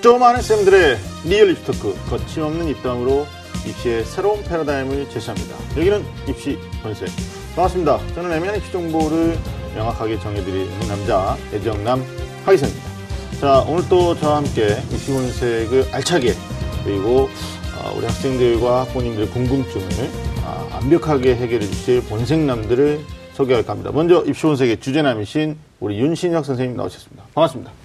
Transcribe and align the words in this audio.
좀 0.00 0.22
아는 0.22 0.40
쌤들의 0.40 0.96
real 1.26 1.50
입시 1.50 1.72
talk 1.72 1.94
거침없는 2.08 2.68
입담으로 2.68 3.26
입시의 3.66 4.04
새로운 4.06 4.42
패러다임을 4.44 5.10
제시합니다. 5.10 5.54
여기는 5.76 6.02
입시 6.26 6.58
본색 6.82 7.08
반갑습니다. 7.54 8.00
저는 8.14 8.32
애매한 8.32 8.56
입시 8.56 8.72
정보를 8.72 9.38
명확하게 9.74 10.18
정해드리는 10.20 10.88
남자 10.88 11.36
애정남 11.52 12.02
하기성입니다. 12.46 12.90
자 13.42 13.60
오늘 13.68 13.86
또 13.90 14.16
저와 14.18 14.36
함께 14.38 14.78
입시 14.90 15.12
본색을 15.12 15.88
알차게 15.92 16.34
그리고 16.84 17.28
어, 17.76 17.94
우리 17.94 18.06
학생들과 18.06 18.80
학부모님들의 18.82 19.28
궁금증을 19.30 20.10
아, 20.44 20.66
완벽하게 20.72 21.36
해결해 21.36 21.66
주실 21.66 22.02
본색남들을 22.04 23.00
소개할까 23.34 23.72
합니다. 23.72 23.90
먼저 23.92 24.24
입시 24.26 24.42
본색의 24.42 24.80
주제남이신 24.80 25.58
우리 25.80 25.98
윤신혁 25.98 26.46
선생님 26.46 26.76
나오셨습니다. 26.76 27.24
반갑습니다. 27.34 27.79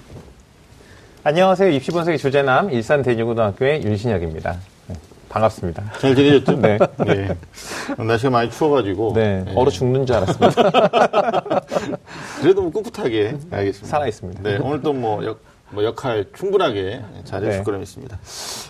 안녕하세요. 1.28 1.72
입시본색의 1.72 2.20
주제남 2.20 2.70
일산 2.70 3.02
대니고등학교의 3.02 3.82
윤신혁입니다. 3.84 4.60
네, 4.86 4.96
반갑습니다. 5.28 5.94
잘 6.00 6.16
지내셨죠? 6.16 6.52
네. 6.58 6.78
네. 7.04 7.36
날씨가 7.98 8.30
많이 8.30 8.52
추워가지고. 8.52 9.14
네, 9.16 9.44
네. 9.44 9.54
얼어 9.56 9.72
죽는 9.72 10.06
줄 10.06 10.18
알았습니다. 10.18 10.70
그래도 12.42 12.62
뭐 12.62 12.72
꿋꿋하게 12.72 13.38
알겠습니다. 13.50 13.88
살아 13.88 14.06
있습니다. 14.06 14.44
네, 14.44 14.60
오늘 14.62 14.84
또뭐 14.84 15.26
역, 15.26 15.40
뭐 15.72 15.84
역할 15.84 16.28
충분하게 16.38 17.02
잘해줄 17.24 17.58
네. 17.58 17.64
거라 17.64 17.80
믿습니다. 17.80 18.20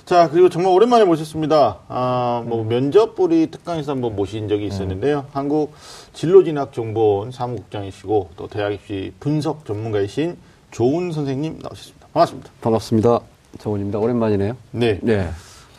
자, 0.05 0.29
그리고 0.29 0.47
정말 0.47 0.71
오랜만에 0.71 1.03
모셨습니다. 1.03 1.79
아, 1.89 2.41
뭐 2.45 2.63
면접 2.63 3.19
우리 3.19 3.51
특강에서 3.51 3.91
한번 3.91 4.15
모신 4.15 4.47
적이 4.47 4.67
있었는데요. 4.67 5.25
한국 5.33 5.73
진로진학정보원 6.13 7.31
사무국장이시고 7.31 8.29
또 8.37 8.47
대학 8.47 8.71
입시 8.71 9.11
분석 9.19 9.65
전문가이신 9.65 10.37
조은 10.71 11.11
선생님 11.11 11.59
나오셨습니다. 11.61 11.94
반갑습니다. 12.15 12.49
반갑습니다. 12.61 13.19
정원입니다. 13.59 13.99
오랜만이네요. 13.99 14.55
네. 14.71 14.99
네. 15.03 15.29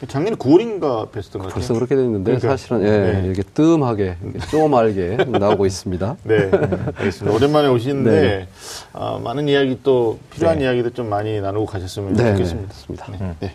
작년에 0.07 0.37
9월인가 0.37 1.11
뵀었던 1.11 1.33
것 1.33 1.39
같아요. 1.45 1.49
벌써 1.55 1.73
그렇게 1.73 1.97
됐는데 1.97 2.25
그러니까요. 2.37 2.51
사실은 2.51 2.83
예, 2.83 3.13
네. 3.13 3.23
이렇게 3.25 3.43
뜸하게 3.43 4.17
이렇게 4.23 4.39
쪼말게 4.51 5.17
나오고 5.39 5.65
있습니다. 5.65 6.17
네, 6.25 6.51
알겠습니다. 6.97 7.35
오랜만에 7.35 7.69
오시는데 7.69 8.11
네. 8.11 8.49
아, 8.93 9.19
많은 9.25 9.49
이야기 9.49 9.81
또 9.83 10.19
필요한 10.31 10.59
네. 10.59 10.65
이야기도 10.65 10.91
좀 10.91 11.09
많이 11.09 11.41
나누고 11.41 11.65
가셨으면 11.65 12.13
네, 12.13 12.33
좋겠습니다. 12.33 12.75
네. 13.13 13.19
네, 13.19 13.35
네. 13.41 13.55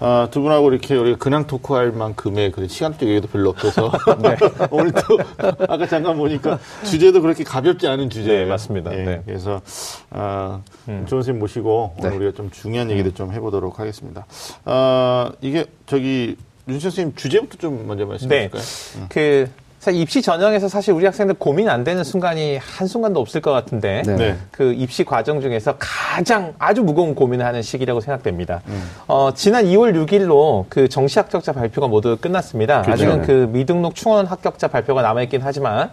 아, 0.00 0.28
두 0.30 0.42
분하고 0.42 0.70
이렇게 0.70 0.94
우리가 0.96 1.16
근황 1.16 1.46
토크할 1.46 1.92
만큼의 1.92 2.52
그 2.52 2.68
시간적 2.68 3.08
여유도 3.08 3.28
별로 3.28 3.48
없어서 3.48 3.90
네. 4.20 4.36
오늘 4.70 4.92
또 4.92 5.18
아까 5.66 5.86
잠깐 5.86 6.18
보니까 6.18 6.58
주제도 6.84 7.22
그렇게 7.22 7.42
가볍지 7.42 7.86
않은 7.86 8.10
주제예요. 8.10 8.44
네, 8.44 8.50
맞습니다. 8.50 8.92
예, 8.92 9.02
네. 9.02 9.22
그래서 9.24 9.62
아, 10.10 10.60
음. 10.88 11.06
조은 11.08 11.20
선생님 11.22 11.40
모시고 11.40 11.94
오늘 11.98 12.10
네. 12.10 12.16
우리가 12.16 12.32
좀 12.32 12.50
중요한 12.50 12.90
얘기를 12.90 13.12
좀 13.14 13.32
해보도록 13.32 13.78
하겠습니다. 13.80 14.26
아, 14.66 15.32
이게 15.40 15.66
저기 15.86 16.36
윤 16.68 16.80
선생님 16.80 17.14
주제부터 17.16 17.58
좀 17.58 17.86
먼저 17.86 18.06
말씀해 18.06 18.28
네. 18.28 18.50
주실까요? 18.50 19.06
그, 19.08 19.50
사실 19.80 19.98
입시 19.98 20.20
전형에서 20.20 20.68
사실 20.68 20.92
우리 20.92 21.06
학생들 21.06 21.36
고민 21.36 21.70
안 21.70 21.84
되는 21.84 22.04
순간이 22.04 22.58
한 22.58 22.86
순간도 22.86 23.18
없을 23.18 23.40
것 23.40 23.50
같은데, 23.50 24.02
네. 24.04 24.14
네. 24.14 24.36
그 24.50 24.74
입시 24.74 25.04
과정 25.04 25.40
중에서 25.40 25.76
가장 25.78 26.52
아주 26.58 26.82
무거운 26.82 27.14
고민을 27.14 27.46
하는 27.46 27.62
시기라고 27.62 28.00
생각됩니다. 28.00 28.60
음. 28.68 28.90
어, 29.08 29.30
지난 29.34 29.64
2월 29.64 29.94
6일로 30.06 30.66
그 30.68 30.86
정시 30.86 31.18
합격자 31.18 31.52
발표가 31.52 31.88
모두 31.88 32.18
끝났습니다. 32.20 32.82
그죠. 32.82 32.92
아직은 32.92 33.20
네. 33.22 33.26
그 33.26 33.32
미등록 33.50 33.94
충원 33.94 34.26
합격자 34.26 34.68
발표가 34.68 35.00
남아있긴 35.00 35.40
하지만, 35.42 35.90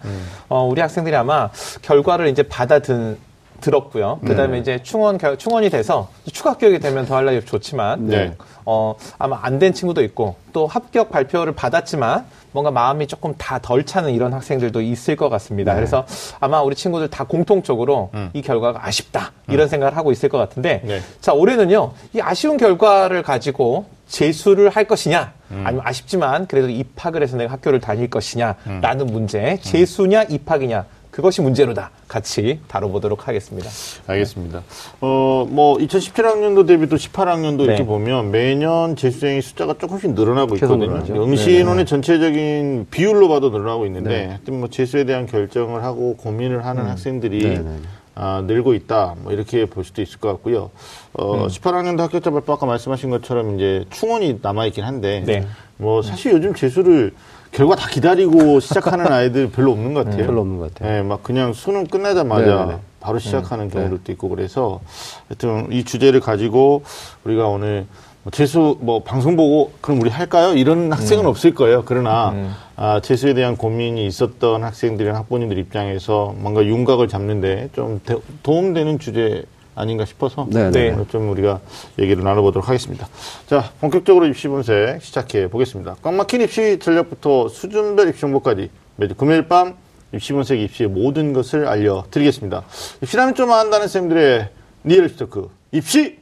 어, 0.50 0.64
우리 0.64 0.82
학생들이 0.82 1.16
아마 1.16 1.48
결과를 1.80 2.28
이제 2.28 2.42
받아든, 2.42 3.16
들었고요. 3.60 4.20
그 4.24 4.36
다음에 4.36 4.58
이제 4.58 4.82
충원, 4.82 5.18
결- 5.18 5.36
충원이 5.36 5.70
돼서 5.70 6.08
추가 6.32 6.50
합격이 6.50 6.78
되면 6.78 7.06
더 7.06 7.16
할라면 7.16 7.44
좋지만, 7.46 8.06
네. 8.06 8.34
어, 8.64 8.94
아마 9.18 9.38
안 9.42 9.58
된 9.58 9.72
친구도 9.72 10.02
있고, 10.04 10.36
또 10.52 10.66
합격 10.66 11.10
발표를 11.10 11.54
받았지만, 11.54 12.24
뭔가 12.52 12.70
마음이 12.70 13.06
조금 13.08 13.34
다 13.36 13.58
덜 13.58 13.84
차는 13.84 14.12
이런 14.14 14.32
학생들도 14.32 14.80
있을 14.80 15.16
것 15.16 15.28
같습니다. 15.28 15.74
그래서 15.74 16.06
아마 16.40 16.62
우리 16.62 16.74
친구들 16.74 17.08
다 17.10 17.24
공통적으로 17.24 18.10
이 18.32 18.40
결과가 18.42 18.86
아쉽다. 18.86 19.32
이런 19.48 19.68
생각을 19.68 19.96
하고 19.96 20.12
있을 20.12 20.28
것 20.28 20.38
같은데, 20.38 20.80
네. 20.84 21.00
자, 21.20 21.32
올해는요, 21.32 21.92
이 22.14 22.20
아쉬운 22.20 22.56
결과를 22.56 23.22
가지고 23.22 23.86
재수를 24.06 24.70
할 24.70 24.84
것이냐, 24.86 25.32
아니면 25.50 25.80
아쉽지만 25.84 26.46
그래도 26.46 26.68
입학을 26.70 27.22
해서 27.22 27.36
내가 27.36 27.52
학교를 27.52 27.80
다닐 27.80 28.08
것이냐, 28.08 28.54
라는 28.80 29.06
문제, 29.06 29.58
재수냐, 29.60 30.22
입학이냐, 30.24 30.86
그것이 31.18 31.42
문제로다. 31.42 31.90
같이 32.06 32.60
다뤄보도록 32.68 33.26
하겠습니다. 33.26 33.68
알겠습니다. 34.06 34.62
어, 35.00 35.48
뭐, 35.50 35.76
2017학년도 35.78 36.64
대비 36.64 36.88
또 36.88 36.94
18학년도 36.94 37.64
이렇게 37.64 37.80
네. 37.80 37.84
보면 37.84 38.30
매년 38.30 38.94
재수생의 38.94 39.42
숫자가 39.42 39.74
조금씩 39.78 40.12
늘어나고 40.12 40.54
있거든요. 40.54 41.02
응시인원의 41.24 41.86
전체적인 41.86 42.86
비율로 42.92 43.28
봐도 43.28 43.50
늘어나고 43.50 43.84
있는데, 43.86 44.10
네. 44.10 44.26
하여튼 44.26 44.60
뭐 44.60 44.68
재수에 44.68 45.06
대한 45.06 45.26
결정을 45.26 45.82
하고 45.82 46.14
고민을 46.18 46.64
하는 46.64 46.86
학생들이 46.86 47.38
네, 47.42 47.48
네, 47.48 47.62
네. 47.62 47.76
아, 48.14 48.44
늘고 48.46 48.74
있다. 48.74 49.16
뭐 49.18 49.32
이렇게 49.32 49.66
볼 49.66 49.82
수도 49.82 50.02
있을 50.02 50.20
것 50.20 50.28
같고요. 50.28 50.70
어, 51.14 51.48
18학년도 51.48 51.98
합격자 51.98 52.30
발표 52.30 52.52
아까 52.52 52.64
말씀하신 52.64 53.10
것처럼 53.10 53.56
이제 53.56 53.84
충원이 53.90 54.38
남아 54.40 54.66
있긴 54.66 54.84
한데, 54.84 55.24
네. 55.26 55.46
뭐 55.78 56.00
사실 56.00 56.30
요즘 56.30 56.54
재수를 56.54 57.12
결과 57.52 57.74
다 57.76 57.88
기다리고 57.88 58.60
시작하는 58.60 59.06
아이들 59.10 59.50
별로 59.50 59.72
없는 59.72 59.94
것 59.94 60.04
같아요. 60.04 60.26
별로 60.26 60.40
없는 60.42 60.58
것 60.58 60.74
같아요. 60.74 60.92
네, 60.92 61.02
막 61.02 61.22
그냥 61.22 61.52
수능 61.52 61.86
끝나자마자 61.86 62.44
네, 62.44 62.66
네, 62.66 62.72
네. 62.74 62.78
바로 63.00 63.18
시작하는 63.18 63.70
경우들도 63.70 64.12
있고 64.12 64.28
그래서 64.28 64.80
하여튼 65.28 65.68
이 65.72 65.84
주제를 65.84 66.20
가지고 66.20 66.82
우리가 67.24 67.46
오늘 67.46 67.86
뭐 68.24 68.30
재수 68.32 68.76
뭐 68.80 69.02
방송 69.02 69.36
보고 69.36 69.72
그럼 69.80 70.00
우리 70.00 70.10
할까요? 70.10 70.52
이런 70.54 70.92
학생은 70.92 71.24
없을 71.26 71.54
거예요. 71.54 71.84
그러나 71.86 72.34
아, 72.76 73.00
재수에 73.00 73.34
대한 73.34 73.56
고민이 73.56 74.06
있었던 74.06 74.62
학생들이나 74.64 75.16
학부모님들 75.18 75.58
입장에서 75.58 76.34
뭔가 76.36 76.64
윤곽을 76.64 77.08
잡는데 77.08 77.70
좀 77.74 78.00
대- 78.04 78.16
도움되는 78.42 78.98
주제 78.98 79.44
아닌가 79.78 80.04
싶어서 80.04 80.46
네, 80.50 80.70
네. 80.70 80.90
오늘 80.90 81.06
좀 81.08 81.30
우리가 81.30 81.60
얘기를 81.98 82.22
나눠보도록 82.22 82.68
하겠습니다. 82.68 83.08
자, 83.46 83.70
본격적으로 83.80 84.26
입시본색 84.26 84.74
시작해 85.00 85.48
보겠습니다. 85.48 85.96
꽉 86.02 86.14
막힌 86.14 86.40
입시 86.40 86.78
전략부터 86.78 87.48
수준별 87.48 88.08
입시 88.08 88.20
정보까지 88.20 88.70
매주 88.96 89.14
금요일 89.14 89.48
밤 89.48 89.76
입시본색 90.12 90.56
입시의 90.58 90.88
모든 90.88 91.32
것을 91.32 91.66
알려드리겠습니다. 91.66 92.64
입시라면 93.02 93.34
좀 93.34 93.52
안다는 93.52 93.88
쌤들의 93.88 94.48
real 94.84 95.04
입시 95.04 95.16
talk 95.16 95.48
입시 95.72 96.18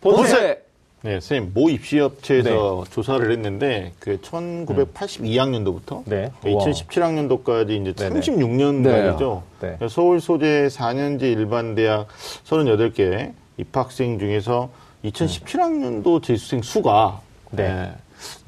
본색! 0.00 0.65
네, 1.06 1.20
선생님, 1.20 1.52
모 1.54 1.70
입시업체에서 1.70 2.84
조사를 2.90 3.30
했는데, 3.30 3.92
그 4.00 4.20
1982학년도부터 4.22 6.02
네. 6.04 6.32
2017학년도까지 6.42 7.80
이제 7.80 7.92
네네. 7.92 8.20
36년간이죠. 8.20 9.42
네. 9.60 9.78
서울 9.88 10.20
소재 10.20 10.66
4년제 10.66 11.22
일반 11.22 11.76
대학 11.76 12.08
38개 12.44 13.32
입학생 13.56 14.18
중에서 14.18 14.68
2017학년도 15.04 16.24
재수생 16.24 16.62
수가 16.62 17.20
네. 17.52 17.92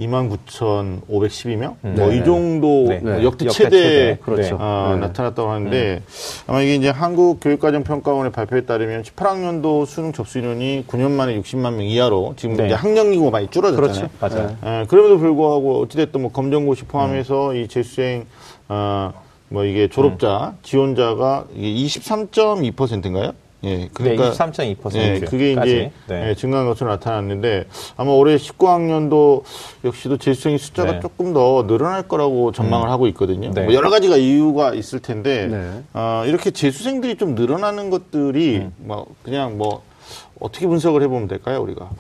29,512명? 0.01 1.75
음. 1.85 1.95
뭐이 1.97 2.19
네. 2.19 2.25
정도 2.25 2.87
네. 2.89 2.99
뭐 3.01 3.13
네. 3.13 3.25
역대 3.25 3.47
역대 3.47 3.65
최대, 3.65 3.71
최대. 3.71 4.19
그렇죠. 4.23 4.57
어, 4.61 4.93
네. 4.95 5.01
나타났다고 5.01 5.51
하는데 5.51 6.03
아마 6.47 6.61
이게 6.61 6.75
이제 6.75 6.91
한국교육과정평가원의 6.91 8.33
발표에 8.33 8.63
따르면 8.63 9.03
18학년도 9.03 9.87
수능 9.87 10.13
접수 10.13 10.39
인원이 10.39 10.85
9년 10.87 11.11
만에 11.11 11.41
60만 11.41 11.75
명 11.75 11.83
이하로 11.83 12.35
지금 12.37 12.57
네. 12.57 12.67
이제 12.67 12.75
학령 12.75 13.13
인구가 13.13 13.31
많이 13.31 13.49
줄어졌잖아요. 13.49 14.09
그렇죠. 14.19 14.37
맞아요. 14.37 14.57
예, 14.65 14.87
그럼에도 14.87 15.19
불구하고 15.19 15.83
어찌됐든 15.83 16.21
뭐 16.21 16.33
검정고시 16.33 16.85
포함해서 16.85 17.55
이 17.55 17.69
재수생 17.69 18.27
어, 18.69 19.13
뭐 19.49 19.65
이게 19.65 19.89
졸업자 19.89 20.55
지원자가 20.63 21.47
이게 21.55 21.87
23.2%인가요? 21.87 23.33
예, 23.65 23.89
그러니까 23.93 24.31
네, 24.31 24.31
23.2%. 24.31 24.97
예, 24.97 25.21
그게. 25.21 25.53
이제 25.53 25.91
네. 26.07 26.31
예, 26.31 26.35
증가한 26.35 26.67
것으로 26.69 26.91
나타났는데 26.91 27.67
아마 27.97 28.13
올해 28.13 28.37
19학년도 28.37 29.43
역시도 29.85 30.19
재수생의 30.19 30.59
숫자가 30.59 30.93
네. 30.93 31.01
조금 31.01 31.35
더 31.35 31.67
늘어날 31.67 32.07
거라고 32.07 32.53
전망을 32.53 32.89
하고 32.89 33.09
있거든요. 33.09 33.51
네. 33.53 33.65
뭐 33.65 33.75
여러 33.75 33.91
가지가 33.91 34.17
이유가 34.17 34.75
있을 34.75 35.01
텐데 35.01 35.49
네. 35.49 35.83
어, 35.93 36.23
이렇게 36.27 36.51
재수생들이 36.53 37.17
좀 37.17 37.35
늘어나는 37.35 37.91
것들이 37.91 38.59
음. 38.59 38.73
뭐 38.77 39.07
그냥 39.25 39.59
뭐 39.59 39.83
어떻게 40.39 40.67
분석을 40.67 41.03
해보면 41.03 41.27
될까요, 41.27 41.61
우리가? 41.61 41.91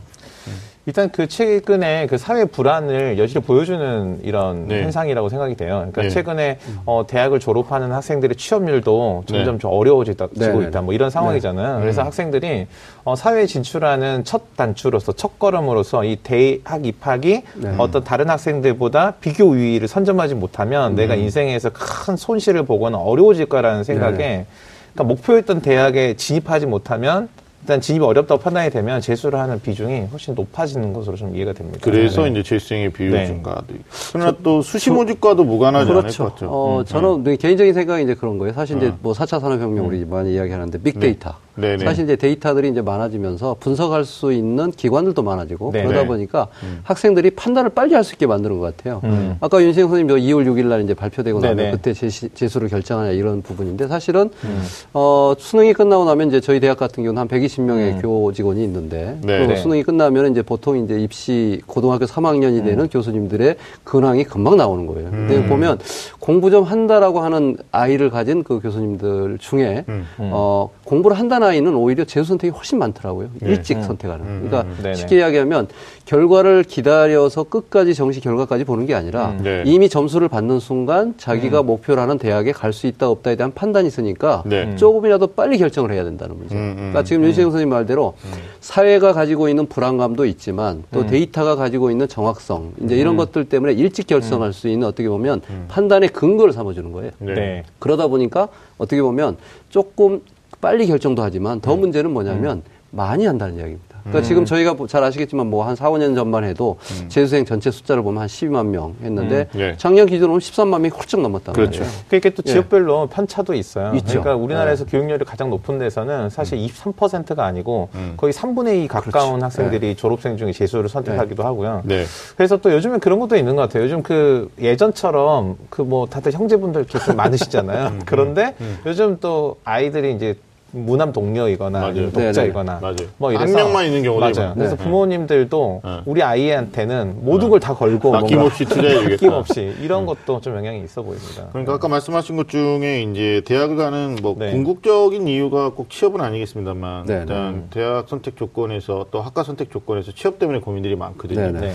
일단 0.89 1.11
그 1.11 1.29
최근에 1.29 2.07
그 2.07 2.17
사회 2.17 2.47
불안을 2.47 3.19
여실히 3.19 3.43
보여주는 3.43 4.21
이런 4.23 4.69
네. 4.69 4.85
현상이라고 4.85 5.29
생각이 5.29 5.55
돼요. 5.55 5.77
그러니까 5.81 6.01
네. 6.01 6.09
최근에 6.09 6.59
어, 6.87 7.05
대학을 7.07 7.41
졸업하는 7.41 7.93
학생들의 7.93 8.37
취업률도 8.37 9.25
점점 9.27 9.57
네. 9.57 9.59
좀 9.59 9.71
어려워지고 9.71 10.29
네, 10.33 10.49
네, 10.49 10.67
있다. 10.69 10.81
뭐 10.81 10.95
이런 10.95 11.11
상황이잖아요. 11.11 11.81
그래서 11.81 12.03
학생들이 12.05 12.69
어, 13.05 13.15
사회에 13.17 13.45
진출하는 13.45 14.25
첫 14.25 14.57
단추로서 14.57 15.13
첫 15.13 15.39
걸음으로서 15.39 16.05
이 16.05 16.17
대학 16.23 16.87
입학이 16.87 17.43
네. 17.57 17.75
어떤 17.77 18.03
다른 18.03 18.31
학생들보다 18.31 19.17
비교 19.21 19.45
우위를 19.45 19.89
선점하지 19.89 20.37
못하면 20.37 20.95
내가 20.95 21.17
인생에서 21.17 21.69
큰 21.71 22.17
손실을 22.17 22.63
보거나 22.63 22.97
어려워질 22.97 23.45
거라는 23.45 23.85
생각에 23.85 24.47
그러니까 24.95 25.05
목표였던 25.05 25.61
대학에 25.61 26.15
진입하지 26.15 26.65
못하면 26.65 27.29
일단 27.63 27.81
진입이 27.81 28.05
어렵다고 28.05 28.41
판단이 28.41 28.71
되면 28.71 29.01
재수를 29.01 29.39
하는 29.39 29.61
비중이 29.61 30.07
훨씬 30.11 30.35
높아지는 30.35 30.93
것으로 30.93 31.17
좀 31.17 31.35
이해가 31.37 31.53
됩니다. 31.53 31.79
그래서 31.83 32.23
네. 32.23 32.31
이제 32.31 32.43
재수생의 32.43 32.93
비율 32.93 33.11
네. 33.13 33.27
증가도 33.27 33.75
있고. 33.75 33.85
그러나 34.13 34.33
또 34.43 34.63
수시 34.63 34.91
모집과도 34.91 35.45
무관하지 35.45 35.91
않을 35.91 36.03
그렇죠. 36.03 36.25
것 36.25 36.35
같죠. 36.35 36.47
어, 36.51 36.85
저는 36.85 37.25
네, 37.25 37.37
개인적인 37.37 37.75
생각이 37.75 38.05
이제 38.05 38.15
그런 38.15 38.39
거예요. 38.39 38.55
사실 38.55 38.77
이제 38.79 38.93
뭐 39.03 39.13
4차 39.13 39.41
산업혁명 39.41 39.87
우리 39.87 40.05
많이 40.05 40.35
이야기하는데 40.35 40.79
빅데이터. 40.79 41.35
네, 41.59 41.77
네. 41.77 41.85
사실 41.85 42.05
이제 42.05 42.17
데이터들이 42.17 42.69
이제 42.69 42.81
많아지면서 42.83 43.57
분석할 43.61 44.05
수 44.05 44.33
있는 44.33 44.71
기관들도 44.71 45.23
많아지고 45.23 45.71
네, 45.73 45.83
그러다 45.83 46.03
네. 46.03 46.07
보니까 46.07 46.49
학생들이 46.83 47.31
판단을 47.31 47.71
빨리 47.71 47.95
할 47.95 48.09
수 48.09 48.15
있게 48.15 48.27
만드는 48.27 48.59
것 48.59 48.77
같아요. 48.77 49.01
음. 49.05 49.37
아까 49.41 49.63
윤생 49.63 49.89
선생님 49.89 50.09
저 50.09 50.15
2월 50.17 50.47
6일 50.47 50.67
날 50.67 50.83
이제 50.83 50.95
발표되고 50.95 51.41
네, 51.41 51.49
나면 51.49 51.65
네. 51.67 51.71
그때 51.73 51.93
재시, 51.93 52.29
재수를 52.31 52.69
결정하냐 52.69 53.11
이런 53.11 53.43
부분인데 53.43 53.87
사실은 53.87 54.31
음. 54.45 54.63
어, 54.95 55.35
수능이 55.37 55.75
끝나고 55.75 56.05
나면 56.07 56.29
이제 56.29 56.41
저희 56.41 56.59
대학 56.61 56.79
같은 56.79 57.03
경우는 57.05 57.21
한 57.21 57.29
120명의 57.29 58.01
교 58.01 58.33
직원이 58.33 58.65
있는데 58.65 59.19
네. 59.23 59.39
그 59.41 59.53
네. 59.53 59.57
수능이 59.57 59.83
끝나면 59.83 60.31
이제 60.31 60.43
보통 60.43 60.83
이제 60.83 60.99
입시 60.99 61.61
고등학교 61.67 62.07
3학년이 62.07 62.65
되는 62.65 62.85
음. 62.85 62.89
교수님들의 62.89 63.57
근황이 63.85 64.25
금방 64.25 64.57
나오는 64.57 64.87
거예요. 64.87 65.11
근데 65.11 65.47
보면 65.47 65.79
공부 66.19 66.51
좀 66.51 66.65
한다라고 66.65 67.21
하는 67.21 67.57
아이를 67.73 68.11
가진 68.11 68.43
그 68.43 68.61
교수님들 68.61 69.39
중에 69.39 69.85
음. 69.89 70.07
어, 70.19 70.71
공부를 70.85 71.19
한다는 71.19 71.48
아이는 71.49 71.75
오히려 71.75 72.05
재수 72.05 72.29
선택이 72.29 72.55
훨씬 72.55 72.79
많더라고요. 72.79 73.29
네. 73.41 73.51
일찍 73.51 73.83
선택하는. 73.83 74.25
그러니까 74.49 74.63
음. 74.85 74.95
쉽게 74.95 75.19
이야기하면 75.19 75.69
결과를 76.05 76.63
기다려서 76.65 77.45
끝까지 77.45 77.95
정시 77.95 78.21
결과까지 78.21 78.65
보는 78.65 78.87
게 78.87 78.95
아니라 78.95 79.31
음. 79.31 79.41
네. 79.43 79.63
이미 79.67 79.89
점수를 79.89 80.29
받는 80.29 80.59
순간 80.61 81.15
자기가 81.19 81.63
목표라는 81.63 82.19
대학에 82.19 82.53
갈 82.53 82.69
수 82.73 82.87
있다 82.87 83.09
없다에 83.09 83.35
대한 83.35 83.53
판단이 83.53 83.89
있으니까 83.89 84.43
네. 84.47 84.77
조금이라도 84.77 85.29
빨리 85.29 85.59
결정을 85.59 85.91
해야 85.91 86.05
된다는 86.05 86.37
문제. 86.39 86.55
음, 86.55 86.59
음, 86.61 86.75
그러니까 86.77 87.03
지금 87.03 87.25
윤시영 87.25 87.51
선생님 87.51 87.71
말대로 87.71 88.15
사회가 88.61 89.13
가지고 89.15 89.49
있는 89.49 89.67
불안감도 89.67 90.27
있지만 90.27 90.85
또 90.93 91.01
음. 91.01 91.07
데이터가 91.07 91.57
가지고 91.57 91.91
있는 91.91 92.07
정확성 92.07 92.75
이제 92.85 92.95
이런 92.97 93.17
것들 93.17 93.47
때문에 93.47 93.73
일찍 93.73 94.07
결정할 94.07 94.53
수 94.53 94.69
있는 94.69 94.87
어떻게 94.87 95.09
보면 95.09 95.41
판단의 95.69 96.11
근거를 96.11 96.53
삼아주는 96.53 96.93
거예요. 96.93 97.11
네. 97.19 97.35
네. 97.35 97.63
그러다 97.79 98.07
보니까 98.07 98.49
어떻게 98.77 99.01
보면 99.03 99.37
조금 99.71 100.21
빨리 100.61 100.87
결정도 100.87 101.23
하지만 101.23 101.61
더 101.61 101.77
문제는 101.77 102.11
뭐냐면 102.13 102.63
많이 102.91 103.27
한다는 103.27 103.57
이야기입니다. 103.57 103.89
그러니까 104.05 104.27
지금 104.27 104.47
저희가 104.47 104.73
뭐잘 104.73 105.05
아시겠지만 105.05 105.49
뭐 105.51 105.65
한 105.65 105.77
4, 105.77 105.91
5년 105.91 106.15
전만 106.15 106.43
해도 106.45 106.79
재수생 107.09 107.45
전체 107.45 107.71
숫자를 107.71 108.03
보면 108.03 108.23
한 108.23 108.27
12만 108.29 108.67
명 108.69 108.95
했는데 109.03 109.47
음. 109.55 109.61
예. 109.61 109.75
작년 109.77 110.07
기준으로 110.07 110.39
13만 110.39 110.81
명이 110.81 110.89
훌쩍 110.89 111.21
넘었단 111.21 111.53
그렇죠. 111.55 111.83
말이에요. 111.83 112.01
그게 112.09 112.31
또 112.31 112.43
예. 112.47 112.53
지역별로 112.53 113.09
편차도 113.09 113.53
있어요. 113.53 113.93
있죠. 113.97 114.23
그러니까 114.23 114.37
우리나라에서 114.37 114.87
교육열이 114.87 115.27
가장 115.27 115.51
높은 115.51 115.79
데서는 115.79 116.31
사실 116.31 116.57
23%가 116.59 117.45
아니고 117.45 117.91
음. 117.97 118.15
거의 118.17 118.33
3분의 118.33 118.85
2 118.85 118.89
가까운 118.89 119.41
그렇죠. 119.41 119.45
학생들이 119.45 119.95
졸업생 119.97 120.39
중에 120.39 120.53
재수를 120.53 120.89
선택하기도 120.89 121.43
하고요. 121.43 121.83
네. 121.85 122.05
그래서 122.39 122.57
또 122.57 122.73
요즘엔 122.73 123.01
그런 123.01 123.19
것도 123.19 123.37
있는 123.37 123.57
것 123.57 123.63
같아요. 123.63 123.83
요즘 123.85 124.03
그 124.03 124.51
예전처럼 124.59 125.57
그 125.69 125.83
뭐 125.89 126.07
다들 126.07 126.33
형제분들 126.33 126.83
이렇게 126.83 126.99
좀 127.05 127.17
많으시잖아요. 127.17 128.01
그런데 128.07 128.55
요즘 128.87 129.19
또 129.21 129.57
아이들이 129.65 130.15
이제 130.15 130.35
무남 130.71 131.13
동료이거나 131.13 131.79
맞아요. 131.79 131.91
아니면 131.91 132.13
독자이거나 132.13 132.79
맞아요. 132.81 132.97
뭐한 133.17 133.37
이래서 133.43 133.57
명만 133.59 133.87
있는 133.87 134.03
경우도 134.03 134.21
맞아요. 134.21 134.55
그래서 134.55 134.77
네. 134.77 134.85
부모님들도 134.85 135.81
네. 135.85 136.01
우리 136.07 136.23
아이한테는 136.23 137.25
모든 137.25 137.49
걸 137.51 137.59
다 137.59 137.75
걸고 137.75 138.15
아낌없이 138.17 138.65
투자해주겠다. 138.67 139.15
아낌없이 139.15 139.75
이런 139.83 140.07
것도 140.07 140.41
좀 140.41 140.57
영향이 140.57 140.83
있어 140.85 141.03
보입니다. 141.03 141.47
그러니까 141.51 141.75
아까 141.75 141.89
말씀하신 141.89 142.37
것 142.37 142.49
중에 142.49 143.03
이제 143.03 143.43
대학을 143.47 143.77
가는 143.77 144.17
뭐 144.23 144.37
네. 144.39 144.53
궁극적인 144.53 145.27
이유가 145.27 145.71
꼭 145.71 145.91
취업은 145.91 146.21
아니겠습니다만 146.21 147.07
네, 147.07 147.15
일단 147.21 147.67
대학 147.71 148.09
선택 148.09 148.37
조건에서 148.37 149.07
또 149.11 149.21
학과 149.23 149.43
선택 149.43 149.71
조건에서 149.71 150.13
취업 150.13 150.39
때문에 150.39 150.61
고민들이 150.61 150.95
많거든요. 150.97 151.41
네, 151.41 151.53
네. 151.53 151.61
네. 151.61 151.73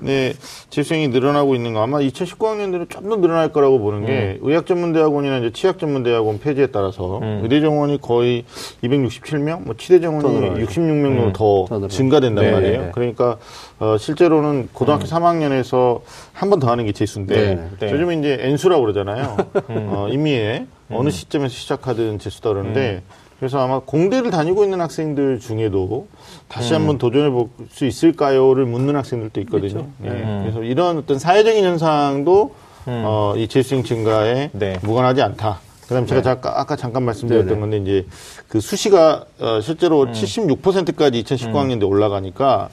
네, 0.00 0.32
재수생이 0.70 1.08
늘어나고 1.08 1.54
있는 1.54 1.72
거 1.72 1.82
아마 1.82 1.98
2019학년들은 1.98 2.90
좀더 2.90 3.16
늘어날 3.16 3.52
거라고 3.52 3.78
보는 3.78 4.06
게 4.06 4.38
의학전문대학원이나 4.42 5.38
이제 5.38 5.52
치학전문대학원 5.52 6.40
폐지에 6.40 6.66
따라서 6.68 7.20
의대 7.42 7.60
정원이 7.60 8.00
거의 8.00 8.33
267명, 8.82 9.62
뭐 9.64 9.74
치대 9.78 10.00
더 10.00 10.06
정원이 10.06 10.40
늘어나요. 10.40 10.66
66명 10.66 11.02
정도 11.02 11.32
더더 11.32 11.64
늘어나요. 11.76 11.88
증가된단 11.88 12.44
네, 12.44 12.50
말이에요. 12.50 12.78
네, 12.80 12.84
네. 12.86 12.90
그러니까 12.92 13.36
어, 13.78 13.96
실제로는 13.98 14.68
고등학교 14.72 15.04
3학년에서 15.04 16.00
한 16.32 16.50
번 16.50 16.58
더 16.60 16.70
하는 16.70 16.84
게 16.86 16.92
재수인데 16.92 17.34
네, 17.54 17.68
네. 17.80 17.92
요즘 17.92 18.08
은 18.10 18.20
이제 18.20 18.36
N수라고 18.40 18.82
그러잖아요. 18.82 19.36
어, 19.68 20.08
임의에 20.10 20.66
어느 20.90 21.10
시점에서 21.10 21.52
시작하든 21.54 22.18
재수다 22.18 22.50
그러는데 22.50 23.02
그래서 23.38 23.58
아마 23.60 23.80
공대를 23.80 24.30
다니고 24.30 24.64
있는 24.64 24.80
학생들 24.80 25.40
중에도 25.40 26.06
다시 26.48 26.72
한번 26.72 26.98
도전해 26.98 27.30
볼 27.30 27.48
수 27.70 27.84
있을까요를 27.86 28.64
묻는 28.66 28.94
학생들도 28.96 29.40
있거든요. 29.42 29.86
예, 30.04 30.08
그래서 30.42 30.62
이런 30.62 30.98
어떤 30.98 31.18
사회적인 31.18 31.64
현상도 31.64 32.54
어, 32.86 33.34
이 33.36 33.48
재수생 33.48 33.82
증가에 33.82 34.50
네. 34.52 34.78
무관하지 34.82 35.22
않다. 35.22 35.58
그다음 35.88 36.06
제가 36.06 36.22
잠깐 36.22 36.52
아까 36.56 36.76
잠깐 36.76 37.02
말씀드렸던 37.04 37.48
네네. 37.48 37.60
건데 37.60 37.76
이제 37.78 38.06
그 38.48 38.60
수시가 38.60 39.24
어, 39.40 39.60
실제로 39.60 40.06
76%까지 40.06 41.22
2019학년도에 41.22 41.88
올라가니까 41.88 42.68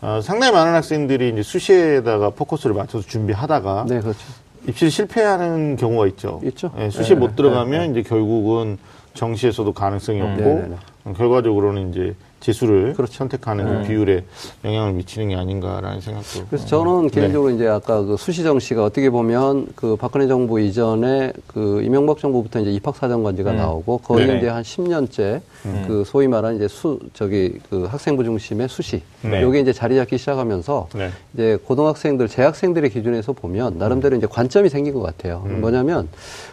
어, 0.00 0.20
상당히 0.22 0.52
많은 0.52 0.74
학생들이 0.74 1.30
이제 1.30 1.42
수시에다가 1.42 2.30
포커스를 2.30 2.74
맞춰서 2.74 3.06
준비하다가 3.06 3.86
네, 3.88 4.00
그렇죠. 4.00 4.18
입시를 4.66 4.90
실패하는 4.90 5.76
경우가 5.76 6.06
있죠. 6.08 6.40
있죠. 6.44 6.72
예, 6.78 6.90
수시에 6.90 7.14
네, 7.14 7.20
못 7.20 7.36
들어가면 7.36 7.92
이제 7.92 8.02
결국은 8.02 8.78
정시에서도 9.14 9.72
가능성이 9.72 10.20
없고 10.20 10.40
네, 10.40 10.54
네, 10.54 10.68
네. 10.68 10.76
어, 11.04 11.12
결과적으로는 11.16 11.90
이제 11.90 12.14
재수를 12.42 12.94
그렇죠. 12.94 13.12
선택하는 13.14 13.82
그 13.82 13.88
비율에 13.88 14.24
영향을 14.64 14.92
미치는 14.94 15.28
게 15.28 15.36
아닌가라는 15.36 16.00
생각도. 16.00 16.44
그래서 16.50 16.66
저는 16.66 17.08
개인적으로 17.08 17.50
이제 17.52 17.68
아까 17.68 18.02
그 18.02 18.16
수시정 18.16 18.58
씨가 18.58 18.84
어떻게 18.84 19.10
보면 19.10 19.68
그 19.76 19.96
박근혜 19.96 20.26
정부 20.26 20.60
이전에 20.60 21.32
그 21.46 21.82
이명박 21.82 22.18
정부부터 22.18 22.60
이제 22.60 22.72
입학사정관제가 22.72 23.52
나오고 23.52 23.98
거의 23.98 24.26
네. 24.26 24.38
이제 24.38 24.48
한 24.48 24.62
10년째 24.62 25.40
그 25.86 26.02
소위 26.04 26.26
말하는 26.26 26.56
이제 26.56 26.66
수 26.66 26.98
저기 27.14 27.58
그 27.70 27.84
학생부 27.84 28.24
중심의 28.24 28.68
수시 28.68 29.02
네. 29.22 29.42
요게 29.42 29.60
이제 29.60 29.72
자리 29.72 29.94
잡기 29.94 30.18
시작하면서 30.18 30.88
네. 30.94 31.10
이제 31.34 31.56
고등학생들 31.64 32.26
재학생들의 32.28 32.90
기준에서 32.90 33.32
보면 33.32 33.78
나름대로 33.78 34.16
이제 34.16 34.26
관점이 34.26 34.68
생긴 34.68 34.94
것 34.94 35.02
같아요. 35.02 35.40
뭐냐면 35.46 36.08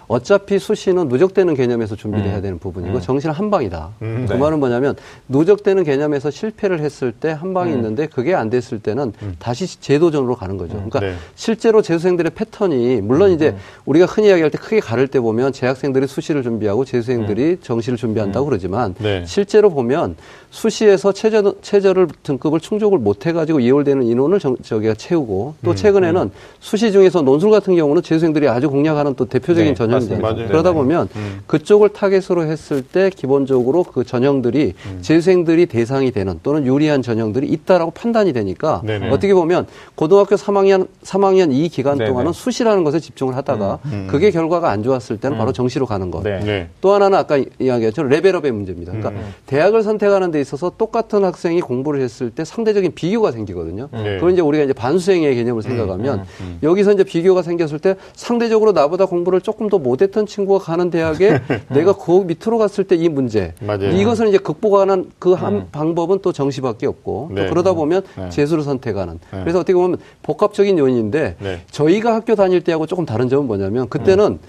어차피 0.07 0.59
수시는 0.59 1.07
누적되는 1.07 1.55
개념에서 1.55 1.95
준비를 1.95 2.27
해야 2.29 2.41
되는 2.41 2.59
부분이고 2.59 2.99
정시는 3.01 3.33
한 3.33 3.49
방이다. 3.49 3.89
음, 4.03 4.25
그 4.27 4.33
네. 4.33 4.39
말은 4.39 4.59
뭐냐면 4.59 4.95
누적되는 5.27 5.83
개념에서 5.83 6.29
실패를 6.29 6.79
했을 6.81 7.11
때 7.11 7.29
한 7.39 7.53
방이 7.53 7.71
있는데 7.73 8.05
그게 8.07 8.33
안 8.35 8.49
됐을 8.49 8.79
때는 8.79 9.13
다시 9.39 9.79
제도전으로 9.79 10.35
가는 10.35 10.57
거죠. 10.57 10.73
그러니까 10.73 10.99
네. 10.99 11.13
실제로 11.35 11.81
재수생들의 11.81 12.31
패턴이 12.35 13.01
물론 13.01 13.31
이제 13.31 13.55
우리가 13.85 14.05
흔히 14.05 14.27
이야기할 14.27 14.51
때 14.51 14.57
크게 14.57 14.79
가를 14.81 15.07
때 15.07 15.19
보면 15.19 15.53
재학생들이 15.53 16.07
수시를 16.07 16.43
준비하고 16.43 16.85
재수생들이 16.85 17.59
정시를 17.61 17.97
준비한다고 17.97 18.45
그러지만 18.45 18.93
네. 18.99 19.23
실제로 19.25 19.69
보면 19.69 20.15
수시에서 20.51 21.11
최저 21.11 21.53
최저를 21.61 22.07
등급을 22.23 22.59
충족을 22.59 22.97
못 22.97 23.27
해가지고 23.27 23.59
이월되는 23.59 24.03
인원을 24.03 24.39
정, 24.39 24.57
저기가 24.57 24.95
채우고 24.95 25.55
또 25.63 25.75
최근에는 25.75 26.31
수시 26.59 26.91
중에서 26.91 27.21
논술 27.21 27.51
같은 27.51 27.75
경우는 27.75 28.01
재수생들이 28.01 28.47
아주 28.47 28.67
공략하는 28.69 29.13
또 29.13 29.25
대표적인 29.25 29.75
네. 29.75 29.85
맞습니다. 29.87 30.33
그러다. 30.47 30.73
보면 30.73 31.07
음. 31.15 31.39
그쪽을 31.45 31.89
타겟으로 31.89 32.43
했을 32.45 32.81
때 32.81 33.11
기본적으로 33.15 33.83
그 33.83 34.03
전형들이 34.03 34.73
음. 34.87 34.97
재수생들이 35.01 35.67
대상이 35.67 36.11
되는 36.11 36.39
또는 36.41 36.65
유리한 36.65 37.03
전형들이 37.03 37.47
있다라고 37.47 37.91
판단이 37.91 38.33
되니까 38.33 38.81
네네. 38.83 39.09
어떻게 39.11 39.35
보면 39.35 39.67
고등학교 39.93 40.35
3학년 40.35 40.87
3학년 41.03 41.53
이 41.53 41.69
기간 41.69 41.97
네네. 41.99 42.09
동안은 42.09 42.33
수시라는 42.33 42.83
것에 42.83 42.99
집중을 42.99 43.35
하다가 43.35 43.79
그게 44.09 44.31
결과가 44.31 44.71
안 44.71 44.81
좋았을 44.81 45.17
때는 45.17 45.37
바로 45.37 45.51
정시로 45.53 45.85
가는 45.85 46.09
것. 46.09 46.23
네. 46.23 46.39
네. 46.39 46.69
또 46.81 46.91
하나는 46.93 47.17
아까 47.19 47.37
이- 47.37 47.45
이야기했죠 47.59 48.01
레벨업의 48.03 48.51
문제입니다. 48.51 48.88
그러니까 48.91 49.11
대학을 49.45 49.83
선택하는 49.83 50.31
데 50.31 50.39
있어서 50.41 50.71
똑같은 50.77 51.23
학생이 51.23 51.61
공부를 51.61 52.01
했을 52.01 52.29
때 52.29 52.43
상대적인 52.45 52.93
비교가 52.95 53.31
생기거든요. 53.31 53.89
네. 53.91 54.15
그걸 54.15 54.31
이제 54.33 54.41
우리가 54.41 54.63
이제 54.65 54.73
반수행의 54.73 55.35
개념을 55.35 55.61
생각하면 55.63 56.25
여기서 56.63 56.93
이제 56.93 57.03
비교가 57.03 57.41
생겼을 57.41 57.79
때 57.79 57.95
상대적으로 58.13 58.71
나보다 58.71 59.05
공부를 59.05 59.41
조금 59.41 59.69
더 59.69 59.79
못했던 59.79 60.25
친구가 60.25 60.63
가는 60.63 60.89
대학에 60.89 61.39
내가 61.69 61.93
그 61.93 62.23
밑으로 62.27 62.57
갔을 62.57 62.83
때 62.83 62.95
이 62.99 63.07
문제 63.07 63.53
맞아요. 63.61 63.91
이것을 63.91 64.27
이제 64.27 64.37
극복하는 64.37 65.09
그 65.19 65.33
한 65.39 65.67
방법은 65.71 66.19
또 66.21 66.33
정시밖에 66.33 66.85
없고 66.85 67.29
네. 67.33 67.43
또 67.45 67.49
그러다 67.49 67.73
보면 67.73 68.01
네. 68.17 68.29
재수를 68.29 68.63
선택하는 68.63 69.19
네. 69.31 69.39
그래서 69.41 69.59
어떻게 69.59 69.73
보면 69.73 69.97
복합적인 70.23 70.77
요인인데 70.77 71.35
네. 71.39 71.61
저희가 71.71 72.13
학교 72.13 72.35
다닐 72.35 72.61
때하고 72.61 72.85
조금 72.87 73.05
다른 73.05 73.29
점은 73.29 73.47
뭐냐면 73.47 73.87
그때는 73.87 74.39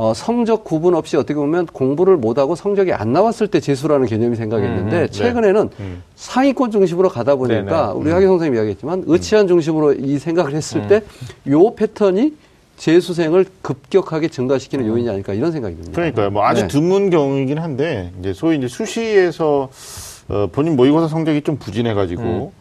어, 0.00 0.14
성적 0.14 0.64
구분 0.64 0.94
없이 0.94 1.18
어떻게 1.18 1.34
보면 1.34 1.66
공부를 1.66 2.16
못하고 2.16 2.54
성적이 2.54 2.94
안 2.94 3.12
나왔을 3.12 3.48
때 3.48 3.60
재수라는 3.60 4.06
개념이 4.06 4.34
생각했는데 4.34 5.08
최근에는 5.08 5.68
음. 5.78 6.02
상위권 6.16 6.70
중심으로 6.70 7.10
가다 7.10 7.36
보니까 7.36 7.88
네네. 7.88 8.00
우리 8.00 8.10
하기 8.10 8.24
선생님이 8.24 8.56
이야기했지만 8.56 9.04
의치한 9.06 9.46
중심으로 9.46 9.92
이 9.92 10.18
생각을 10.18 10.54
했을 10.54 10.88
때 10.88 11.02
요 11.48 11.74
패턴이 11.74 12.34
재수생을 12.78 13.44
급격하게 13.60 14.28
증가시키는 14.28 14.86
요인이 14.86 15.10
아닐까 15.10 15.34
이런 15.34 15.52
생각이 15.52 15.74
듭니다. 15.74 15.94
그러니까요. 15.94 16.30
뭐 16.30 16.46
아주 16.46 16.62
네. 16.62 16.68
드문 16.68 17.10
경우이긴 17.10 17.58
한데 17.58 18.10
이제 18.20 18.32
소위 18.32 18.56
이제 18.56 18.68
수시에서 18.68 19.68
어, 20.30 20.48
본인 20.50 20.76
모의고사 20.76 21.08
성적이 21.08 21.42
좀 21.42 21.58
부진해가지고 21.58 22.52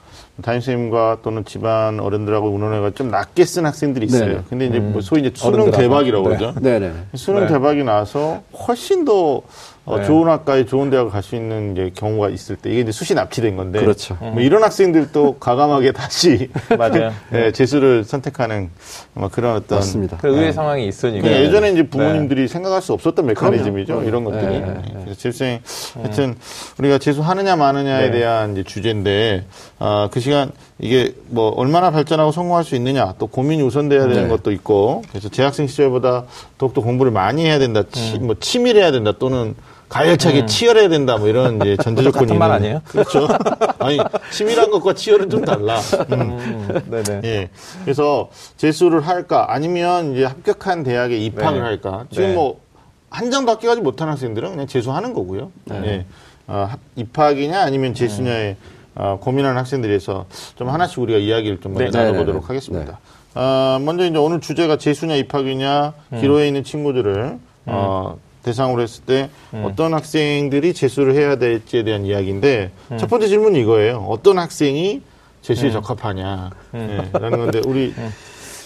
담임선생님과 0.41 1.19
또는 1.23 1.45
집안 1.45 1.99
어른들하고 1.99 2.49
의논해가 2.49 2.91
좀 2.91 3.09
낮게 3.11 3.45
쓴 3.45 3.65
학생들이 3.65 4.05
있어요. 4.05 4.25
네네. 4.25 4.43
근데 4.49 4.65
이제 4.67 4.79
뭐 4.79 5.01
소위 5.01 5.21
이제 5.21 5.31
수능 5.35 5.61
어른들하고. 5.61 5.81
대박이라고 5.81 6.29
네. 6.29 6.37
그러죠. 6.37 6.59
네네. 6.59 6.91
수능 7.15 7.41
네. 7.41 7.47
대박이 7.47 7.83
나서 7.83 8.41
훨씬 8.67 9.05
더 9.05 9.41
어, 9.89 9.97
네. 9.97 10.05
좋은 10.05 10.27
학과에 10.29 10.65
좋은 10.65 10.91
대학을 10.91 11.11
갈수 11.11 11.35
있는 11.35 11.71
이제 11.71 11.91
경우가 11.95 12.29
있을 12.29 12.55
때 12.55 12.69
이게 12.69 12.81
이제 12.81 12.91
수시 12.91 13.15
납치된 13.15 13.55
건데 13.55 13.79
그렇죠. 13.79 14.15
뭐 14.21 14.39
이런 14.39 14.63
학생들도 14.63 15.37
과감하게 15.41 15.93
다시 15.93 16.49
맞아요. 16.77 17.11
예, 17.33 17.51
재수를 17.51 18.03
선택하는 18.03 18.69
뭐 19.13 19.29
그런 19.29 19.55
어떤 19.55 19.79
맞습니다. 19.79 20.17
그 20.17 20.27
의외 20.27 20.51
상황이 20.51 20.87
있으니까. 20.87 21.23
그러니까 21.23 21.43
예전에 21.43 21.71
이제 21.71 21.81
네. 21.81 21.89
부모님들이 21.89 22.47
생각할 22.47 22.83
수 22.83 22.93
없었던 22.93 23.25
메커니즘이죠. 23.25 23.93
그럼요. 23.95 24.07
이런 24.07 24.23
것들이. 24.23 24.59
네, 24.59 24.59
네, 24.59 24.99
그래서 25.03 25.19
재수생, 25.19 25.59
하여튼, 25.95 26.35
우리가 26.77 26.97
재수하느냐, 26.99 27.55
마느냐에 27.55 28.11
네. 28.11 28.19
대한 28.19 28.53
이제 28.53 28.63
주제인데, 28.63 29.45
아, 29.79 30.09
그 30.11 30.19
시간, 30.19 30.51
이게 30.79 31.13
뭐, 31.27 31.49
얼마나 31.49 31.91
발전하고 31.91 32.31
성공할 32.31 32.63
수 32.63 32.75
있느냐, 32.75 33.15
또 33.17 33.27
고민이 33.27 33.63
우선돼야 33.63 34.01
되는 34.07 34.23
네. 34.23 34.27
것도 34.27 34.51
있고, 34.51 35.03
그래서 35.09 35.29
재학생 35.29 35.67
시절보다 35.67 36.25
더욱더 36.57 36.81
공부를 36.81 37.11
많이 37.11 37.45
해야 37.45 37.59
된다, 37.59 37.83
치, 37.91 38.19
뭐, 38.19 38.35
치밀해야 38.39 38.91
된다, 38.91 39.13
또는 39.17 39.55
가열차게 39.89 40.45
치열해야 40.45 40.87
된다, 40.89 41.17
뭐 41.17 41.27
이런 41.27 41.57
이제 41.61 41.75
전제 41.77 42.03
조건이 42.03 42.27
같은 42.27 42.37
말 42.39 42.49
있는- 42.49 42.53
아니에요? 42.53 42.81
그렇죠. 42.87 43.27
아니, 43.79 43.97
치밀한 44.31 44.69
것과 44.71 44.93
치열은 44.93 45.29
좀 45.29 45.43
달라. 45.43 45.79
음. 46.11 46.21
음, 46.21 46.81
네네. 46.89 47.21
예. 47.23 47.49
그래서 47.83 48.29
재수를 48.57 49.01
할까 49.07 49.47
아니면 49.49 50.13
이제 50.13 50.25
합격한 50.25 50.83
대학에 50.83 51.17
입학을 51.17 51.59
네. 51.59 51.65
할까. 51.65 52.05
지금 52.11 52.27
네. 52.29 52.33
뭐한 52.35 53.31
장도 53.31 53.51
합격하지 53.53 53.81
못한 53.81 54.09
학생들은 54.09 54.51
그냥 54.51 54.67
재수하는 54.67 55.13
거고요. 55.13 55.51
예. 55.71 56.05
어, 56.47 56.67
합- 56.69 56.79
입학이냐 56.95 57.61
아니면 57.61 57.93
재수냐에 57.93 58.55
어, 58.95 59.17
고민하는 59.21 59.57
학생들에서 59.57 60.25
좀 60.57 60.69
하나씩 60.69 60.99
우리가 60.99 61.19
이야기를 61.19 61.61
좀 61.61 61.73
먼저 61.73 61.97
네. 61.97 62.05
나눠보도록 62.05 62.41
네. 62.43 62.47
하겠습니다. 62.47 62.99
어, 63.35 63.77
먼저 63.81 64.05
이제 64.05 64.17
오늘 64.17 64.39
주제가 64.41 64.77
재수냐 64.77 65.15
입학이냐 65.15 65.93
기로에 66.19 66.47
있는 66.47 66.63
친구들을 66.63 67.37
어, 67.67 68.17
대상으로 68.43 68.81
했을 68.81 69.03
때 69.03 69.29
어떤 69.63 69.93
학생들이 69.93 70.73
재수를 70.73 71.13
해야 71.13 71.35
될지에 71.35 71.83
대한 71.83 72.05
이야기인데 72.05 72.71
첫 72.97 73.09
번째 73.09 73.27
질문이 73.27 73.59
이거예요. 73.61 74.05
어떤 74.09 74.37
학생이 74.39 75.01
재수에 75.41 75.71
적합하냐. 75.71 76.49
예, 76.75 77.09
라는 77.13 77.37
건데 77.39 77.61
우리 77.65 77.93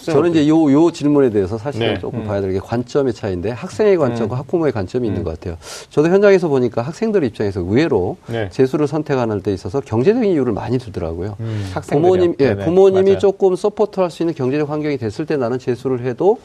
저는 0.05 0.31
이제 0.31 0.47
요, 0.49 0.69
요 0.73 0.91
질문에 0.91 1.29
대해서 1.29 1.57
사실은 1.57 1.93
네. 1.93 1.99
조금 1.99 2.25
봐야 2.25 2.41
될 2.41 2.51
게 2.51 2.59
관점의 2.59 3.13
차이인데 3.13 3.51
학생의 3.51 3.95
관점과 3.97 4.37
학부모의 4.39 4.73
관점이 4.73 5.07
있는 5.07 5.23
것 5.23 5.29
같아요. 5.39 5.55
저도 5.89 6.09
현장에서 6.09 6.49
보니까 6.49 6.81
학생들 6.81 7.23
입장에서 7.23 7.61
의외로 7.61 8.17
네. 8.27 8.49
재수를 8.49 8.87
선택하는 8.87 9.41
데 9.41 9.53
있어서 9.53 9.79
경제적인 9.79 10.29
이유를 10.31 10.51
많이 10.51 10.77
들더라고요. 10.77 11.37
학생들이요. 11.73 12.01
부모님, 12.01 12.35
예, 12.41 12.49
네네. 12.49 12.65
부모님이 12.65 13.11
맞아요. 13.11 13.19
조금 13.19 13.55
서포트할 13.55 14.11
수 14.11 14.23
있는 14.23 14.33
경제적 14.35 14.69
환경이 14.69 14.97
됐을 14.97 15.25
때 15.25 15.37
나는 15.37 15.57
재수를 15.57 16.05
해도 16.05 16.37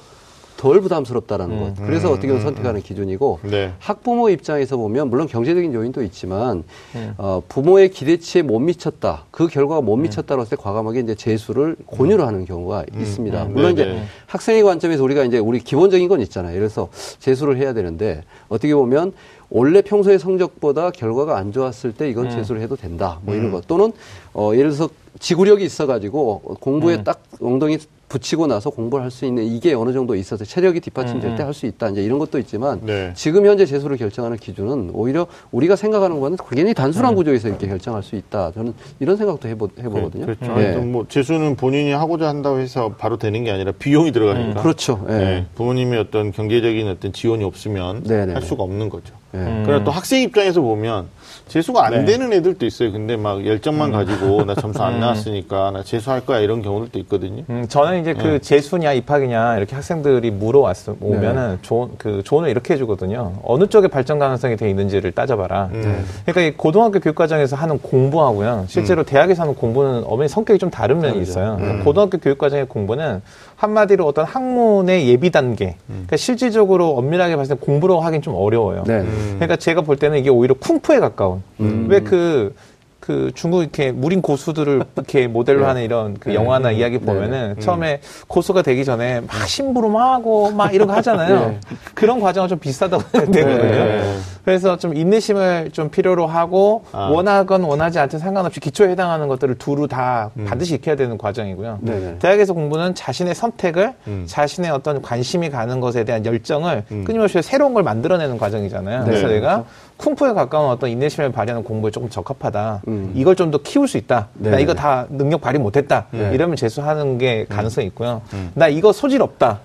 덜 0.58 0.80
부담스럽다라는 0.80 1.60
것. 1.60 1.86
그래서 1.86 2.10
어떻게 2.10 2.26
보면 2.28 2.42
선택하는 2.42 2.82
기준이고 2.82 3.38
네. 3.44 3.72
학부모 3.78 4.28
입장에서 4.28 4.76
보면 4.76 5.08
물론 5.08 5.28
경제적인 5.28 5.72
요인도 5.72 6.02
있지만 6.02 6.64
음. 6.96 7.14
어, 7.16 7.40
부모의 7.48 7.90
기대치에 7.90 8.42
못 8.42 8.58
미쳤다. 8.58 9.24
그 9.30 9.46
결과가 9.46 9.80
못 9.80 9.96
미쳤다고 9.96 10.42
했을 10.42 10.56
때 10.56 10.62
과감하게 10.62 11.00
이제 11.00 11.14
재수를 11.14 11.76
권유를 11.86 12.26
하는 12.26 12.44
경우가 12.44 12.86
있습니다. 12.92 13.44
음. 13.44 13.52
물론 13.54 13.76
네네. 13.76 13.92
이제 13.92 14.02
학생의 14.26 14.64
관점에서 14.64 15.04
우리가 15.04 15.22
이제 15.22 15.38
우리 15.38 15.60
기본적인 15.60 16.08
건 16.08 16.20
있잖아요. 16.22 16.58
그래서 16.58 16.88
재수를 17.20 17.56
해야 17.56 17.72
되는데 17.72 18.24
어떻게 18.48 18.74
보면 18.74 19.12
원래 19.50 19.80
평소의 19.80 20.18
성적보다 20.18 20.90
결과가 20.90 21.38
안 21.38 21.52
좋았을 21.52 21.92
때 21.92 22.10
이건 22.10 22.30
재수를 22.30 22.60
해도 22.60 22.74
된다. 22.74 23.20
뭐 23.22 23.36
이런 23.36 23.52
것 23.52 23.66
또는 23.68 23.92
어, 24.34 24.50
예를 24.54 24.70
들어서 24.70 24.90
지구력이 25.20 25.64
있어가지고 25.64 26.56
공부에 26.60 27.04
딱 27.04 27.22
엉덩이 27.40 27.78
붙이고 28.08 28.46
나서 28.46 28.70
공부를 28.70 29.04
할 29.04 29.10
수 29.10 29.24
있는 29.24 29.44
이게 29.44 29.72
어느 29.74 29.92
정도 29.92 30.14
있어서 30.14 30.44
체력이 30.44 30.80
뒷받침될 30.80 31.36
때할 31.36 31.54
수 31.54 31.66
있다. 31.66 31.88
이제 31.88 32.02
이런 32.02 32.18
것도 32.18 32.38
있지만 32.38 32.80
네. 32.82 33.12
지금 33.14 33.46
현재 33.46 33.64
재수를 33.64 33.96
결정하는 33.96 34.36
기준은 34.36 34.90
오히려 34.92 35.26
우리가 35.50 35.76
생각하는 35.76 36.16
것과는 36.16 36.36
굉장히 36.50 36.74
단순한 36.74 37.14
구조에서 37.14 37.48
이렇게 37.48 37.66
결정할 37.66 38.02
수 38.02 38.16
있다. 38.16 38.52
저는 38.52 38.74
이런 39.00 39.16
생각도 39.16 39.48
해보, 39.48 39.68
해보거든요. 39.78 40.26
그렇죠. 40.26 40.44
예. 40.58 40.64
하여튼 40.64 40.92
뭐 40.92 41.06
재수는 41.08 41.56
본인이 41.56 41.92
하고자 41.92 42.28
한다고 42.28 42.58
해서 42.58 42.94
바로 42.98 43.16
되는 43.16 43.44
게 43.44 43.50
아니라 43.50 43.72
비용이 43.72 44.12
들어가니까. 44.12 44.62
그렇죠. 44.62 45.04
예. 45.08 45.12
네, 45.12 45.46
부모님의 45.54 45.98
어떤 45.98 46.32
경제적인 46.32 46.86
어떤 46.88 47.12
지원이 47.12 47.44
없으면 47.44 48.02
네네네. 48.06 48.34
할 48.34 48.42
수가 48.42 48.62
없는 48.62 48.90
거죠. 48.90 49.14
예. 49.34 49.62
그러나 49.64 49.84
또 49.84 49.90
학생 49.90 50.22
입장에서 50.22 50.60
보면 50.60 51.08
재수가 51.48 51.84
안 51.84 51.92
네. 51.92 52.04
되는 52.04 52.32
애들도 52.32 52.64
있어요. 52.66 52.92
근데 52.92 53.16
막 53.16 53.44
열정만 53.44 53.90
가지고 53.90 54.44
나 54.44 54.54
점수 54.54 54.82
안 54.82 55.00
나왔으니까 55.00 55.70
나 55.70 55.82
재수할 55.82 56.24
거야 56.24 56.40
이런 56.40 56.62
경우들도 56.62 56.98
있거든요. 57.00 57.42
음, 57.50 57.66
저는 57.68 58.02
이제 58.02 58.14
그 58.14 58.38
재수냐 58.40 58.92
입학이냐 58.92 59.56
이렇게 59.56 59.74
학생들이 59.74 60.30
물어왔 60.30 60.76
오면은 61.00 61.58
조, 61.62 61.90
그 61.98 62.22
조언을 62.24 62.50
이렇게 62.50 62.74
해주거든요. 62.74 63.34
어느 63.42 63.66
쪽에 63.66 63.88
발전 63.88 64.18
가능성이 64.18 64.56
돼 64.56 64.68
있는지를 64.70 65.12
따져봐라. 65.12 65.70
음. 65.72 66.04
그러니까 66.24 66.42
이 66.42 66.50
고등학교 66.56 67.00
교육 67.00 67.16
과정에서 67.16 67.56
하는 67.56 67.78
공부하고요, 67.78 68.66
실제로 68.68 69.02
대학에서 69.02 69.42
하는 69.42 69.54
공부는 69.54 70.04
어머니 70.06 70.28
성격이 70.28 70.58
좀 70.58 70.70
다른 70.70 71.00
면이 71.00 71.20
있어요. 71.22 71.56
그러니까 71.58 71.84
고등학교 71.84 72.18
교육 72.18 72.38
과정의 72.38 72.66
공부는 72.66 73.22
한마디로 73.58 74.06
어떤 74.06 74.24
학문의 74.24 75.08
예비 75.08 75.30
단계, 75.30 75.74
그러니까 75.88 76.16
실질적으로 76.16 76.90
엄밀하게 76.90 77.34
봤을 77.34 77.56
때 77.56 77.60
공부로 77.64 77.98
하긴 78.00 78.22
좀 78.22 78.34
어려워요. 78.36 78.84
네. 78.86 79.04
그러니까 79.34 79.56
제가 79.56 79.80
볼 79.80 79.96
때는 79.96 80.18
이게 80.18 80.30
오히려 80.30 80.54
쿵푸에 80.54 81.00
가까운. 81.00 81.42
왜 81.88 81.98
그, 82.00 82.54
그 83.00 83.32
중국 83.34 83.62
이렇게 83.62 83.90
무린 83.90 84.22
고수들을 84.22 84.84
이렇게 84.94 85.26
모델로 85.26 85.66
하는 85.66 85.82
이런 85.82 86.16
그 86.20 86.34
영화나 86.34 86.70
이야기 86.70 86.98
보면은 86.98 87.56
처음에 87.58 88.00
고수가 88.28 88.62
되기 88.62 88.84
전에 88.84 89.22
막 89.22 89.48
심부름하고 89.48 90.52
막 90.52 90.72
이런 90.72 90.86
거 90.86 90.94
하잖아요. 90.94 91.56
그런 91.94 92.20
과정은 92.20 92.48
좀 92.48 92.58
비슷하다고 92.60 93.02
생각되거든요. 93.10 94.02
네. 94.38 94.42
그래서 94.44 94.76
좀 94.76 94.96
인내심을 94.96 95.70
좀 95.72 95.90
필요로 95.90 96.26
하고 96.26 96.84
아. 96.92 97.08
원하건 97.10 97.62
원하지 97.64 97.98
않든 97.98 98.18
상관없이 98.18 98.60
기초에 98.60 98.88
해당하는 98.90 99.26
것들을 99.28 99.56
두루 99.56 99.88
다 99.88 100.30
반드시 100.46 100.76
익혀야 100.76 100.96
되는 100.96 101.18
과정이고요. 101.18 101.78
네네. 101.82 102.18
대학에서 102.20 102.52
공부는 102.54 102.94
자신의 102.94 103.34
선택을 103.34 103.94
음. 104.06 104.24
자신의 104.26 104.70
어떤 104.70 105.02
관심이 105.02 105.50
가는 105.50 105.80
것에 105.80 106.04
대한 106.04 106.24
열정을 106.24 106.84
끊임없이 107.04 107.42
새로운 107.42 107.74
걸 107.74 107.82
만들어내는 107.82 108.38
과정이잖아요. 108.38 109.00
네, 109.00 109.04
그래서 109.04 109.26
내가 109.26 109.48
그렇죠. 109.54 109.66
쿵푸에 109.96 110.32
가까운 110.32 110.70
어떤 110.70 110.90
인내심을 110.90 111.32
발휘하는 111.32 111.64
공부에 111.64 111.90
조금 111.90 112.08
적합하다. 112.08 112.82
음. 112.86 113.12
이걸 113.16 113.34
좀 113.34 113.48
더 113.48 113.56
키울 113.58 113.88
수 113.88 113.96
있다. 113.96 114.28
나 114.34 114.50
네네. 114.50 114.62
이거 114.62 114.74
다 114.74 115.06
능력 115.08 115.40
발휘 115.40 115.58
못했다. 115.58 116.04
네. 116.10 116.32
이러면 116.34 116.54
재수하는 116.56 117.16
게 117.16 117.46
가능성이 117.48 117.86
있고요. 117.86 118.20
나 118.52 118.68
이거 118.68 118.92
소질 118.92 119.22
없다. 119.22 119.60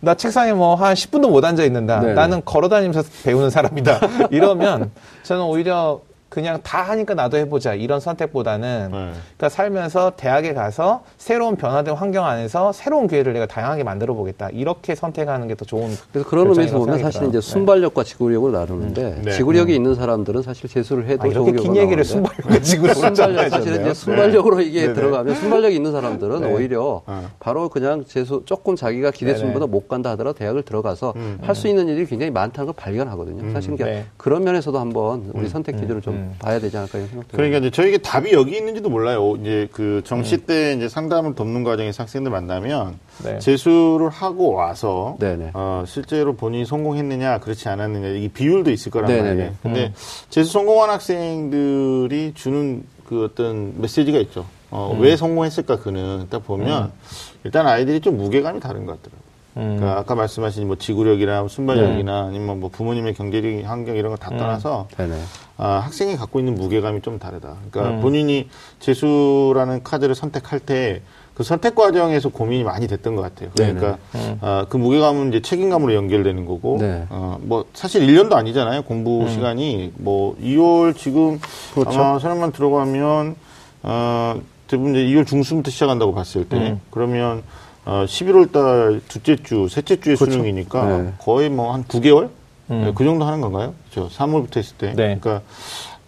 음. 0.00 0.04
나 0.06 0.14
책상에 0.14 0.52
뭐 0.52 0.74
한 0.76 0.94
10분도 0.94 1.30
못 1.30 1.44
앉아 1.44 1.64
있는다. 1.64 2.00
네네. 2.00 2.14
나는 2.14 2.42
걸어 2.44 2.68
다니면서 2.68 3.02
배우는 3.24 3.50
사람이다. 3.50 4.00
이러면 4.30 4.90
저는 5.22 5.42
오히려 5.44 6.00
그냥 6.28 6.60
다 6.62 6.82
하니까 6.82 7.14
나도 7.14 7.36
해보자. 7.36 7.74
이런 7.74 8.00
선택보다는 8.00 8.88
네. 8.90 9.12
그러니까 9.36 9.48
살면서 9.48 10.12
대학에 10.16 10.54
가서 10.54 11.02
새로운 11.18 11.56
변화된 11.56 11.94
환경 11.94 12.24
안에서 12.26 12.72
새로운 12.72 13.06
기회를 13.06 13.32
내가 13.32 13.46
다양하게 13.46 13.84
만들어 13.84 14.12
보겠다. 14.14 14.48
이렇게 14.50 14.94
선택하는 14.94 15.48
게 15.48 15.54
더 15.56 15.64
좋은. 15.64 15.88
그래서 16.12 16.28
그런 16.28 16.48
의미에서 16.50 16.72
보면 16.78 16.96
생각이 16.96 17.02
사실 17.04 17.20
들어요. 17.20 17.28
이제 17.30 17.40
순발력과 17.40 18.04
지구력을 18.04 18.52
나누는데 18.52 19.22
네. 19.24 19.30
지구력이 19.32 19.74
있는 19.74 19.94
사람들은 19.94 20.42
사실 20.42 20.68
재수를 20.68 21.06
해도 21.06 21.22
아, 21.22 21.26
이렇게 21.28 21.52
긴 21.52 21.74
얘기를 21.76 22.04
순발력과 22.04 22.60
지구를 22.60 22.94
순발력 22.94 23.48
사실은 23.48 23.80
이제 23.82 23.94
순발력으로 23.94 24.60
이게. 24.60 24.92
들어가면 24.92 25.34
순발력이 25.36 25.74
있는 25.76 25.92
사람들은 25.92 26.40
네. 26.42 26.52
오히려 26.52 27.02
어. 27.06 27.30
바로 27.40 27.68
그냥 27.70 28.04
재수 28.06 28.42
조금 28.44 28.76
자기가 28.76 29.10
기대수준보다 29.12 29.66
못 29.66 29.88
간다 29.88 30.10
하더라도 30.10 30.36
대학을 30.38 30.62
들어가서 30.62 31.14
할수 31.40 31.68
있는 31.68 31.88
일이 31.88 32.04
굉장히 32.04 32.30
많다는 32.32 32.66
걸 32.66 32.74
발견하거든요. 32.76 33.52
사실 33.52 33.74
그러니까 33.76 33.98
네. 34.00 34.04
그런 34.18 34.44
면에서도 34.44 34.78
한번 34.78 35.30
우리 35.32 35.48
선택 35.48 35.76
기준을 35.76 36.02
좀 36.02 36.15
봐야 36.38 36.58
되지 36.58 36.76
않을까 36.76 36.98
이런 36.98 37.08
생각도 37.08 37.36
그러니까 37.36 37.58
이제 37.58 37.70
저에게 37.70 37.98
답이 37.98 38.32
여기 38.32 38.56
있는지도 38.56 38.88
몰라요. 38.88 39.36
이제 39.40 39.68
그 39.72 40.02
정시 40.04 40.38
때 40.38 40.74
이제 40.74 40.88
상담을 40.88 41.34
돕는 41.34 41.64
과정에서 41.64 42.02
학생들 42.02 42.30
만나면 42.30 42.98
네. 43.24 43.38
재수를 43.38 44.08
하고 44.08 44.52
와서 44.52 45.16
네네. 45.18 45.50
어, 45.54 45.84
실제로 45.86 46.34
본인이 46.34 46.64
성공했느냐 46.64 47.38
그렇지 47.38 47.68
않았느냐 47.68 48.08
이 48.08 48.28
비율도 48.28 48.70
있을 48.70 48.90
거란 48.92 49.10
네네네. 49.10 49.28
말이에요. 49.28 49.52
근데 49.62 49.92
재수 50.30 50.52
성공한 50.52 50.90
학생들이 50.90 52.32
주는 52.34 52.84
그 53.04 53.24
어떤 53.24 53.80
메시지가 53.80 54.18
있죠. 54.18 54.46
어, 54.70 54.96
왜 55.00 55.16
성공했을까 55.16 55.78
그는 55.78 56.26
딱 56.28 56.44
보면 56.44 56.92
일단 57.44 57.66
아이들이 57.66 58.00
좀 58.00 58.16
무게감이 58.16 58.60
다른 58.60 58.84
것 58.84 59.00
같더라고요. 59.00 59.25
그러니까 59.56 59.98
아까 59.98 60.14
말씀하신 60.14 60.66
뭐 60.66 60.76
지구력이나 60.76 61.48
순발력이나 61.48 62.26
아니면 62.28 62.60
뭐 62.60 62.68
부모님의 62.68 63.14
경제적 63.14 63.68
환경 63.68 63.96
이런 63.96 64.10
거 64.12 64.16
다 64.16 64.30
떠나서 64.36 64.88
네네. 64.96 65.14
아, 65.56 65.68
학생이 65.84 66.16
갖고 66.16 66.38
있는 66.38 66.54
무게감이 66.54 67.00
좀 67.02 67.18
다르다. 67.18 67.56
그러니까 67.70 68.00
본인이 68.02 68.48
재수라는 68.80 69.82
카드를 69.82 70.14
선택할 70.14 70.60
때 70.60 71.02
그 71.36 71.42
선택 71.42 71.74
과정에서 71.74 72.30
고민이 72.30 72.64
많이 72.64 72.86
됐던 72.86 73.14
것 73.14 73.20
같아요. 73.20 73.50
그러니까 73.54 73.98
아, 74.40 74.64
그 74.70 74.78
무게감은 74.78 75.28
이제 75.28 75.42
책임감으로 75.42 75.92
연결되는 75.92 76.46
거고, 76.46 76.78
네. 76.80 77.04
어, 77.10 77.36
뭐 77.42 77.66
사실 77.74 78.06
1년도 78.06 78.32
아니잖아요. 78.32 78.80
공부 78.84 79.28
시간이. 79.28 79.92
뭐 79.96 80.34
2월 80.42 80.96
지금 80.96 81.38
아마 81.84 82.18
사람만 82.18 82.52
들어가면 82.52 83.36
어, 83.82 84.40
대부분 84.66 84.94
이제 84.96 85.04
2월 85.14 85.26
중순부터 85.26 85.70
시작한다고 85.70 86.14
봤을 86.14 86.48
때. 86.48 86.78
그러면 86.90 87.42
어, 87.86 88.04
11월 88.04 88.50
달 88.52 89.00
둘째 89.08 89.36
주, 89.36 89.68
셋째 89.68 90.00
주에 90.00 90.16
수능이니까 90.16 90.98
네. 90.98 91.12
거의 91.18 91.48
뭐 91.48 91.72
한 91.72 91.84
9개월? 91.84 92.30
네, 92.68 92.92
그 92.96 93.04
정도 93.04 93.24
하는 93.24 93.40
건가요? 93.40 93.74
저 93.92 94.08
3월부터 94.08 94.56
했을 94.56 94.76
때. 94.76 94.88
네. 94.88 95.16
그러니까 95.20 95.40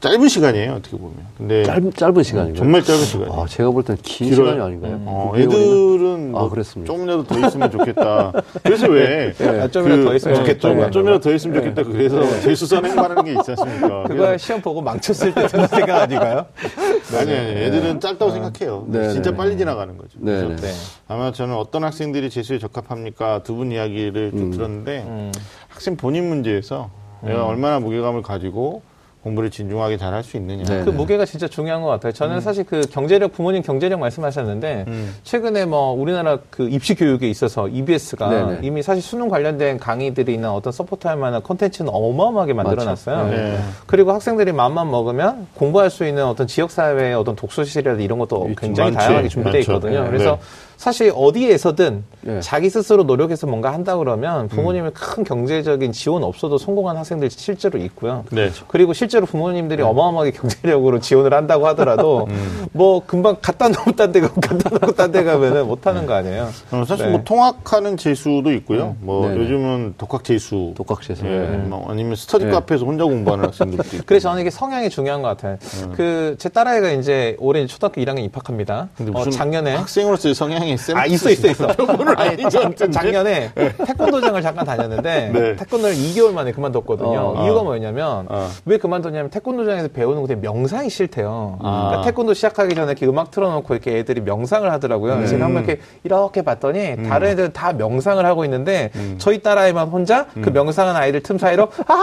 짧은 0.00 0.28
시간이에요, 0.28 0.74
어떻게 0.74 0.96
보면. 0.96 1.16
근데 1.36 1.64
짧은, 1.64 1.92
짧은 1.92 2.22
시간인가요? 2.22 2.54
정말 2.56 2.84
짧은 2.84 3.04
시간이에요. 3.04 3.32
아, 3.40 3.46
제가 3.48 3.70
볼 3.72 3.82
때는 3.82 4.00
긴 4.02 4.30
길어요. 4.30 4.46
시간이 4.52 4.62
아닌가요? 4.64 5.02
어, 5.06 5.30
그 5.34 5.38
내용이나? 5.38 5.58
애들은 5.60 6.28
아, 6.36 6.38
뭐 6.38 6.50
그랬습니다. 6.50 6.92
조금이라도 6.92 7.24
더 7.24 7.46
있으면 7.46 7.70
좋겠다. 7.72 8.32
그래서 8.62 8.86
왜 8.86 9.34
아, 9.40 9.66
좀이라도 9.66 10.04
더 10.04 10.14
있으면 10.14 10.36
예, 10.36 10.40
좋겠다. 10.40 10.60
좀, 10.60 10.90
좀이라도 10.92 11.20
더 11.20 11.34
있으면 11.34 11.56
좋겠다. 11.56 11.82
그래서 11.82 12.40
재수 12.42 12.66
선 12.66 12.86
행하는 12.86 13.24
게 13.24 13.32
있지 13.32 13.50
않습니까? 13.50 14.04
그거 14.04 14.38
시험 14.38 14.60
보고 14.62 14.80
망쳤을 14.82 15.34
때 15.34 15.48
드는 15.48 15.66
생각 15.66 16.02
아닌가요? 16.02 16.46
아니, 17.18 17.34
아니, 17.34 17.50
애들은 17.56 17.98
짧다고 17.98 18.30
생각해요. 18.30 18.84
네, 18.86 19.08
진짜 19.10 19.32
네. 19.32 19.36
빨리 19.36 19.58
지나가는 19.58 19.96
거죠. 19.98 20.10
네, 20.20 20.44
그래서 20.44 20.62
네. 20.62 20.68
네. 20.68 20.74
아마 21.08 21.32
저는 21.32 21.56
어떤 21.56 21.82
학생들이 21.82 22.30
재수에 22.30 22.58
적합합니까? 22.60 23.42
두 23.42 23.56
분 23.58 23.72
이야기를 23.72 24.30
좀 24.30 24.52
들었는데, 24.52 25.32
학생 25.66 25.96
본인 25.96 26.28
문제에서 26.28 26.90
내가 27.22 27.44
얼마나 27.46 27.80
무게감을 27.80 28.22
가지고 28.22 28.82
공부를 29.28 29.50
진중하게 29.50 29.96
잘 29.96 30.14
할 30.14 30.22
수 30.22 30.36
있느냐. 30.36 30.64
네. 30.64 30.84
그 30.84 30.90
무게가 30.90 31.24
진짜 31.24 31.46
중요한 31.46 31.82
것 31.82 31.88
같아요. 31.88 32.12
저는 32.12 32.40
사실 32.40 32.64
그 32.64 32.80
경제력, 32.90 33.32
부모님 33.32 33.62
경제력 33.62 34.00
말씀하셨는데, 34.00 34.86
최근에 35.22 35.66
뭐 35.66 35.92
우리나라 35.92 36.38
그 36.50 36.68
입시 36.68 36.94
교육에 36.94 37.28
있어서 37.28 37.68
EBS가 37.68 38.28
네네. 38.28 38.58
이미 38.62 38.82
사실 38.82 39.02
수능 39.02 39.28
관련된 39.28 39.78
강의들이나 39.78 40.52
어떤 40.52 40.72
support 40.72 41.06
할 41.06 41.16
만한 41.16 41.42
콘텐츠는 41.42 41.90
어마어마하게 41.92 42.54
만들어놨어요. 42.54 43.16
맞죠. 43.16 43.36
네. 43.36 43.58
그리고 43.86 44.12
학생들이 44.12 44.52
마음만 44.52 44.90
먹으면 44.90 45.46
공부할 45.54 45.90
수 45.90 46.06
있는 46.06 46.24
어떤 46.24 46.46
지역 46.46 46.70
사회의 46.70 47.14
어떤 47.14 47.36
독서실이라든지 47.36 48.04
이런 48.04 48.18
것도 48.18 48.48
있죠. 48.50 48.60
굉장히 48.60 48.92
많지. 48.92 49.06
다양하게 49.06 49.28
준비되어. 49.28 49.60
있거든요. 49.60 50.02
네. 50.02 50.08
그래서 50.08 50.32
네. 50.32 50.38
사실 50.78 51.12
어디에서든 51.14 52.04
네. 52.20 52.40
자기 52.40 52.70
스스로 52.70 53.02
노력해서 53.02 53.48
뭔가 53.48 53.72
한다 53.72 53.96
그러면 53.96 54.46
부모님의 54.48 54.92
큰 54.94 55.24
경제적인 55.24 55.90
지원 55.90 56.22
없어도 56.22 56.56
성공한 56.56 56.96
학생들이 56.96 57.30
실제로 57.30 57.78
있고요. 57.80 58.24
네. 58.30 58.50
그리고 58.68 58.92
실제로 58.92 59.26
부모님들이 59.26 59.82
어마어마하게 59.82 60.30
경제력으로 60.30 61.00
지원을 61.00 61.34
한다고 61.34 61.66
하더라도 61.68 62.28
뭐 62.72 63.02
금방 63.04 63.36
갖다 63.42 63.68
놓고 63.68 63.92
딴 63.92 64.12
데 64.12 64.20
가고 64.20 64.40
갖다 64.40 64.68
놓고 64.70 64.92
딴 64.94 65.10
데 65.10 65.24
가면은 65.24 65.66
못 65.66 65.84
하는 65.86 66.06
거 66.06 66.14
아니에요. 66.14 66.48
어, 66.70 66.84
사실 66.86 67.06
네. 67.06 67.10
뭐 67.12 67.22
통학하는 67.24 67.96
재수도 67.96 68.52
있고요. 68.52 68.94
뭐 69.00 69.26
네네. 69.28 69.40
요즘은 69.42 69.94
독학 69.98 70.22
재수. 70.22 70.74
독학 70.76 71.02
재수. 71.02 71.26
예, 71.26 71.30
네. 71.30 71.56
뭐 71.56 71.90
아니면 71.90 72.14
스터디 72.14 72.44
네. 72.44 72.50
카페에서 72.52 72.84
혼자 72.84 73.02
공부하는 73.04 73.46
학생들도 73.46 73.82
있고. 73.96 74.04
그래서 74.06 74.28
저는 74.28 74.42
이게 74.42 74.50
성향이 74.50 74.90
중요한 74.90 75.22
것 75.22 75.28
같아요. 75.28 75.58
그 75.96 76.36
제 76.38 76.48
딸아이가 76.48 76.90
이제 76.92 77.36
올해 77.40 77.66
초등학교 77.66 78.00
1학년 78.00 78.20
입학합니다. 78.24 78.88
어, 79.12 79.28
작년에 79.28 79.74
학생으로서의 79.74 80.34
성향이 80.36 80.67
쌤 80.76 80.96
아 80.96 81.06
있어 81.06 81.30
있어 81.30 81.48
있어. 81.48 81.68
아니? 82.16 82.42
작년에 82.90 83.52
태권도장을 83.86 84.42
잠깐 84.42 84.64
다녔는데 84.66 85.30
네. 85.34 85.56
태권도를 85.56 85.94
2개월 85.94 86.32
만에 86.32 86.52
그만뒀거든요. 86.52 87.34
어, 87.36 87.44
이유가 87.44 87.60
어. 87.60 87.64
뭐였냐면 87.64 88.26
어. 88.28 88.48
왜 88.64 88.78
그만뒀냐면 88.78 89.30
태권도장에서 89.30 89.88
배우는 89.88 90.26
게 90.26 90.34
명상이 90.34 90.90
싫대요. 90.90 91.58
아. 91.62 91.86
그러니까 91.88 92.02
태권도 92.10 92.34
시작하기 92.34 92.74
전에 92.74 92.92
이렇게 92.92 93.06
음악 93.06 93.30
틀어놓고 93.30 93.74
이렇게 93.74 93.98
애들이 93.98 94.20
명상을 94.20 94.70
하더라고요. 94.70 95.14
그래서 95.16 95.32
제가 95.32 95.44
한번 95.46 95.64
이렇게 95.64 95.80
이렇게 96.04 96.42
봤더니 96.42 97.08
다른 97.08 97.28
애들은 97.30 97.52
다 97.52 97.72
명상을 97.72 98.24
하고 98.24 98.44
있는데 98.44 98.90
저희 99.18 99.40
딸아이만 99.42 99.88
혼자 99.88 100.26
그 100.42 100.50
명상한 100.50 100.96
아이들 100.96 101.22
틈 101.22 101.38
사이로 101.38 101.68
아 101.86 101.94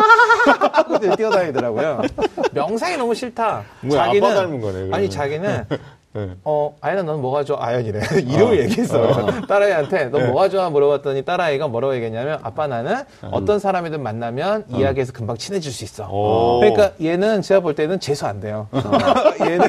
하고 0.74 1.00
뛰어다니더라고요. 1.16 2.02
명상이 2.54 2.98
너무 2.98 3.14
싫다. 3.14 3.64
뭐야, 3.82 4.04
아빠 4.06 4.34
닮은 4.34 4.62
거네, 4.62 4.74
그러면. 4.74 4.94
아니 4.94 5.10
자기는 5.10 5.66
네. 6.16 6.30
어, 6.46 6.74
아연아, 6.80 7.04
넌 7.04 7.22
뭐가 7.22 7.44
좋아? 7.44 7.58
아연이래. 7.60 8.00
이름을 8.26 8.60
얘기했어. 8.64 9.26
딸아이한테, 9.48 10.06
넌 10.06 10.28
뭐가 10.28 10.48
좋아? 10.48 10.70
물어봤더니 10.70 11.24
딸아이가 11.24 11.68
뭐라고 11.68 11.94
얘기했냐면, 11.96 12.40
아빠 12.42 12.68
나는 12.68 13.04
어떤 13.32 13.60
사람이든 13.60 14.02
만나면 14.02 14.64
이야기해서 14.70 15.12
금방 15.12 15.36
친해질 15.36 15.74
수 15.74 15.84
있어. 15.84 16.08
오. 16.10 16.60
그러니까 16.62 16.92
얘는 17.02 17.42
제가 17.42 17.60
볼 17.60 17.76
때는 17.76 18.00
재수 18.00 18.26
안 18.26 18.40
돼요. 18.40 18.68
얘는 19.42 19.68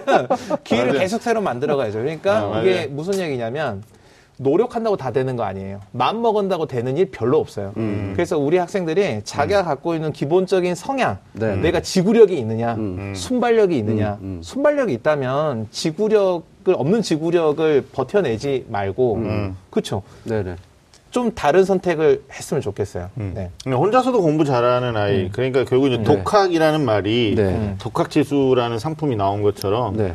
기회를. 0.62 0.98
계속 1.00 1.20
새로 1.20 1.40
만들어가야죠. 1.40 1.98
그러니까 1.98 2.38
아, 2.54 2.60
이게. 2.60 2.86
무슨 2.86 3.18
얘기냐면, 3.18 3.82
노력한다고 4.38 4.96
다 4.96 5.12
되는 5.12 5.36
거 5.36 5.44
아니에요. 5.44 5.80
마음 5.92 6.20
먹은다고 6.22 6.66
되는 6.66 6.96
일 6.96 7.10
별로 7.10 7.38
없어요. 7.38 7.72
음. 7.76 8.12
그래서 8.14 8.38
우리 8.38 8.58
학생들이 8.58 9.22
자기가 9.24 9.64
갖고 9.64 9.94
있는 9.94 10.12
기본적인 10.12 10.74
성향, 10.74 11.18
네. 11.32 11.56
내가 11.56 11.80
지구력이 11.80 12.38
있느냐, 12.38 12.74
음. 12.74 13.14
순발력이 13.14 13.76
있느냐, 13.78 14.18
순발력이 14.42 14.92
있다면 14.94 15.68
지구력을 15.70 16.74
없는 16.74 17.02
지구력을 17.02 17.86
버텨내지 17.92 18.66
말고, 18.68 19.14
음. 19.16 19.56
그렇죠. 19.70 20.02
좀 21.16 21.32
다른 21.34 21.64
선택을 21.64 22.24
했으면 22.30 22.60
좋겠어요. 22.60 23.08
네. 23.14 23.50
근데 23.64 23.74
혼자서도 23.74 24.20
공부 24.20 24.44
잘하는 24.44 24.98
아이. 24.98 25.30
그러니까 25.30 25.64
결국 25.64 25.86
이제 25.86 26.02
독학이라는 26.02 26.84
말이 26.84 27.32
네. 27.34 27.74
독학 27.78 28.10
재수라는 28.10 28.78
상품이 28.78 29.16
나온 29.16 29.40
것처럼 29.40 29.96
네. 29.96 30.12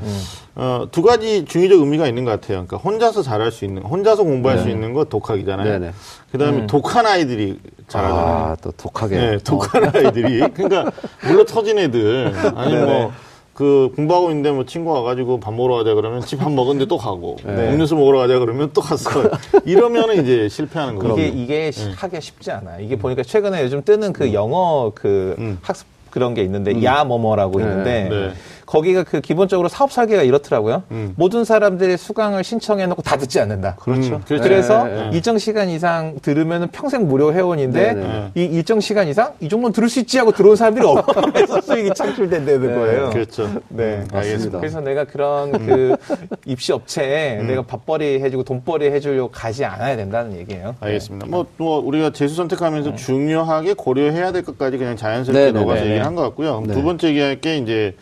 어, 0.53 0.85
두 0.91 1.01
가지 1.01 1.45
중의적 1.45 1.79
의미가 1.79 2.05
있는 2.05 2.23
것 2.23 2.29
같아요. 2.29 2.67
그러니까 2.67 2.77
혼자서 2.77 3.23
잘할 3.23 3.51
수 3.51 3.65
있는, 3.65 3.81
혼자서 3.81 4.21
공부할 4.21 4.59
수 4.59 4.69
있는 4.69 4.93
거 4.93 5.05
독학이잖아요. 5.05 5.79
네네. 5.79 5.91
그다음에 6.31 6.67
독한 6.67 7.07
아이들이 7.07 7.57
잘하잖아요. 7.87 8.27
아, 8.27 8.55
또 8.61 8.69
독하게. 8.69 9.15
네, 9.15 9.37
독한 9.39 9.83
아이들이. 9.95 10.41
그러니까 10.53 10.91
물러 11.25 11.43
터진 11.45 11.79
애들 11.79 12.31
아니 12.53 12.75
뭐. 12.75 13.11
그 13.53 13.91
공부하고 13.95 14.29
있는데 14.29 14.51
뭐 14.51 14.65
친구 14.65 14.91
와가지고 14.91 15.39
밥 15.39 15.53
먹으러 15.53 15.75
가자 15.75 15.93
그러면 15.93 16.21
집 16.21 16.37
밥 16.39 16.51
먹었는데 16.51 16.87
또 16.87 16.97
가고 16.97 17.37
음료수 17.45 17.95
먹으러 17.95 18.19
가자 18.19 18.39
그러면 18.39 18.71
또 18.73 18.81
갔어 18.81 19.09
이러면은 19.65 20.23
이제 20.23 20.47
실패하는 20.49 20.95
거죠. 20.95 21.13
이게 21.19 21.27
이게 21.27 21.71
시- 21.71 21.89
하기가 21.91 22.19
쉽지 22.19 22.51
않아. 22.51 22.79
이게 22.79 22.95
보니까 22.95 23.23
최근에 23.23 23.61
요즘 23.63 23.83
뜨는 23.83 24.13
그 24.13 24.33
영어 24.33 24.91
그 24.95 25.35
음. 25.37 25.57
학습 25.61 25.85
그런 26.09 26.33
게 26.33 26.41
있는데 26.43 26.83
야 26.83 27.03
뭐뭐라고 27.05 27.59
있는데 27.61 28.07
네. 28.09 28.33
거기가 28.71 29.03
그 29.03 29.19
기본적으로 29.19 29.67
사업 29.67 29.91
설계가 29.91 30.23
이렇더라고요. 30.23 30.83
음. 30.91 31.13
모든 31.17 31.43
사람들이 31.43 31.97
수강을 31.97 32.45
신청해 32.45 32.87
놓고 32.87 33.01
다 33.01 33.17
듣지 33.17 33.41
않는다. 33.41 33.75
그렇죠. 33.75 34.15
음, 34.15 34.21
그렇죠. 34.25 34.43
그래서 34.43 34.85
네, 34.85 34.93
네. 34.93 35.09
일정 35.11 35.37
시간 35.37 35.67
이상 35.67 36.15
들으면 36.21 36.69
평생 36.71 37.05
무료 37.05 37.33
회원인데 37.33 37.93
네, 37.93 38.01
네. 38.01 38.31
이 38.33 38.45
일정 38.45 38.79
시간 38.79 39.09
이상 39.09 39.33
이 39.41 39.49
정도는 39.49 39.73
들을 39.73 39.89
수 39.89 39.99
있지 39.99 40.17
하고 40.19 40.31
들어온 40.31 40.55
사람들이 40.55 40.85
없어서 40.87 41.59
수익이 41.59 41.91
창출된다는 41.93 42.73
거예요. 42.73 43.09
그렇죠. 43.09 43.49
네. 43.67 43.95
음, 43.95 44.07
알겠습니다. 44.13 44.59
그래서 44.59 44.79
내가 44.79 45.03
그런 45.03 45.51
그 45.51 45.97
입시 46.45 46.71
업체에 46.71 47.43
내가 47.43 47.63
밥벌이 47.63 48.21
해주고 48.21 48.43
돈벌이 48.45 48.89
해주려고 48.89 49.31
가지 49.31 49.65
않아야 49.65 49.97
된다는 49.97 50.37
얘기예요. 50.37 50.77
알겠습니다. 50.79 51.27
뭐, 51.27 51.45
뭐 51.57 51.79
우리가 51.79 52.11
재수 52.11 52.35
선택하면서 52.35 52.95
중요하게 52.95 53.73
고려해야 53.73 54.31
될 54.31 54.43
것까지 54.43 54.77
그냥 54.77 54.95
자연스럽게 54.95 55.39
네, 55.47 55.51
네, 55.51 55.59
녹아서 55.59 55.81
네, 55.81 55.81
얘기를 55.81 55.99
네. 55.99 56.05
한것 56.05 56.23
같고요. 56.23 56.63
네. 56.67 56.73
두 56.73 56.83
번째 56.83 57.09
얘기할 57.09 57.41
게 57.41 57.57
이제 57.57 57.97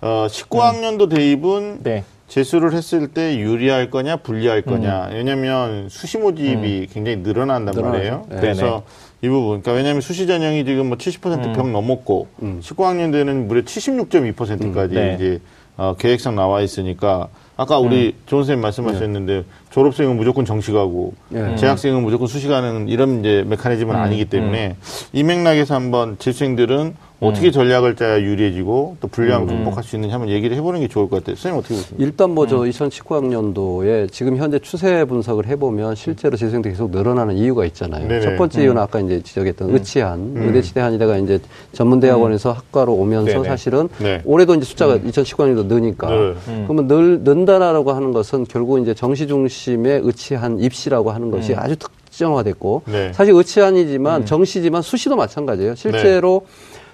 어, 0.00 0.26
19학년도 0.30 1.10
대입은 1.10 1.80
네. 1.82 2.04
재수를 2.28 2.74
했을 2.74 3.08
때 3.08 3.38
유리할 3.38 3.90
거냐 3.90 4.16
불리할 4.16 4.62
거냐. 4.62 5.08
왜냐면 5.12 5.88
수시 5.88 6.18
모집이 6.18 6.88
굉장히 6.92 7.18
늘어난단 7.18 7.74
늘어나죠. 7.74 7.98
말이에요. 7.98 8.26
네. 8.28 8.36
그래서 8.40 8.82
이 9.22 9.28
부분. 9.28 9.62
그러니까 9.62 9.72
왜냐면 9.72 10.02
수시 10.02 10.26
전형이 10.26 10.64
지금 10.64 10.88
뭐 10.88 10.98
70%병 10.98 11.72
넘었고 11.72 12.28
19학년 12.60 13.12
되는 13.12 13.48
무려 13.48 13.62
76.2%까지 13.62 14.94
네. 14.94 15.14
이제 15.14 15.40
어, 15.78 15.94
계획상 15.96 16.34
나와 16.34 16.60
있으니까 16.60 17.28
아까 17.56 17.78
우리 17.78 18.14
조은 18.26 18.42
선생님 18.42 18.62
말씀하셨는데 18.62 19.44
졸업생은 19.70 20.16
무조건 20.16 20.44
정시가고 20.44 21.14
네. 21.30 21.56
재학생은 21.56 22.02
무조건 22.02 22.26
수시가는 22.26 22.88
이런 22.88 23.20
이제 23.20 23.44
메커니즘은 23.46 23.96
아니기 23.96 24.26
때문에 24.26 24.76
이 25.12 25.22
맥락에서 25.22 25.74
한번 25.74 26.18
재수생들은 26.18 26.94
어떻게 27.20 27.50
전략을 27.50 27.96
짜야 27.96 28.20
유리해지고 28.20 28.96
또 29.00 29.08
불리함을 29.08 29.48
극복할 29.48 29.82
수 29.82 29.96
있는지 29.96 30.12
한번 30.12 30.30
얘기를 30.30 30.56
해보는 30.56 30.80
게 30.80 30.88
좋을 30.88 31.08
것 31.08 31.16
같아요. 31.16 31.34
선생님 31.34 31.58
어떻게 31.58 31.74
보십니까? 31.74 32.04
일단 32.04 32.30
뭐저 32.30 32.58
2019학년도에 32.58 34.12
지금 34.12 34.36
현재 34.36 34.58
추세 34.60 35.04
분석을 35.04 35.46
해보면 35.46 35.96
실제로 35.96 36.36
재생도 36.36 36.68
계속 36.68 36.90
늘어나는 36.90 37.36
이유가 37.36 37.64
있잖아요. 37.66 38.06
네네. 38.06 38.20
첫 38.20 38.36
번째 38.36 38.62
이유는 38.62 38.80
아까 38.80 39.00
이제 39.00 39.20
지적했던 39.20 39.70
의치한, 39.70 40.34
의대치대 40.36 40.80
한의대가 40.80 41.16
이제 41.18 41.40
전문대학원에서 41.72 42.52
학과로 42.52 42.92
오면서 42.94 43.32
네네. 43.32 43.48
사실은 43.48 43.88
네. 43.98 44.22
올해도 44.24 44.54
이제 44.54 44.64
숫자가 44.64 44.98
2019학년도 44.98 45.66
느니까 45.66 46.08
네. 46.08 46.64
그러면 46.66 46.86
늘, 46.86 47.20
는다라고 47.24 47.92
하는 47.92 48.12
것은 48.12 48.44
결국 48.44 48.80
이제 48.80 48.94
정시 48.94 49.26
중심의 49.26 50.02
의치한 50.04 50.60
입시라고 50.60 51.10
하는 51.10 51.32
것이 51.32 51.54
아주 51.54 51.74
특, 51.76 51.90
특정화됐고 52.18 52.82
네. 52.86 53.12
사실 53.12 53.32
의치안이지만 53.34 54.26
정시지만 54.26 54.82
수시도 54.82 55.16
마찬가지예요. 55.16 55.74
실제로 55.76 56.42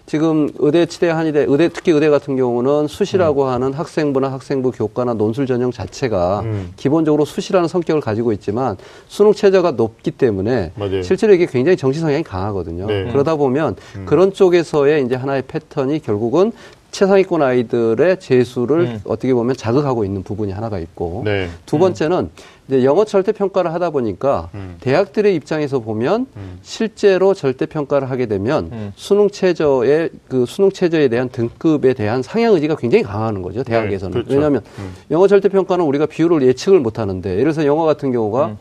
지금 0.07 0.51
의대, 0.59 0.85
치대, 0.85 1.09
한의대, 1.09 1.47
의대 1.49 1.69
특히 1.71 1.93
의대 1.93 2.11
같은 2.11 2.37
경우는 2.37 2.89
수시라고 2.89 3.47
하는 3.47 3.73
학생부나 3.73 4.31
학생부 4.33 4.73
교과나 4.73 5.15
논술 5.15 5.47
전형 5.47 5.71
자체가 5.71 6.41
음. 6.41 6.73
기본적으로 6.77 7.25
수시라는 7.25 7.69
성격을 7.69 8.03
가지고 8.03 8.33
있지만 8.33 8.77
수능 9.09 9.33
최저가 9.33 9.73
높기 9.73 10.11
때문에 10.11 10.73
맞아요. 10.75 11.03
실제로 11.03 11.33
이게 11.33 11.47
굉장히 11.47 11.77
정시 11.79 12.01
성향이 12.01 12.23
강하거든요. 12.23 12.87
네. 12.87 13.09
그러다 13.11 13.37
보면 13.37 13.77
그런 14.05 14.33
쪽에서의 14.33 15.05
이제 15.05 15.15
하나의 15.15 15.43
패턴이 15.49 16.01
결국은 16.01 16.53
최상위권 16.95 17.43
아이들의 17.43 18.21
재수를 18.21 19.01
어떻게 19.05 19.35
보면 19.35 19.57
자극하고 19.57 20.05
있는 20.05 20.23
부분이 20.23 20.53
하나가 20.53 20.79
있고 20.79 21.23
네. 21.25 21.49
두 21.67 21.77
번째는 21.77 22.31
이제 22.69 22.85
영어 22.85 23.05
절대 23.05 23.33
평가를 23.33 23.75
하다 23.75 23.91
보니까 23.91 24.49
음. 24.55 24.77
대학들의 24.81 25.35
입장에서 25.35 25.81
보면 25.81 26.27
실제로 26.63 27.35
절대 27.35 27.67
평가를 27.67 28.11
하게 28.11 28.27
되면 28.27 28.71
음. 28.73 28.93
수능 28.95 29.29
최저의 29.29 30.11
그 30.29 30.47
수능 30.47 30.71
최저에 30.71 31.09
대한 31.09 31.29
등급에 31.29 31.95
대한 31.95 32.23
상향 32.23 32.55
의지가 32.55 32.77
굉장히 32.77 33.03
강하는 33.03 33.43
거죠 33.43 33.65
대학에서는 33.65 34.13
그렇죠. 34.13 34.33
왜냐하면 34.33 34.63
음. 34.79 34.95
영어 35.11 35.27
절대 35.27 35.49
평가는 35.49 35.85
우리가 35.85 36.07
비율을 36.07 36.43
예측을 36.43 36.79
못 36.79 37.01
하는데 37.01 37.29
예를 37.29 37.43
들어서 37.43 37.67
영어 37.67 37.85
같은 37.85 38.13
경우가 38.13 38.47
음. 38.47 38.59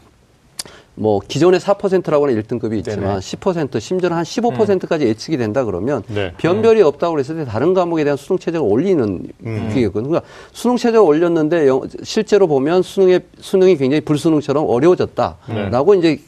뭐 0.95 1.19
기존에 1.27 1.57
4%라고 1.57 2.27
하는 2.27 2.39
1등급이 2.41 2.77
있지만 2.77 2.99
네네. 2.99 3.15
10% 3.19 3.79
심지어는 3.79 4.15
한 4.15 4.23
15%까지 4.23 5.05
예측이 5.07 5.37
된다 5.37 5.63
그러면 5.65 6.03
네. 6.07 6.33
변별이 6.37 6.81
없다고 6.83 7.13
그랬을 7.15 7.35
때 7.37 7.45
다른 7.45 7.73
과목에 7.73 8.03
대한 8.03 8.15
수능 8.15 8.37
최저가 8.37 8.63
올리는 8.63 9.03
음. 9.45 9.69
그게거든요. 9.69 10.09
그러니까 10.09 10.21
수능 10.51 10.77
최저가 10.77 11.01
올렸는데 11.07 11.67
영- 11.67 11.81
실제로 12.03 12.45
보면 12.47 12.83
수능의 12.83 13.21
수능이 13.39 13.77
굉장히 13.77 14.01
불수능처럼 14.01 14.69
어려워졌다라고 14.69 15.95
이제 15.95 16.19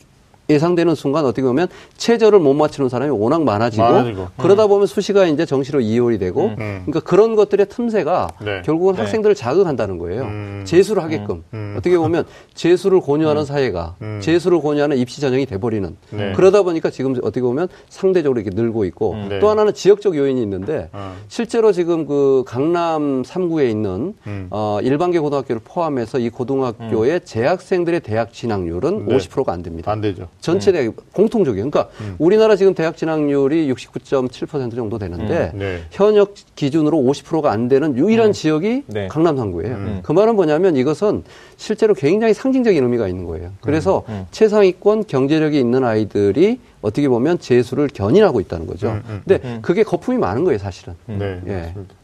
예상되는 0.50 0.96
순간 0.96 1.26
어떻게 1.26 1.44
보면 1.44 1.68
최저를 1.98 2.40
못 2.40 2.54
맞추는 2.54 2.90
사람이 2.90 3.12
워낙 3.12 3.44
많아지고, 3.44 3.84
많아지고. 3.84 4.28
그러다 4.38 4.68
보면 4.68 4.88
수시가 4.88 5.26
이제 5.26 5.46
정시로 5.46 5.80
이월이 5.82 6.20
되고 6.20 6.48
음. 6.48 6.84
그러니까 6.86 7.00
그런 7.02 7.36
것들의 7.36 7.68
틈새가 7.68 8.30
네. 8.42 8.62
결국은 8.64 8.96
네. 8.96 9.02
학생들을 9.02 9.36
자극한다는 9.36 9.98
거예요. 9.98 10.24
음. 10.24 10.64
재수를 10.66 11.04
하게끔 11.04 11.44
음. 11.54 11.76
어떻게 11.78 11.98
보면 11.98 12.26
재수를 12.54 13.02
권유하는 13.02 13.46
사회가 13.46 13.96
음. 14.02 14.20
재수를 14.22 14.62
권유하는 14.62 14.98
입시 14.98 15.22
전형이 15.22 15.46
돼버리는 15.46 15.96
네. 16.12 16.34
그러다 16.36 16.64
보니까 16.64 16.90
지금 16.90 17.14
어떻게 17.24 17.42
보면 17.42 17.68
상대적으로 17.90 18.40
이렇게 18.40 18.56
늘고 18.56 18.86
있고 18.86 19.16
네. 19.30 19.40
또 19.40 19.50
하나는 19.50 19.74
지역적 19.74 20.16
요인이 20.16 20.42
있는데 20.42 20.90
어. 20.94 21.16
실제로 21.28 21.72
지금 21.72 22.06
그 22.06 22.44
강남 22.46 23.24
3구에 23.24 23.70
있는 23.70 24.14
음. 24.28 24.48
어, 24.52 24.80
일반계 24.82 25.20
고등학교를 25.20 25.62
포함해서 25.64 26.20
이 26.20 26.30
고등학교의 26.30 27.22
재학생들의 27.26 28.02
대학 28.02 28.34
진학률은 28.34 29.06
네. 29.06 29.18
50%가 29.18 29.52
안 29.52 29.64
됩니다. 29.64 29.92
안 29.92 30.02
되죠. 30.02 30.28
전체 30.42 30.72
대학 30.72 30.94
공통적이에요. 31.14 31.70
그러니까 31.70 31.92
우리나라 32.20 32.56
지금 32.56 32.74
대학 32.74 32.98
진학률이 32.98 33.72
69.7% 33.74 34.76
정도 34.76 34.98
되는데 34.98 35.52
음. 35.54 35.60
네. 35.60 35.84
현역 35.92 36.36
기준으로 36.56 36.98
50%가 36.98 37.52
안 37.52 37.68
되는 37.68 37.98
유일한 37.98 38.32
지역이 38.32 38.84
네. 38.88 39.08
강남 39.08 39.38
3구예요. 39.38 39.66
음. 39.66 40.00
그 40.04 40.12
말은 40.12 40.36
뭐냐면 40.36 40.76
이것은 40.76 41.24
실제로 41.58 41.94
굉장히 41.94 42.34
상징적인 42.34 42.84
의미가 42.84 43.08
있는 43.08 43.26
거예요. 43.26 43.52
그래서 43.62 44.04
음. 44.10 44.26
최상위권 44.32 45.08
경제력이 45.08 45.60
있는 45.60 45.84
아이들이 45.84 46.60
어떻게 46.82 47.10
보면 47.10 47.40
재수를 47.40 47.88
견인하고 47.88 48.40
있다는 48.42 48.68
거죠. 48.68 48.90
음, 48.90 49.04
음, 49.08 49.22
근데 49.26 49.60
그게 49.62 49.82
거품이 49.82 50.20
많은 50.20 50.44
거예요, 50.44 50.60
사실은. 50.60 50.94
네, 51.08 51.42
예. 51.48 51.54
맞습니다. 51.54 51.96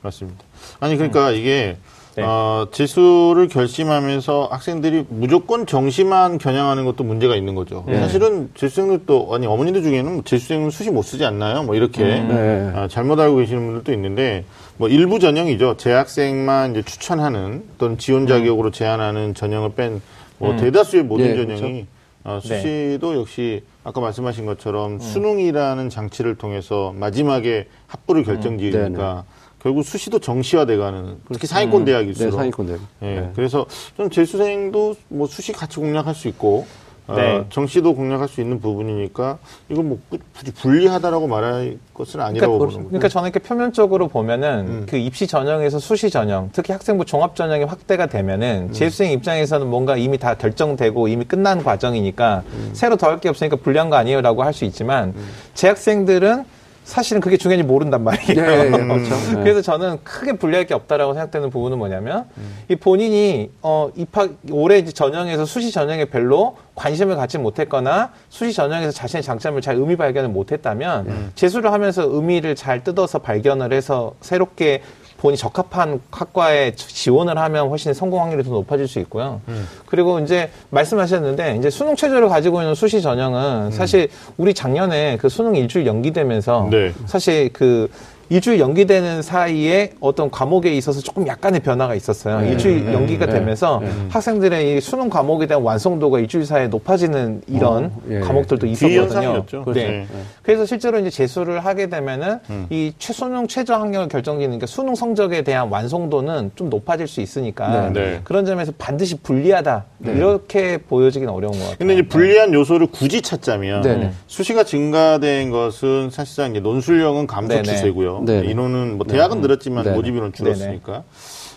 맞습니다. 0.00 0.44
아니 0.80 0.96
그러니까 0.96 1.30
이게 1.32 1.76
네. 2.16 2.22
어, 2.24 2.68
재수를 2.72 3.48
결심하면서 3.48 4.48
학생들이 4.50 5.06
무조건 5.08 5.66
정시만 5.66 6.38
겨냥하는 6.38 6.84
것도 6.84 7.04
문제가 7.04 7.36
있는 7.36 7.54
거죠. 7.54 7.84
네. 7.86 7.98
사실은 8.00 8.50
재수생들도 8.54 9.34
아니 9.34 9.46
어머니들 9.46 9.82
중에는 9.82 10.12
뭐 10.12 10.22
재수생은 10.22 10.70
수시 10.70 10.90
못 10.90 11.02
쓰지 11.02 11.24
않나요? 11.24 11.62
뭐 11.62 11.74
이렇게 11.74 12.02
네. 12.02 12.72
아, 12.74 12.88
잘못 12.88 13.18
알고 13.18 13.36
계시는 13.36 13.64
분들도 13.64 13.92
있는데 13.92 14.44
뭐 14.76 14.88
일부 14.88 15.18
전형이죠. 15.18 15.76
재학생만 15.78 16.72
이제 16.72 16.82
추천하는 16.82 17.64
또는 17.78 17.96
지원 17.98 18.26
자격으로 18.26 18.70
제한하는 18.70 19.34
전형을 19.34 19.74
뺀 19.74 20.00
뭐 20.42 20.56
대다수의 20.56 21.04
모든 21.04 21.46
네, 21.46 21.56
전형이 21.56 21.86
어, 22.24 22.40
네. 22.42 22.60
수시도 22.60 23.14
역시 23.16 23.62
아까 23.84 24.00
말씀하신 24.00 24.44
것처럼 24.44 24.98
수능이라는 24.98 25.88
장치를 25.88 26.34
통해서 26.34 26.92
마지막에 26.96 27.68
합부를 27.86 28.24
결정지으니까 28.24 29.24
결국 29.62 29.84
수시도 29.84 30.18
정시화돼가는 30.18 31.18
특히 31.32 31.46
상위권 31.46 31.84
네, 31.84 31.92
대학일수록 31.92 32.34
상위권 32.34 32.66
대학. 32.66 32.80
예, 33.02 33.06
네. 33.20 33.30
그래서 33.36 33.64
좀 33.96 34.10
재수생도 34.10 34.96
뭐 35.08 35.26
수시 35.28 35.52
같이 35.52 35.76
공략할 35.76 36.14
수 36.14 36.26
있고 36.28 36.66
어, 37.08 37.14
네. 37.16 37.44
정시도 37.50 37.94
공략할 37.94 38.28
수 38.28 38.40
있는 38.40 38.60
부분이니까 38.60 39.38
이건 39.68 39.88
뭐 39.88 39.98
꾸- 40.08 40.18
굳이 40.36 40.52
불리하다고 40.52 41.26
말할 41.28 41.78
것은 41.94 42.20
아니라고 42.20 42.58
그러니까, 42.58 42.58
보는 42.58 42.76
거죠. 42.78 42.88
그러니까 42.88 43.08
저는 43.08 43.30
이렇게 43.30 43.40
표면적으로 43.46 44.08
보면은 44.08 44.66
음. 44.68 44.86
그 44.88 44.96
입시 44.96 45.26
전형에서 45.26 45.78
수시 45.80 46.10
전형, 46.10 46.50
특히 46.52 46.72
학생부 46.72 47.04
종합 47.04 47.34
전형이 47.36 47.64
확대가 47.64 48.06
되면은 48.06 48.68
음. 48.70 48.72
재수생 48.72 49.10
입장에서는 49.12 49.66
뭔가 49.68 49.96
이미 49.96 50.16
다 50.18 50.34
결정되고 50.34 51.06
이미 51.08 51.24
끝난 51.24 51.62
과정이니까 51.62 52.42
음. 52.52 52.70
새로 52.72 52.96
더 52.96 53.08
할 53.08 53.20
게 53.20 53.28
없으니까 53.28 53.56
불리한 53.56 53.90
거 53.90 53.96
아니에요라고 53.96 54.42
할 54.44 54.52
수 54.52 54.64
있지만 54.64 55.12
재학생들은 55.54 56.44
사실은 56.84 57.20
그게 57.20 57.36
중요한지 57.36 57.66
모른단 57.66 58.02
말이에요. 58.02 58.34
네, 58.34 58.70
그렇죠. 58.70 59.14
네. 59.14 59.34
그래서 59.42 59.62
저는 59.62 59.98
크게 60.02 60.32
불리할 60.34 60.66
게 60.66 60.74
없다라고 60.74 61.14
생각되는 61.14 61.50
부분은 61.50 61.78
뭐냐면 61.78 62.24
이 62.68 62.76
본인이 62.76 63.50
어 63.62 63.90
입학 63.96 64.30
올해 64.50 64.78
이제 64.78 64.90
전형에서 64.90 65.44
수시 65.44 65.70
전형에 65.70 66.06
별로 66.06 66.56
관심을 66.74 67.16
갖지 67.16 67.38
못했거나 67.38 68.10
수시 68.30 68.52
전형에서 68.52 68.90
자신의 68.92 69.22
장점을 69.22 69.60
잘 69.60 69.76
의미 69.76 69.96
발견을 69.96 70.30
못했다면 70.30 71.32
재수를 71.34 71.72
하면서 71.72 72.02
의미를 72.02 72.54
잘 72.56 72.82
뜯어서 72.82 73.20
발견을 73.20 73.72
해서 73.72 74.14
새롭게 74.20 74.82
본인이 75.22 75.38
적합한 75.38 76.00
학과에 76.10 76.74
지원을 76.74 77.38
하면 77.38 77.68
훨씬 77.68 77.94
성공 77.94 78.22
확률이 78.22 78.42
더 78.42 78.50
높아질 78.50 78.88
수 78.88 78.98
있고요. 78.98 79.40
그리고 79.86 80.18
이제 80.18 80.50
말씀하셨는데 80.70 81.56
이제 81.58 81.70
수능 81.70 81.94
최저를 81.94 82.28
가지고 82.28 82.60
있는 82.60 82.74
수시 82.74 83.00
전형은 83.00 83.70
사실 83.70 84.08
우리 84.36 84.52
작년에 84.52 85.18
그 85.18 85.28
수능 85.28 85.54
일주일 85.54 85.86
연기되면서 85.86 86.68
네. 86.72 86.92
사실 87.06 87.52
그 87.52 87.88
일주일 88.28 88.60
연기되는 88.60 89.22
사이에 89.22 89.92
어떤 90.00 90.30
과목에 90.30 90.72
있어서 90.74 91.00
조금 91.00 91.26
약간의 91.26 91.60
변화가 91.60 91.94
있었어요. 91.94 92.46
일주일 92.50 92.92
연기가 92.92 93.26
네. 93.26 93.32
되면서 93.34 93.82
학생들의 94.08 94.76
이 94.76 94.80
수능 94.80 95.10
과목에 95.10 95.46
대한 95.46 95.62
완성도가 95.62 96.18
일주일 96.20 96.46
사이에 96.46 96.68
높아지는 96.68 97.42
이런 97.46 97.84
어, 97.86 98.02
예. 98.10 98.20
과목들도 98.20 98.66
있었거든요. 98.66 99.06
뒤현상이었죠. 99.08 99.64
네. 99.74 99.86
네. 99.86 100.06
그래서 100.42 100.64
실제로 100.66 100.98
이제 100.98 101.10
재수를 101.10 101.64
하게 101.64 101.88
되면은 101.88 102.38
음. 102.50 102.66
이 102.70 102.92
최수능 102.98 103.46
최저 103.48 103.74
학력을 103.74 104.08
결정짓는 104.08 104.58
게 104.58 104.66
수능 104.66 104.94
성적에 104.94 105.42
대한 105.42 105.68
완성도는 105.68 106.52
좀 106.54 106.70
높아질 106.70 107.06
수 107.08 107.20
있으니까 107.20 107.90
네. 107.90 108.00
네. 108.00 108.20
그런 108.24 108.44
점에서 108.44 108.72
반드시 108.78 109.16
불리하다 109.16 109.84
이렇게 110.04 110.78
보여지긴 110.78 111.28
어려운 111.28 111.52
것 111.52 111.58
같아요. 111.60 111.76
근데 111.78 111.94
이제 111.94 112.02
불리한 112.02 112.52
요소를 112.54 112.88
굳이 112.88 113.22
찾자면. 113.22 114.12
수시가 114.26 114.64
증가된 114.64 115.50
것은 115.50 116.10
사실상 116.10 116.52
논술형은 116.52 117.26
감소. 117.26 117.62
추세고요. 117.62 118.11
네네. 118.20 118.50
인원은 118.50 118.98
뭐 118.98 119.06
대학은 119.06 119.40
늘었지만 119.40 119.84
네네. 119.84 119.96
모집 119.96 120.14
인원 120.16 120.32
줄었으니까 120.32 121.04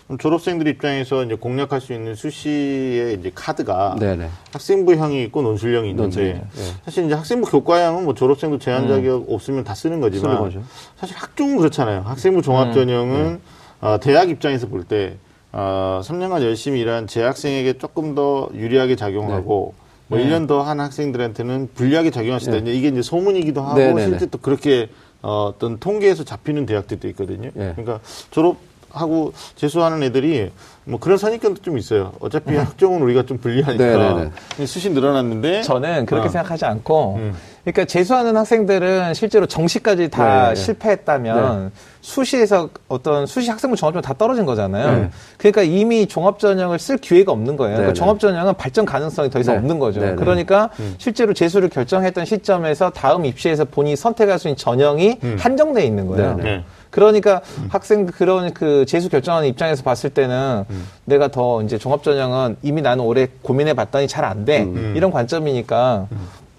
그럼 0.06 0.18
졸업생들 0.18 0.68
입장에서 0.68 1.24
이제 1.24 1.34
공략할 1.34 1.80
수 1.80 1.92
있는 1.92 2.14
수시의 2.14 3.14
이제 3.18 3.32
카드가 3.34 3.96
네네. 3.98 4.28
학생부형이 4.52 5.22
있고 5.24 5.42
논술형이 5.42 5.90
있는데 5.90 6.22
예. 6.56 6.62
사실 6.84 7.06
이제 7.06 7.14
학생부 7.14 7.50
교과형은 7.50 8.04
뭐 8.04 8.14
졸업생도 8.14 8.58
제한 8.58 8.86
자격 8.88 9.26
없으면 9.28 9.64
다 9.64 9.74
쓰는 9.74 10.00
거지만 10.00 10.50
쓰는. 10.50 10.64
사실 10.96 11.16
학종은 11.16 11.58
그렇잖아요. 11.58 12.02
학생부 12.02 12.42
종합 12.42 12.72
전형은 12.72 13.40
어, 13.80 13.98
대학 14.00 14.30
입장에서 14.30 14.68
볼 14.68 14.84
때 14.84 15.16
어, 15.52 16.00
3년간 16.04 16.42
열심히 16.42 16.80
일한 16.80 17.06
재학생에게 17.06 17.78
조금 17.78 18.14
더 18.14 18.48
유리하게 18.54 18.94
작용하고 18.96 19.74
뭐 20.08 20.18
1년 20.20 20.46
더 20.46 20.62
한 20.62 20.78
학생들한테는 20.78 21.70
불리하게 21.74 22.10
작용할 22.12 22.38
수 22.40 22.48
있다. 22.50 22.58
이제 22.58 22.72
이게 22.72 22.88
이제 22.88 23.02
소문이기도 23.02 23.60
하고 23.62 23.74
네, 23.76 23.92
네, 23.92 24.04
실제 24.04 24.18
네. 24.26 24.26
또 24.30 24.38
그렇게 24.38 24.88
어, 25.22 25.52
어떤 25.54 25.78
통계에서 25.78 26.24
잡히는 26.24 26.66
대학들도 26.66 27.08
있거든요. 27.08 27.50
예. 27.56 27.74
그러니까 27.76 28.00
졸업하고 28.30 29.32
재수하는 29.56 30.02
애들이 30.02 30.50
뭐 30.84 31.00
그런 31.00 31.18
선입견도 31.18 31.62
좀 31.62 31.78
있어요. 31.78 32.12
어차피 32.20 32.54
학종은 32.54 33.02
우리가 33.02 33.24
좀 33.24 33.38
불리하니까 33.38 34.14
네, 34.14 34.30
네, 34.56 34.66
수시 34.66 34.90
늘어났는데 34.90 35.62
저는 35.62 36.06
그렇게 36.06 36.28
어. 36.28 36.30
생각하지 36.30 36.64
않고, 36.64 37.16
음. 37.16 37.34
그러니까 37.64 37.84
재수하는 37.86 38.36
학생들은 38.36 39.14
실제로 39.14 39.46
정시까지 39.46 40.10
다 40.10 40.48
네, 40.48 40.54
네. 40.54 40.54
실패했다면 40.54 41.72
수시에서 42.06 42.68
어떤 42.86 43.26
수시 43.26 43.50
학생부 43.50 43.76
종합전형 43.76 44.02
다 44.02 44.14
떨어진 44.16 44.46
거잖아요. 44.46 44.96
네. 44.96 45.10
그러니까 45.38 45.62
이미 45.62 46.06
종합전형을 46.06 46.78
쓸 46.78 46.98
기회가 46.98 47.32
없는 47.32 47.56
거예요. 47.56 47.72
네, 47.72 47.76
그러니까 47.78 47.94
네. 47.94 47.98
종합전형은 47.98 48.54
발전 48.54 48.84
가능성이 48.84 49.28
더 49.28 49.40
이상 49.40 49.56
네. 49.56 49.58
없는 49.58 49.80
거죠. 49.80 50.00
네, 50.00 50.10
네. 50.10 50.14
그러니까 50.14 50.70
실제로 50.98 51.34
재수를 51.34 51.68
결정했던 51.68 52.24
시점에서 52.24 52.90
다음 52.90 53.24
입시에서 53.24 53.64
본인이 53.64 53.96
선택할 53.96 54.38
수 54.38 54.46
있는 54.46 54.56
전형이 54.56 55.18
한정돼 55.36 55.84
있는 55.84 56.06
거예요. 56.06 56.36
네, 56.36 56.42
네. 56.44 56.64
그러니까 56.90 57.40
학생 57.70 58.06
그런 58.06 58.54
그 58.54 58.86
재수 58.86 59.08
결정하는 59.08 59.48
입장에서 59.48 59.82
봤을 59.82 60.08
때는 60.10 60.62
내가 61.06 61.26
더 61.26 61.60
이제 61.62 61.76
종합 61.76 62.04
전형은 62.04 62.58
이미 62.62 62.82
나는 62.82 63.02
올해 63.04 63.26
고민해 63.42 63.74
봤더니 63.74 64.06
잘 64.06 64.24
안 64.24 64.44
돼. 64.44 64.66
이런 64.94 65.10
관점이니까 65.10 66.06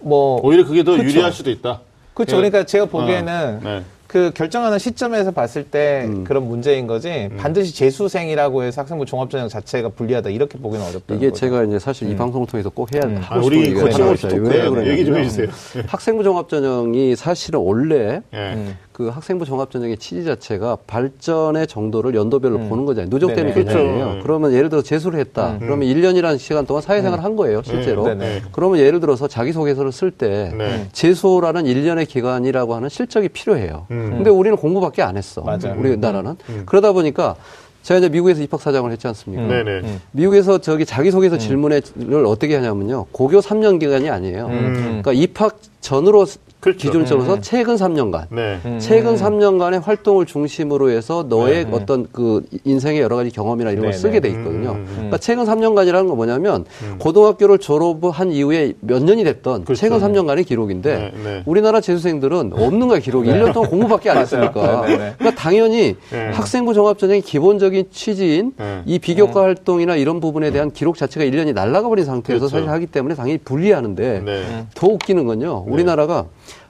뭐 0.02 0.42
오히려 0.44 0.66
그게 0.66 0.84
더 0.84 0.92
그쵸. 0.92 1.04
유리할 1.06 1.32
수도 1.32 1.50
있다. 1.50 1.80
그렇죠. 2.14 2.36
예. 2.36 2.38
그러니까 2.38 2.66
제가 2.66 2.86
보기에는 2.86 3.60
네. 3.64 3.84
그 4.08 4.32
결정하는 4.34 4.80
시점에서 4.80 5.32
봤을 5.32 5.66
때 5.66 6.06
음. 6.08 6.24
그런 6.24 6.48
문제인 6.48 6.88
거지 6.88 7.30
반드시 7.38 7.76
재수생이라고 7.76 8.64
해서 8.64 8.82
학생부 8.82 9.06
종합전형 9.06 9.50
자체가 9.50 9.90
불리하다 9.90 10.30
이렇게 10.30 10.58
보기는 10.58 10.86
어렵다. 10.86 11.16
이게 11.16 11.32
제가 11.32 11.64
이제 11.64 11.78
사실 11.78 12.10
이 12.10 12.16
방송을 12.16 12.48
통해서 12.48 12.70
꼭 12.70 12.94
해야 12.94 13.04
음. 13.04 13.18
하고 13.18 13.42
아, 13.42 13.46
우리. 13.46 13.66
싶고 13.66 13.84
왜 13.84 13.90
네, 13.90 14.48
그러냐면요. 14.48 14.88
얘기 14.92 15.06
좀 15.06 15.18
해주세요. 15.18 15.48
학생부 15.88 16.24
종합전형이 16.24 17.16
사실은 17.16 17.60
원래 17.60 18.22
예. 18.34 18.76
음. 18.98 19.08
그 19.08 19.10
학생부 19.10 19.46
종합전형의 19.46 19.98
취지 19.98 20.26
자체가 20.26 20.80
발전의 20.88 21.68
정도를 21.68 22.16
연도별로 22.16 22.58
보는 22.68 22.86
거잖아요. 22.86 23.10
누적되는. 23.12 23.54
개념이에요. 23.54 24.06
그렇죠. 24.06 24.24
그러면 24.24 24.54
예를 24.54 24.70
들어 24.70 24.82
재수를 24.82 25.20
했다. 25.20 25.58
그러면 25.60 25.88
1년이라는 25.88 26.40
시간 26.40 26.66
동안 26.66 26.82
사회생활을 26.82 27.24
한 27.24 27.36
거예요, 27.36 27.62
실제로. 27.64 28.06
음. 28.08 28.42
그러면 28.52 28.80
예를 28.80 29.00
들어서 29.00 29.28
자기소개서를 29.28 29.92
쓸때 29.92 30.52
네. 30.58 30.88
재수라는 30.94 31.66
1년의 31.66 32.08
기간이라고 32.08 32.74
하는 32.74 32.90
실적이 32.90 33.30
필요해요. 33.30 33.86
음. 33.92 34.14
근데 34.16 34.32
우리는 34.32 34.58
공부밖에 34.58 35.04
안 35.04 35.16
했어. 35.16 35.42
맞아요. 35.42 35.76
우리나라는. 35.78 36.36
그러다 36.66 36.92
보니까 36.92 37.36
제가 37.84 38.00
이제 38.00 38.10
미국에서 38.10 38.42
입학 38.42 38.60
사장을 38.62 38.92
했지 38.92 39.08
않습니까? 39.08 39.44
음. 39.44 39.48
네네. 39.50 40.00
미국에서 40.12 40.58
저기 40.58 40.86
자기소개서 40.86 41.38
질문을 41.38 41.82
어떻게 42.26 42.56
하냐면요. 42.56 43.06
고교 43.12 43.40
3년 43.42 43.80
기간이 43.80 44.10
아니에요. 44.10 44.48
그러니까 44.48 45.14
입학 45.14 45.60
전으로 45.82 46.26
그렇죠. 46.60 46.80
기준점으로서 46.80 47.40
최근 47.42 47.76
3년간. 47.76 48.26
네. 48.32 48.80
최근 48.80 49.16
3년간의 49.16 49.84
활동을 49.84 50.26
중심으로 50.26 50.90
해서 50.90 51.26
너의 51.30 51.66
네. 51.66 51.72
어떤 51.72 52.08
그 52.12 52.44
인생의 52.66 53.00
여러 53.00 53.16
가지 53.16 53.30
경험이나 53.30 53.72
이런 53.72 53.84
걸 53.84 53.92
네, 53.92 53.98
쓰게 53.98 54.20
네. 54.20 54.22
돼 54.22 54.30
있거든요. 54.30 54.72
음, 54.72 54.76
음, 54.78 54.94
그러니까 54.96 55.18
최근 55.20 55.46
3년간이라는 55.46 56.08
건 56.08 56.16
뭐냐면 56.16 56.66
고등학교를 56.98 57.60
졸업한 57.60 58.32
이후에 58.32 58.74
몇 58.82 59.04
년이 59.04 59.24
됐던 59.24 59.66
그렇죠. 59.66 59.80
최근 59.80 60.00
3년간의 60.00 60.48
기록인데 60.48 61.12
네, 61.14 61.24
네. 61.24 61.44
우리나라 61.46 61.80
재수생들은 61.80 62.54
없는 62.54 62.88
거야 62.88 63.00
기록이. 63.00 63.30
1년 63.30 63.54
동안 63.54 63.70
공부밖에 63.70 64.10
안 64.10 64.18
했으니까. 64.18 64.86
네, 64.88 64.98
네. 64.98 65.14
그러니까 65.18 65.42
당연히 65.42 65.96
네. 66.12 66.30
학생부 66.32 66.74
종합전형의 66.74 67.22
기본적인 67.22 67.86
취지인 67.92 68.54
네. 68.58 68.82
이 68.86 68.98
비교과 68.98 69.44
활동이나 69.44 69.96
이런 69.96 70.20
부분에 70.20 70.50
대한 70.52 70.72
기록 70.72 70.98
자체가 70.98 71.24
1년이 71.26 71.54
날아가 71.54 71.88
버린 71.88 72.04
상태에서 72.04 72.48
그렇죠. 72.48 72.58
사실 72.58 72.70
하기 72.70 72.88
때문에 72.88 73.14
당연히 73.14 73.38
불리하는데 73.38 74.22
네. 74.26 74.66
더 74.74 74.88
웃기는 74.88 75.24
건요. 75.26 75.64
우리나라가 75.68 76.26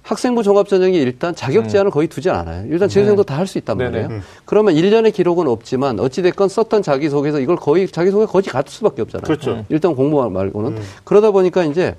학생부 0.08 0.42
종합전형이 0.42 0.96
일단 0.98 1.36
자격 1.36 1.68
제한을 1.68 1.92
거의 1.92 2.08
두지 2.08 2.30
않아요. 2.30 2.66
일단 2.70 2.88
재수생도 2.88 3.24
다 3.24 3.38
할 3.38 3.46
수 3.46 3.58
있단 3.58 3.78
네네. 3.78 4.02
말이에요. 4.04 4.22
그러면 4.46 4.74
1년의 4.76 5.14
기록은 5.14 5.48
없지만 5.48 6.00
어찌됐건 6.00 6.48
썼던 6.50 6.82
자기소개서 6.82 7.40
이걸 7.42 7.58
거의 7.58 7.88
자기소개 7.90 8.26
거의 8.26 8.44
갖을 8.44 8.66
수밖에 8.70 9.02
없잖아요. 9.02 9.24
그렇죠. 9.26 9.66
일단 9.70 9.96
공부 9.96 10.28
말고는. 10.30 10.80
그러다 11.04 11.32
보니까 11.32 11.66
이제 11.66 11.96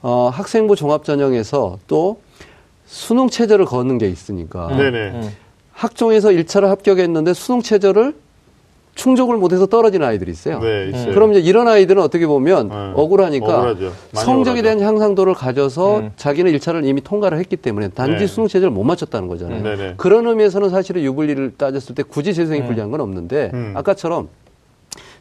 어, 0.00 0.30
학생부 0.32 0.76
종합전형에서 0.76 1.78
또 1.88 2.20
수능 2.86 3.28
체제를 3.28 3.64
거는 3.64 3.98
게 3.98 4.08
있으니까 4.08 4.68
네네. 4.76 5.30
학종에서 5.72 6.28
1차를 6.30 6.66
합격했는데 6.68 7.34
수능 7.34 7.62
체제를 7.62 8.14
충족을 9.00 9.38
못해서 9.38 9.64
떨어진 9.64 10.02
아이들이 10.02 10.30
있어요. 10.30 10.58
네, 10.60 10.90
있어요. 10.90 11.14
그럼 11.14 11.32
이제 11.32 11.40
이런 11.40 11.66
아이들은 11.68 12.02
어떻게 12.02 12.26
보면 12.26 12.68
네. 12.68 12.74
억울하니까 12.94 13.74
성적에 14.12 14.58
억울하죠. 14.60 14.62
대한 14.62 14.80
향상도를 14.80 15.32
가져서 15.32 16.10
자기는 16.16 16.52
1차를 16.52 16.86
이미 16.86 17.00
통과를 17.00 17.38
했기 17.38 17.56
때문에 17.56 17.88
단지 17.88 18.18
네. 18.18 18.26
수능 18.26 18.46
체제를 18.46 18.70
못 18.70 18.84
맞췄다는 18.84 19.26
거잖아요. 19.28 19.62
네네. 19.62 19.94
그런 19.96 20.26
의미에서는 20.26 20.68
사실은 20.68 21.02
유불리를 21.02 21.54
따졌을 21.56 21.94
때 21.94 22.02
굳이 22.02 22.34
재수생이 22.34 22.66
불리한 22.66 22.90
건 22.90 23.00
없는데 23.00 23.50
음. 23.54 23.72
아까처럼 23.74 24.28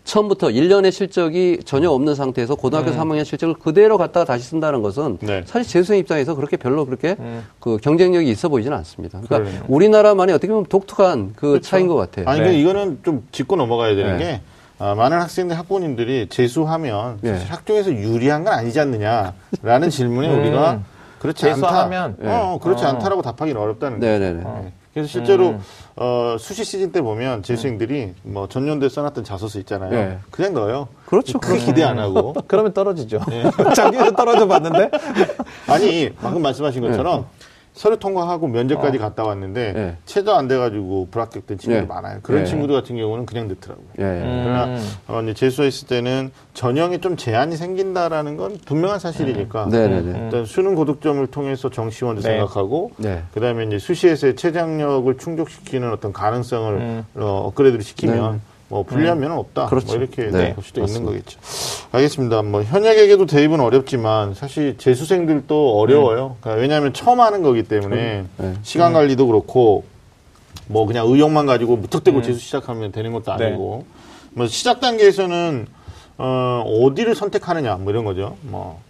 처음부터 0.04 0.48
1년의 0.48 0.92
실적이 0.92 1.60
전혀 1.66 1.90
없는 1.92 2.16
상태에서 2.16 2.56
고등학교 2.56 2.92
3학년 2.92 3.24
실적을 3.26 3.56
그대로 3.56 3.98
갖다가 3.98 4.26
다시 4.26 4.46
쓴다는 4.46 4.82
것은 4.82 5.18
네. 5.22 5.44
사실 5.46 5.70
재수생 5.72 6.00
입장에서 6.00 6.36
그렇게 6.36 6.58
별로 6.58 6.86
그렇게 6.86 7.16
그 7.60 7.78
경쟁력이 7.78 8.30
있어 8.30 8.50
보이지는 8.50 8.76
않습니다. 8.78 9.22
그러니까 9.22 9.38
그러네요. 9.50 9.64
우리나라만의 9.68 10.34
어떻게 10.36 10.52
보면 10.52 10.66
독특한 10.66 11.34
그 11.36 11.62
차이인 11.62 11.88
것 11.88 11.96
같아요. 11.96 12.26
아니, 12.28 12.40
네. 12.40 12.46
근데 12.46 12.60
이거는 12.60 13.00
좀 13.04 13.28
짚고 13.32 13.56
넘어가야 13.56 13.96
되는 13.96 14.18
네. 14.18 14.24
게, 14.24 14.42
아, 14.80 14.96
많은 14.96 15.20
학생들, 15.20 15.58
학부모님들이 15.58 16.28
재수하면 16.30 17.20
네. 17.22 17.34
사실 17.34 17.52
학종에서 17.52 17.92
유리한 17.92 18.44
건 18.44 18.54
아니지 18.54 18.80
않느냐라는 18.80 19.90
질문에 19.90 20.34
우리가 20.34 20.82
그렇지 21.20 21.44
재수하면? 21.44 22.16
않다. 22.20 22.52
어, 22.54 22.60
그렇지 22.60 22.84
어. 22.86 22.88
않다라고 22.88 23.22
답하기는 23.22 23.62
어렵다는. 23.62 24.00
네네네. 24.00 24.44
네. 24.44 24.74
그래서 24.94 25.08
실제로 25.08 25.60
어, 25.96 26.36
수시 26.40 26.64
시즌 26.64 26.92
때 26.92 27.02
보면 27.02 27.44
재수생들이 27.44 28.14
뭐 28.24 28.48
전년도에 28.48 28.90
써놨던 28.90 29.24
자소서 29.24 29.60
있잖아요. 29.60 29.92
네. 29.92 30.20
그냥 30.32 30.54
넣어요. 30.54 30.88
그렇죠. 31.06 31.40
크게 31.40 31.60
기대 31.60 31.84
안 31.84 32.00
하고. 32.00 32.34
그러면 32.48 32.74
떨어지죠. 32.74 33.20
네. 33.30 33.44
자기도 33.76 34.12
떨어져 34.12 34.48
봤는데. 34.48 34.90
아니 35.68 36.10
방금 36.20 36.42
말씀하신 36.42 36.82
것처럼 36.82 37.28
서류 37.80 37.96
통과하고 37.96 38.50
면접까지 38.50 38.98
갔다 38.98 39.24
왔는데 39.24 39.72
네. 39.72 39.98
최저 40.06 40.34
안 40.34 40.50
돼가지고 40.50 41.08
불합격된 41.12 41.60
친구들 41.60 41.84
네. 41.84 41.88
많아요. 41.88 42.20
그런 42.24 42.44
네. 42.44 42.46
친구들 42.46 42.76
같은 42.76 42.98
경우는 42.98 43.26
그냥 43.26 43.48
넣더라고요. 43.48 43.88
예, 44.00 44.04
예. 44.04 44.44
그러나 44.44 44.76
어, 45.08 45.22
이제 45.22 45.34
재수했을 45.34 45.88
때는 45.88 46.30
전형에 46.54 46.98
좀 46.98 47.16
제한이 47.16 47.56
생긴다라는 47.56 48.36
건 48.36 48.58
분명한 48.66 49.00
사실이니까 49.00 49.68
네네네. 49.68 50.26
일단 50.26 50.44
수능 50.44 50.76
고득점을 50.76 51.26
통해서 51.28 51.70
정시원을 51.70 52.22
네. 52.22 52.32
생각하고 52.32 52.92
네. 52.98 53.24
그다음에 53.34 53.64
이제 53.64 53.80
수시에서의 53.80 54.36
최장력을 54.36 55.18
충족시키는 55.18 55.94
어떤 55.94 56.12
가능성을 56.12 57.06
어, 57.16 57.44
업그레이드를 57.46 57.82
시키면 57.82 58.34
네. 58.34 58.40
뭐 58.70 58.84
불리한 58.84 59.20
면은 59.20 59.36
없다. 59.36 59.66
그렇죠. 59.66 59.88
뭐 59.88 59.96
이렇게 59.98 60.30
네, 60.30 60.54
볼 60.54 60.64
수도 60.64 60.82
맞습니다. 60.82 61.00
있는 61.00 61.06
거겠죠. 61.06 61.40
알겠습니다. 61.92 62.42
뭐 62.44 62.62
현역에게도 62.62 63.26
대입은 63.26 63.60
어렵지만 63.60 64.36
사실 64.36 64.78
재수생들도 64.78 65.80
어려워요. 65.80 66.38
그러니까 66.40 66.62
왜냐하면 66.62 66.94
처음 66.94 67.20
하는 67.20 67.42
거기 67.42 67.64
때문에 67.64 68.26
네. 68.38 68.54
시간 68.62 68.94
관리도 68.94 69.26
그렇고 69.26 69.86
뭐 70.68 70.86
그냥 70.86 71.08
의욕만 71.08 71.48
가지고 71.48 71.78
무턱대고 71.78 72.22
재수 72.22 72.40
시작하면 72.40 72.92
되는 72.92 73.12
것도 73.12 73.36
네. 73.38 73.48
아니고 73.48 73.86
뭐 74.34 74.48
시작 74.48 74.80
단계에서는 74.80 75.66
어, 76.20 76.64
어디를 76.84 77.16
선택하느냐 77.16 77.76
뭐 77.78 77.92
이런 77.92 78.06
거죠. 78.06 78.38
뭐 78.42 78.82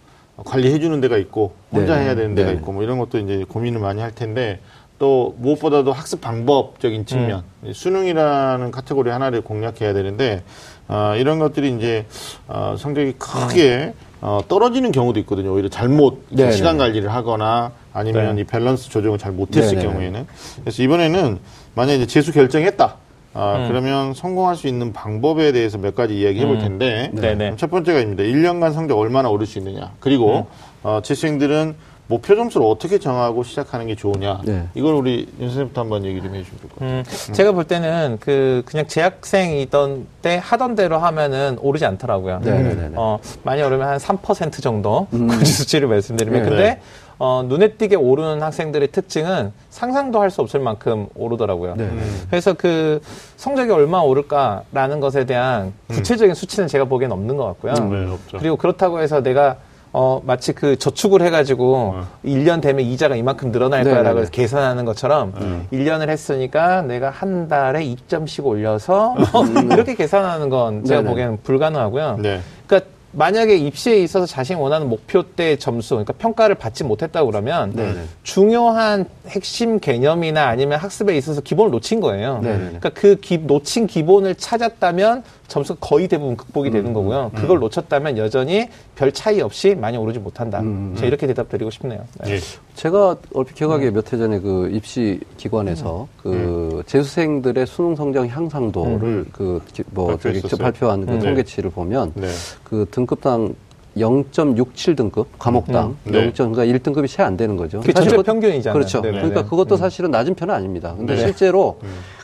관리해 0.44 0.78
주는 0.78 1.00
데가 1.00 1.16
있고 1.16 1.54
혼자 1.72 1.96
네. 1.96 2.04
해야 2.04 2.14
되는 2.14 2.34
데가 2.34 2.50
네. 2.50 2.56
있고 2.58 2.72
뭐 2.72 2.82
이런 2.82 2.98
것도 2.98 3.18
이제 3.18 3.44
고민을 3.48 3.80
많이 3.80 4.02
할 4.02 4.14
텐데 4.14 4.60
또 5.00 5.34
무엇보다도 5.38 5.92
학습 5.92 6.20
방법적인 6.20 7.06
측면 7.06 7.42
수능이라는 7.72 8.70
카테고리 8.70 9.08
하나를 9.10 9.40
공략해야 9.40 9.94
되는데 9.94 10.42
어, 10.88 11.14
이런 11.16 11.38
것들이 11.38 11.74
이제 11.74 12.04
어, 12.46 12.76
성적이 12.78 13.14
크게 13.14 13.94
어, 14.20 14.40
떨어지는 14.46 14.92
경우도 14.92 15.18
있거든요. 15.20 15.54
오히려 15.54 15.70
잘못 15.70 16.26
이제 16.30 16.44
네, 16.44 16.52
시간 16.52 16.76
네. 16.76 16.84
관리를 16.84 17.10
하거나 17.14 17.72
아니면 17.94 18.36
네. 18.36 18.42
이 18.42 18.44
밸런스 18.44 18.90
조정을 18.90 19.16
잘 19.16 19.32
못했을 19.32 19.76
네, 19.78 19.82
네, 19.82 19.88
경우에는 19.88 20.26
그래서 20.60 20.82
이번에는 20.82 21.38
만약에 21.74 21.96
이제 21.96 22.06
재수 22.06 22.30
결정했다. 22.32 22.96
아, 23.32 23.56
음. 23.56 23.68
그러면 23.68 24.12
성공할 24.12 24.56
수 24.56 24.66
있는 24.66 24.92
방법에 24.92 25.52
대해서 25.52 25.78
몇 25.78 25.94
가지 25.94 26.18
이야기 26.20 26.40
해 26.40 26.46
볼 26.46 26.58
텐데 26.58 27.10
음. 27.14 27.20
네네. 27.22 27.54
첫 27.56 27.70
번째가 27.70 28.00
입니다. 28.00 28.22
1년간 28.24 28.74
성적 28.74 28.98
얼마나 28.98 29.30
오를 29.30 29.46
수 29.46 29.56
있느냐. 29.60 29.92
그리고 30.00 30.40
음. 30.40 30.44
어, 30.82 31.00
재수생들은 31.02 31.74
목표 32.10 32.34
점수를 32.34 32.66
어떻게 32.66 32.98
정하고 32.98 33.44
시작하는 33.44 33.86
게 33.86 33.94
좋으냐. 33.94 34.40
네. 34.44 34.66
이걸 34.74 34.94
우리 34.94 35.28
윤 35.38 35.46
선생님부터 35.46 35.80
한번 35.80 36.04
얘기 36.04 36.20
좀 36.20 36.34
해주실 36.34 36.58
것 36.60 36.74
같아요. 36.74 36.90
음, 36.90 37.04
제가 37.32 37.52
볼 37.52 37.62
때는 37.64 38.18
그 38.20 38.62
그냥 38.66 38.88
재학생이던 38.88 40.06
때 40.20 40.40
하던 40.42 40.74
대로 40.74 40.98
하면은 40.98 41.56
오르지 41.60 41.86
않더라고요. 41.86 42.40
네네네. 42.40 42.90
어, 42.96 43.20
많이 43.44 43.62
오르면 43.62 43.86
한 43.88 43.98
3% 43.98 44.60
정도 44.60 45.06
굳이 45.10 45.52
수치를 45.54 45.86
말씀드리면 45.86 46.42
네. 46.42 46.48
근데 46.48 46.80
어, 47.20 47.44
눈에 47.46 47.74
띄게 47.74 47.94
오르는 47.96 48.42
학생들의 48.42 48.88
특징은 48.90 49.52
상상도 49.68 50.20
할 50.20 50.30
수 50.30 50.40
없을 50.40 50.58
만큼 50.58 51.06
오르더라고요. 51.14 51.76
네. 51.76 51.90
그래서 52.28 52.54
그 52.54 53.00
성적이 53.36 53.70
얼마 53.70 53.98
오를까라는 54.00 54.98
것에 54.98 55.26
대한 55.26 55.72
구체적인 55.88 56.34
수치는 56.34 56.66
제가 56.66 56.86
보기엔 56.86 57.12
없는 57.12 57.36
것 57.36 57.44
같고요. 57.46 57.74
네, 57.88 58.12
없죠. 58.12 58.38
그리고 58.38 58.56
그렇다고 58.56 59.00
해서 59.00 59.22
내가 59.22 59.56
어, 59.92 60.20
마치 60.24 60.52
그 60.52 60.76
저축을 60.78 61.22
해가지고 61.22 61.96
일 62.22 62.44
1년 62.44 62.60
되면 62.62 62.84
이자가 62.84 63.16
이만큼 63.16 63.50
늘어날 63.50 63.80
네네네. 63.80 63.94
거야라고 63.94 64.20
해서 64.20 64.30
계산하는 64.30 64.84
것처럼 64.84 65.66
일 65.70 65.84
1년을 65.84 66.08
했으니까 66.08 66.82
내가 66.82 67.10
한 67.10 67.48
달에 67.48 67.84
2점씩 67.84 68.44
올려서 68.44 69.16
뭐 69.32 69.44
이렇게 69.72 69.94
계산하는 69.94 70.48
건 70.48 70.84
제가 70.84 71.00
네네. 71.00 71.10
보기에는 71.10 71.38
불가능하고요. 71.42 72.18
네. 72.20 72.40
그러니까 72.66 72.90
만약에 73.12 73.56
입시에 73.56 73.96
있어서 74.02 74.24
자신이 74.26 74.58
원하는 74.60 74.88
목표대 74.88 75.56
점수, 75.56 75.94
그러니까 75.94 76.12
평가를 76.12 76.54
받지 76.54 76.84
못했다고 76.84 77.30
그러면 77.30 77.72
네네. 77.74 78.02
중요한 78.22 79.04
핵심 79.26 79.80
개념이나 79.80 80.46
아니면 80.46 80.78
학습에 80.78 81.16
있어서 81.16 81.40
기본을 81.40 81.72
놓친 81.72 82.00
거예요. 82.00 82.38
네네. 82.42 82.58
그러니까 82.58 82.90
그 82.90 83.16
기- 83.20 83.38
놓친 83.38 83.86
기본을 83.88 84.36
찾았다면 84.36 85.24
점수가 85.48 85.78
거의 85.80 86.06
대부분 86.06 86.36
극복이 86.36 86.70
되는 86.70 86.92
거고요. 86.92 87.32
그걸 87.34 87.58
놓쳤다면 87.58 88.16
여전히 88.18 88.68
별 88.94 89.10
차이 89.10 89.40
없이 89.40 89.74
많이 89.74 89.96
오르지 89.96 90.20
못한다. 90.20 90.62
제가 90.94 91.06
이렇게 91.08 91.26
대답드리고 91.26 91.70
싶네요. 91.70 92.04
네. 92.24 92.34
예. 92.34 92.38
제가 92.76 93.16
얼핏 93.34 93.56
기억하기에 93.56 93.90
몇 93.90 94.12
해 94.12 94.16
전에 94.18 94.38
그 94.38 94.70
입시 94.72 95.18
기관에서 95.36 96.06
그 96.22 96.82
재수생들의 96.86 97.66
수능 97.66 97.96
성적 97.96 98.26
향상도를 98.28 99.26
그뭐 99.32 99.60
저기 99.72 99.82
발표했었어요. 99.92 100.56
발표한 100.58 101.06
그 101.06 101.10
네. 101.10 101.18
통계치를 101.18 101.70
보면 101.70 102.12
네. 102.14 102.28
그 102.62 102.86
등급당 103.00 103.54
0.67등급 103.96 105.26
과목당 105.38 105.96
음. 106.06 106.12
네. 106.12 106.32
0. 106.38 106.52
그러니까 106.52 106.64
1등급이 106.64 107.08
채 107.08 107.22
안 107.22 107.36
되는 107.36 107.56
거죠. 107.56 107.80
그게 107.80 107.92
사실 107.92 108.10
전체 108.10 108.22
평균이잖아요. 108.22 108.72
그렇죠. 108.72 109.00
네네네. 109.00 109.28
그러니까 109.28 109.50
그것도 109.50 109.76
사실은 109.76 110.10
낮은 110.10 110.34
편은 110.34 110.54
아닙니다. 110.54 110.94
근데 110.96 111.14
네. 111.14 111.20
실제로 111.20 111.78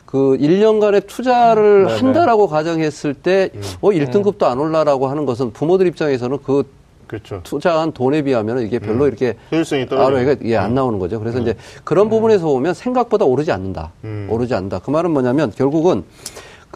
그 0.05 0.37
1년간의 0.39 1.07
투자를 1.07 1.85
네네. 1.87 1.99
한다라고 1.99 2.47
가정했을 2.47 3.13
때 3.13 3.49
어, 3.81 3.89
1등급도 3.89 4.43
안 4.43 4.59
올라라고 4.59 5.07
하는 5.07 5.25
것은 5.25 5.51
부모들 5.51 5.87
입장에서는 5.87 6.39
그 6.43 6.63
그렇죠. 7.07 7.39
투자한 7.43 7.93
돈에 7.93 8.21
비하면 8.21 8.59
이게 8.59 8.79
별로 8.79 9.07
이렇게 9.07 9.35
효율성이 9.51 9.87
떨어져요. 9.87 10.07
ROI가 10.17 10.35
이게 10.41 10.57
안 10.57 10.73
나오는 10.75 10.99
거죠. 10.99 11.19
그래서 11.19 11.39
이제 11.39 11.55
그런 11.85 12.09
부분에서 12.09 12.45
보면 12.45 12.73
생각보다 12.73 13.23
오르지 13.23 13.51
않는다. 13.51 13.91
음. 14.03 14.27
오르지 14.29 14.53
않는다. 14.53 14.79
그 14.79 14.91
말은 14.91 15.11
뭐냐면 15.11 15.51
결국은 15.55 16.03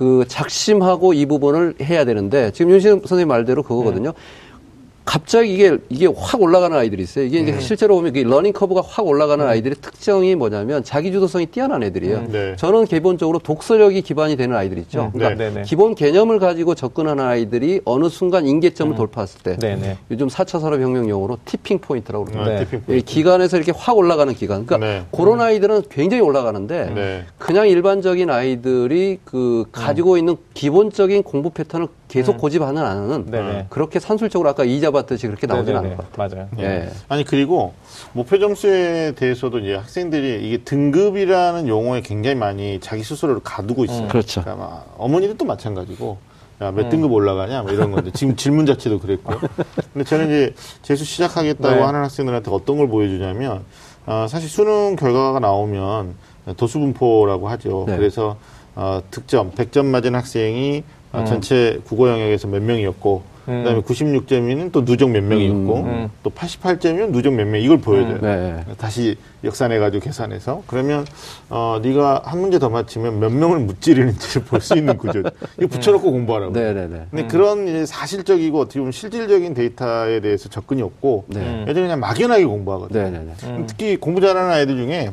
그 0.02 0.26
작심하고 0.28 1.14
이 1.14 1.28
부분을 1.28 1.76
해야 1.80 2.06
되는데 2.06 2.50
지금 2.54 2.72
윤신 2.72 3.02
선생님 3.02 3.28
말대로 3.28 3.62
그거거든요. 3.62 4.14
갑자기 5.04 5.54
이게 5.54 5.78
이게 5.90 6.08
확 6.16 6.42
올라가는 6.42 6.76
아이들이 6.78 7.04
있어요. 7.04 7.26
이게 7.26 7.40
이제 7.40 7.60
실제로 7.60 7.96
보면 7.96 8.14
그 8.14 8.20
learning 8.20 8.54
curve가 8.54 8.82
확 8.86 9.08
올라가는 9.08 9.46
아이들의 9.46 9.78
특징이 9.82 10.36
뭐냐면 10.36 10.84
자기 10.84 11.12
주도성이 11.12 11.48
뛰어난 11.48 11.84
애들이에요. 11.84 12.28
네. 12.32 12.56
저는 12.56 12.86
기본적으로 12.86 13.40
독서력이 13.40 14.02
기반이 14.04 14.38
되는 14.38 14.56
아이들 14.56 14.78
있죠. 14.80 15.06
음, 15.06 15.12
그러니까 15.14 15.44
네, 15.44 15.50
네, 15.50 15.56
네. 15.56 15.62
기본 15.64 15.96
개념을 15.96 16.40
가지고 16.40 16.76
접근하는 16.76 17.24
아이들이 17.24 17.82
어느 17.86 18.10
순간 18.10 18.46
임계점을 18.46 18.96
돌파했을 18.96 19.42
때 19.42 19.58
네네. 19.58 19.98
요즘 20.12 20.28
4차 20.28 20.62
산업혁명 20.62 21.10
용어로 21.10 21.40
tipping 21.46 21.80
point라고. 21.80 22.28
아, 22.36 22.46
네. 22.48 22.60
tipping 22.66 22.80
이 22.80 22.84
포인트. 22.84 23.06
기간에서 23.06 23.58
이렇게 23.58 23.74
확 23.76 23.98
올라가는 23.98 24.32
기간. 24.34 24.66
그러니까 24.66 24.88
네. 24.88 25.04
그런 25.12 25.42
아이들은 25.42 25.84
굉장히 25.90 26.22
올라가는데 26.22 26.92
네. 26.94 27.26
그냥 27.38 27.68
일반적인 27.68 28.30
아이들이 28.30 29.20
그 29.26 29.66
가지고 29.72 30.18
있는 30.18 30.38
기본적인 30.54 31.24
공부 31.24 31.50
패턴을 31.50 31.88
계속 32.12 32.38
고집하는 32.38 32.84
한은 32.84 33.32
네네. 33.32 33.68
그렇게 33.70 34.00
산술적으로 34.00 34.50
아까 34.50 34.66
이 34.66 34.82
잡았듯이 34.82 35.28
그렇게 35.28 35.48
나오진 35.48 35.76
않을 35.78 35.90
네네네. 35.90 35.96
것 35.96 36.12
같아요. 36.12 36.48
맞아요. 36.52 36.70
예. 36.70 36.90
아니 37.08 37.24
그리고 37.24 37.74
목표 38.12 38.38
점수에 38.38 39.14
대해서도 39.16 39.60
이제 39.60 39.76
학생들이 39.76 40.46
이게 40.46 40.58
등급이라는 40.58 41.70
용어에 41.70 42.02
굉장히 42.02 42.36
많이 42.36 42.80
자기 42.82 43.04
스스로를 43.04 43.42
가두고 43.44 43.86
있어요. 43.86 44.10
그렇죠. 44.10 44.42
그러니까 44.42 44.66
막 44.66 44.96
어머니들도 44.98 45.46
마찬가지고 45.46 46.18
야, 46.62 46.72
몇 46.72 46.90
등급 46.90 47.14
올라가냐 47.14 47.64
뭐 47.64 47.72
이런 47.72 47.92
건데 47.92 48.12
지금 48.14 48.36
질문 48.36 48.66
자체도 48.66 49.00
그랬고요. 49.00 49.40
근데 49.94 50.04
저는 50.04 50.26
이제 50.26 50.54
재수 50.82 51.06
시작하겠다고 51.06 51.76
네. 51.76 51.82
하는 51.82 52.04
학생들한테 52.04 52.52
어떤 52.52 52.78
걸 52.78 52.90
보여주냐면 52.90 53.64
어, 54.06 54.26
사실 54.30 54.50
수능 54.50 54.98
결과가 54.98 55.40
나오면 55.40 56.16
도수분포라고 56.58 57.48
하죠. 57.50 57.86
네. 57.88 57.96
그래서 57.96 58.36
어, 58.76 59.02
득점 59.12 59.52
100점 59.52 59.86
맞은 59.86 60.14
학생이 60.16 60.84
어, 61.14 61.24
전체 61.26 61.80
국어 61.86 62.10
영역에서 62.10 62.48
몇 62.48 62.62
명이었고 62.62 63.32
그다음에 63.46 63.82
96점이면 63.82 64.72
또 64.72 64.86
누적 64.86 65.10
몇 65.10 65.24
명이 65.24 65.46
있고 65.48 65.78
음. 65.82 66.10
또 66.24 66.30
88점이면 66.30 67.12
누적 67.12 67.34
몇 67.34 67.46
명 67.48 67.60
이걸 67.60 67.80
보여줘요. 67.80 68.20
네. 68.22 68.64
다시 68.78 69.18
역산해가지고 69.44 70.04
계산해서 70.04 70.62
그러면 70.68 71.06
어 71.50 71.80
네가 71.82 72.22
한 72.24 72.40
문제 72.40 72.60
더 72.60 72.70
맞히면 72.70 73.20
몇 73.20 73.32
명을 73.32 73.60
무찌르는지를 73.60 74.46
볼 74.46 74.62
수 74.62 74.78
있는 74.78 74.96
구조. 74.96 75.20
이거 75.58 75.68
붙여놓고 75.68 76.12
공부하라고. 76.12 76.54
네네네. 76.54 77.08
근데 77.10 77.28
그런 77.28 77.86
사실적이고 77.86 78.60
어떻게 78.60 78.80
보면 78.80 78.92
실질적인 78.92 79.56
데이터에 79.56 80.20
대해서 80.22 80.48
접근이 80.48 80.84
없고 80.84 81.26
네. 81.30 81.64
애들이 81.64 81.82
그냥 81.82 82.00
막연하게 82.00 82.46
공부하거든요. 82.46 83.02
네네네. 83.04 83.34
특히 83.68 83.98
공부 83.98 84.22
잘하는 84.22 84.52
아이들 84.52 84.78
중에 84.78 85.10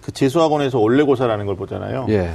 그 0.00 0.12
재수학원에서 0.12 0.78
원래고사라는 0.80 1.46
걸 1.46 1.56
보잖아요. 1.56 2.06
예. 2.08 2.30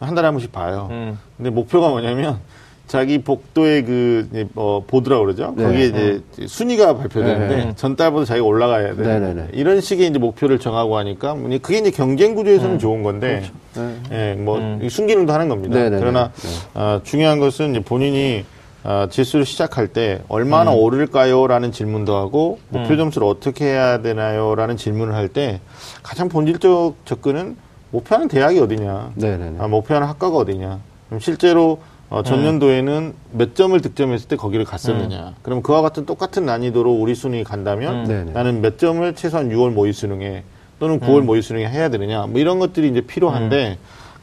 한 0.00 0.14
달에 0.14 0.26
한 0.26 0.34
번씩 0.34 0.52
봐요. 0.52 0.88
음. 0.90 1.18
근데 1.36 1.50
목표가 1.50 1.88
뭐냐면 1.88 2.38
자기 2.86 3.18
복도의 3.18 3.84
그 3.84 4.28
이제 4.30 4.48
어, 4.54 4.82
보드라 4.86 5.18
그러죠. 5.18 5.52
네. 5.56 5.64
거기에 5.64 5.86
이제 5.86 6.22
순위가 6.46 6.96
발표되는데 6.96 7.56
네. 7.56 7.72
전달보다 7.76 8.24
자기가 8.24 8.46
올라가야 8.46 8.94
돼. 8.94 9.02
네, 9.02 9.18
네, 9.20 9.34
네. 9.34 9.48
이런 9.52 9.80
식의 9.82 10.08
이제 10.08 10.18
목표를 10.18 10.58
정하고 10.58 10.96
하니까 10.96 11.34
뭐 11.34 11.50
그게 11.60 11.78
이제 11.78 11.90
경쟁 11.90 12.34
구조에서는 12.34 12.76
음. 12.76 12.78
좋은 12.78 13.02
건데, 13.02 13.42
그렇죠. 13.74 13.94
예, 14.12 14.34
뭐이 14.38 14.88
순기능도 14.88 15.32
하는 15.32 15.48
겁니다. 15.50 15.76
네, 15.76 15.84
네, 15.84 15.90
네. 15.90 15.98
그러나 16.00 16.32
네. 16.32 16.80
어, 16.80 17.00
중요한 17.04 17.40
것은 17.40 17.72
이제 17.72 17.80
본인이 17.80 18.46
어, 18.84 19.06
재수를 19.10 19.44
시작할 19.44 19.88
때 19.88 20.22
얼마나 20.28 20.72
음. 20.72 20.78
오를까요?라는 20.78 21.72
질문도 21.72 22.16
하고 22.16 22.58
목표 22.70 22.96
점수를 22.96 23.26
어떻게 23.28 23.66
해야 23.66 24.00
되나요?라는 24.00 24.78
질문을 24.78 25.14
할 25.14 25.28
때 25.28 25.60
가장 26.02 26.30
본질적 26.30 26.94
접근은 27.04 27.56
목표하는 27.90 28.28
대학이 28.28 28.58
어디냐, 28.58 29.12
네네네. 29.14 29.56
아, 29.58 29.68
목표하는 29.68 30.08
학과가 30.08 30.36
어디냐. 30.36 30.78
그럼 31.08 31.20
실제로 31.20 31.80
어, 32.10 32.22
전년도에는 32.22 33.14
몇 33.32 33.54
점을 33.54 33.78
득점했을 33.78 34.28
때 34.28 34.36
거기를 34.36 34.64
갔었느냐. 34.64 35.34
그럼 35.42 35.62
그와 35.62 35.82
같은 35.82 36.06
똑같은 36.06 36.46
난이도로 36.46 36.90
우리 36.90 37.14
수능이 37.14 37.44
간다면 37.44 38.04
네네. 38.04 38.32
나는 38.32 38.62
몇 38.62 38.78
점을 38.78 39.14
최소한 39.14 39.50
6월 39.50 39.72
모의 39.72 39.92
수능에 39.92 40.42
또는 40.80 41.00
9월 41.00 41.22
모의 41.22 41.42
수능에 41.42 41.68
해야 41.68 41.90
되느냐. 41.90 42.26
뭐 42.26 42.40
이런 42.40 42.58
것들이 42.58 42.88
이제 42.88 43.00
필요한데 43.02 43.78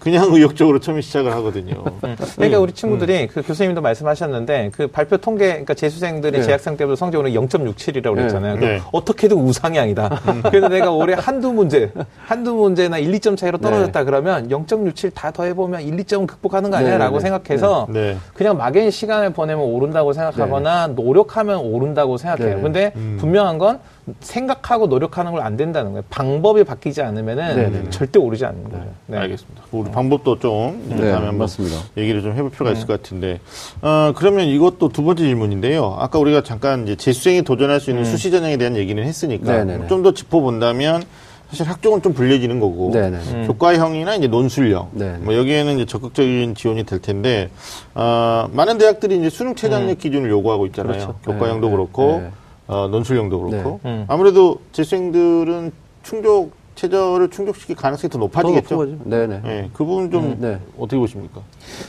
그냥 0.06 0.32
의욕적으로 0.32 0.80
처음에 0.80 1.02
시작을 1.02 1.34
하거든요. 1.38 1.84
그러니까 2.38 2.60
우리 2.60 2.74
친구들이 2.74 3.26
그 3.26 3.42
교수님도 3.42 3.82
말씀하셨는데 3.82 4.70
그 4.72 4.86
발표 4.86 5.18
통계 5.18 5.48
그러니까 5.48 5.74
재수생들이 5.74 6.38
네. 6.38 6.44
재학생 6.44 6.78
때부터 6.78 6.96
성적으로 6.96 7.28
0.67이라고 7.30 8.14
그랬잖아요. 8.14 8.56
네. 8.58 8.68
네. 8.68 8.82
어떻게든 8.92 9.36
우상향이다. 9.36 10.22
그래서 10.52 10.68
내가 10.68 10.92
올해 10.92 11.16
한두 11.18 11.52
문제, 11.52 11.92
한두 12.28 12.54
문제나 12.54 13.00
1, 13.00 13.14
2점 13.14 13.36
차이로 13.36 13.58
떨어졌다 13.58 14.04
그러면 14.04 14.48
0.67 14.48 15.12
다 15.16 15.32
더해보면 15.32 15.82
1, 15.82 15.98
2점은 15.98 16.28
극복하는 16.28 16.70
거 16.70 16.78
네, 16.78 16.84
아니야라고 16.84 17.18
네, 17.18 17.22
생각해서 17.22 17.88
네. 17.90 18.16
그냥 18.36 18.58
막연히 18.58 18.92
시간을 18.92 19.34
보내면 19.34 19.66
오른다고 19.66 20.14
생각하거나 20.14 20.90
노력하면 20.90 21.58
오른다고 21.58 22.18
생각해요. 22.18 22.58
네. 22.58 22.62
근데 22.62 22.94
분명한 23.18 23.58
건 23.58 23.80
생각하고 24.20 24.88
노력하는 24.88 25.32
걸 25.32 25.42
안 25.46 25.58
된다는 25.58 25.92
거예요. 25.92 26.04
방법이 26.10 26.64
바뀌지 26.64 27.02
않으면은 27.04 27.56
네, 27.56 27.70
네. 27.70 27.90
절대 27.92 28.18
오르지 28.18 28.46
않는 28.46 28.64
거죠. 28.64 28.84
네. 29.06 29.18
알겠습니다. 29.18 29.64
우리 29.72 29.92
방법도 29.92 30.40
좀 30.40 30.84
네, 30.90 30.96
다음에 30.96 31.12
한번 31.14 31.38
맞습니다. 31.40 31.78
얘기를 31.98 32.22
좀 32.24 32.34
해볼 32.34 32.50
필요가 32.50 32.72
있을 32.72 32.88
것 32.88 33.02
같은데, 33.02 33.40
어, 33.82 34.12
그러면 34.16 34.48
이것도 34.48 34.90
두 34.90 35.04
번째 35.04 35.24
질문인데요. 35.24 35.98
아까 36.00 36.18
우리가 36.18 36.42
잠깐 36.42 36.84
이제 36.84 36.96
재수생이 36.96 37.44
도전할 37.44 37.80
수 37.80 37.92
있는 37.92 38.06
수시 38.06 38.32
전형에 38.32 38.58
대한 38.58 38.76
얘기는 38.76 39.02
했으니까 39.04 39.64
음. 39.64 39.86
좀더 39.88 40.14
짚어본다면 40.14 41.04
사실 41.50 41.70
학종은 41.70 42.02
좀 42.02 42.14
불려지는 42.14 42.60
거고 42.60 42.90
네네. 42.92 43.46
교과형이나 43.46 44.16
이제 44.16 44.28
논술형 44.28 44.90
네. 44.94 45.18
뭐 45.20 45.36
여기에는 45.36 45.76
이제 45.76 45.86
적극적인 45.86 46.56
지원이 46.56 46.86
될 46.86 47.00
텐데 47.00 47.52
어, 47.94 48.50
많은 48.52 48.80
대학들이 48.80 49.18
이제 49.20 49.30
수능 49.30 49.54
최장력 49.54 50.00
기준을 50.00 50.30
요구하고 50.32 50.66
있잖아요. 50.68 50.94
음. 50.94 50.98
그렇죠. 50.98 51.20
교과형도 51.24 51.68
네, 51.68 51.72
네, 51.72 51.76
그렇고 51.78 52.20
네. 52.24 52.32
어, 52.68 52.88
논술형도 52.88 53.40
그렇고 53.40 53.80
네. 53.84 53.90
음. 53.90 54.06
아무래도 54.08 54.60
재수생들은 54.72 55.72
충족 56.04 56.52
최저를 56.76 57.30
충족시킬 57.30 57.76
가능성이 57.76 58.10
더 58.10 58.20
높아지겠죠. 58.20 59.00
네네. 59.06 59.42
네, 59.44 59.70
그 59.74 59.86
부분 59.86 60.12
좀 60.12 60.38
네. 60.40 60.60
어떻게 60.78 60.98
보십니까? 60.98 61.42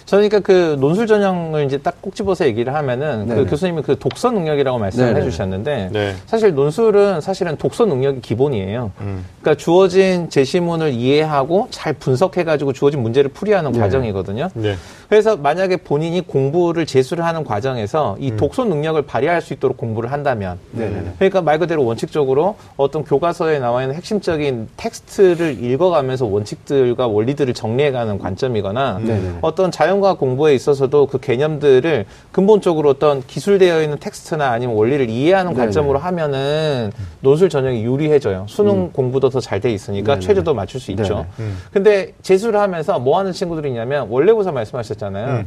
저는 0.05 0.29
그러니까 0.29 0.47
그 0.47 0.77
논술 0.81 1.07
전형을 1.07 1.67
이제 1.67 1.79
딱 1.79 1.97
꼭 2.07 2.15
집어서 2.15 2.47
얘기를 2.47 2.73
하면은 2.73 3.27
그 3.27 3.35
네네. 3.35 3.51
교수님이 3.51 3.83
그 3.83 3.99
독서 3.99 4.31
능력이라고 4.31 4.79
말씀을 4.79 5.09
네네. 5.09 5.21
해주셨는데 5.23 5.89
네. 5.93 6.15
사실 6.27 6.55
논술은 6.55 7.21
사실은 7.21 7.57
독서 7.57 7.85
능력이 7.85 8.21
기본이에요. 8.21 8.93
음. 9.01 9.25
그러니까 9.41 9.61
주어진 9.61 10.31
제시문을 10.31 10.93
이해하고 10.93 11.67
잘 11.71 11.95
분석해가지고 11.95 12.75
주어진 12.75 13.03
문제를 13.03 13.31
풀이하는 13.31 13.73
네. 13.73 13.81
과정이거든요. 13.81 14.51
네. 14.55 14.77
그래서 15.09 15.37
만약에 15.37 15.79
본인이 15.79 16.21
공부를 16.21 16.87
재수를 16.87 17.25
하는 17.25 17.43
과정에서 17.43 18.17
이 18.21 18.37
독서 18.37 18.65
능력을 18.65 19.03
발휘할 19.03 19.43
수 19.43 19.53
있도록 19.53 19.77
공부를 19.77 20.13
한다면 20.13 20.61
네네네. 20.71 21.15
그러니까 21.19 21.43
말 21.43 21.59
그대로 21.59 21.85
원칙적으로 21.85 22.55
어떤 22.77 23.03
교과서에 23.03 23.59
나와 23.59 23.83
있는 23.83 23.97
핵심적인 23.97 24.69
텍스트를 24.77 25.61
읽어가면서 25.65 26.27
원칙들과 26.27 27.09
원리들을 27.09 27.53
정리해가는 27.53 28.21
관점이거나 28.21 29.01
네네. 29.05 29.39
어떤 29.41 29.66
자연과학 29.71 30.19
공부에 30.19 30.55
있어서도 30.55 31.07
그 31.07 31.19
개념들을 31.19 32.07
근본적으로 32.33 32.91
어떤 32.91 33.23
기술되어 33.27 33.83
있는 33.83 33.99
텍스트나 33.99 34.51
아니면 34.51 34.77
원리를 34.77 35.09
이해하는 35.09 35.53
네네. 35.53 35.65
관점으로 35.65 35.99
하면은 35.99 36.93
논술 37.21 37.49
전형이 37.49 37.83
유리해져요. 37.85 38.47
수능 38.49 38.91
공부도 38.93 39.31
더 39.31 39.41
잘 39.41 39.61
돼 39.61 39.71
있으니까 39.73 40.15
네네. 40.15 40.21
최저도 40.27 40.55
맞출 40.55 40.81
수 40.81 40.91
있죠. 40.93 41.03
네네. 41.15 41.27
음. 41.41 41.59
근데 41.73 42.13
재수를 42.23 42.61
하면서 42.61 42.99
뭐 42.99 43.19
하는 43.19 43.33
친구들이 43.33 43.69
있냐면 43.69 44.09
월례고사 44.11 44.53
말씀하셨잖아요. 44.53 45.27
음. 45.39 45.47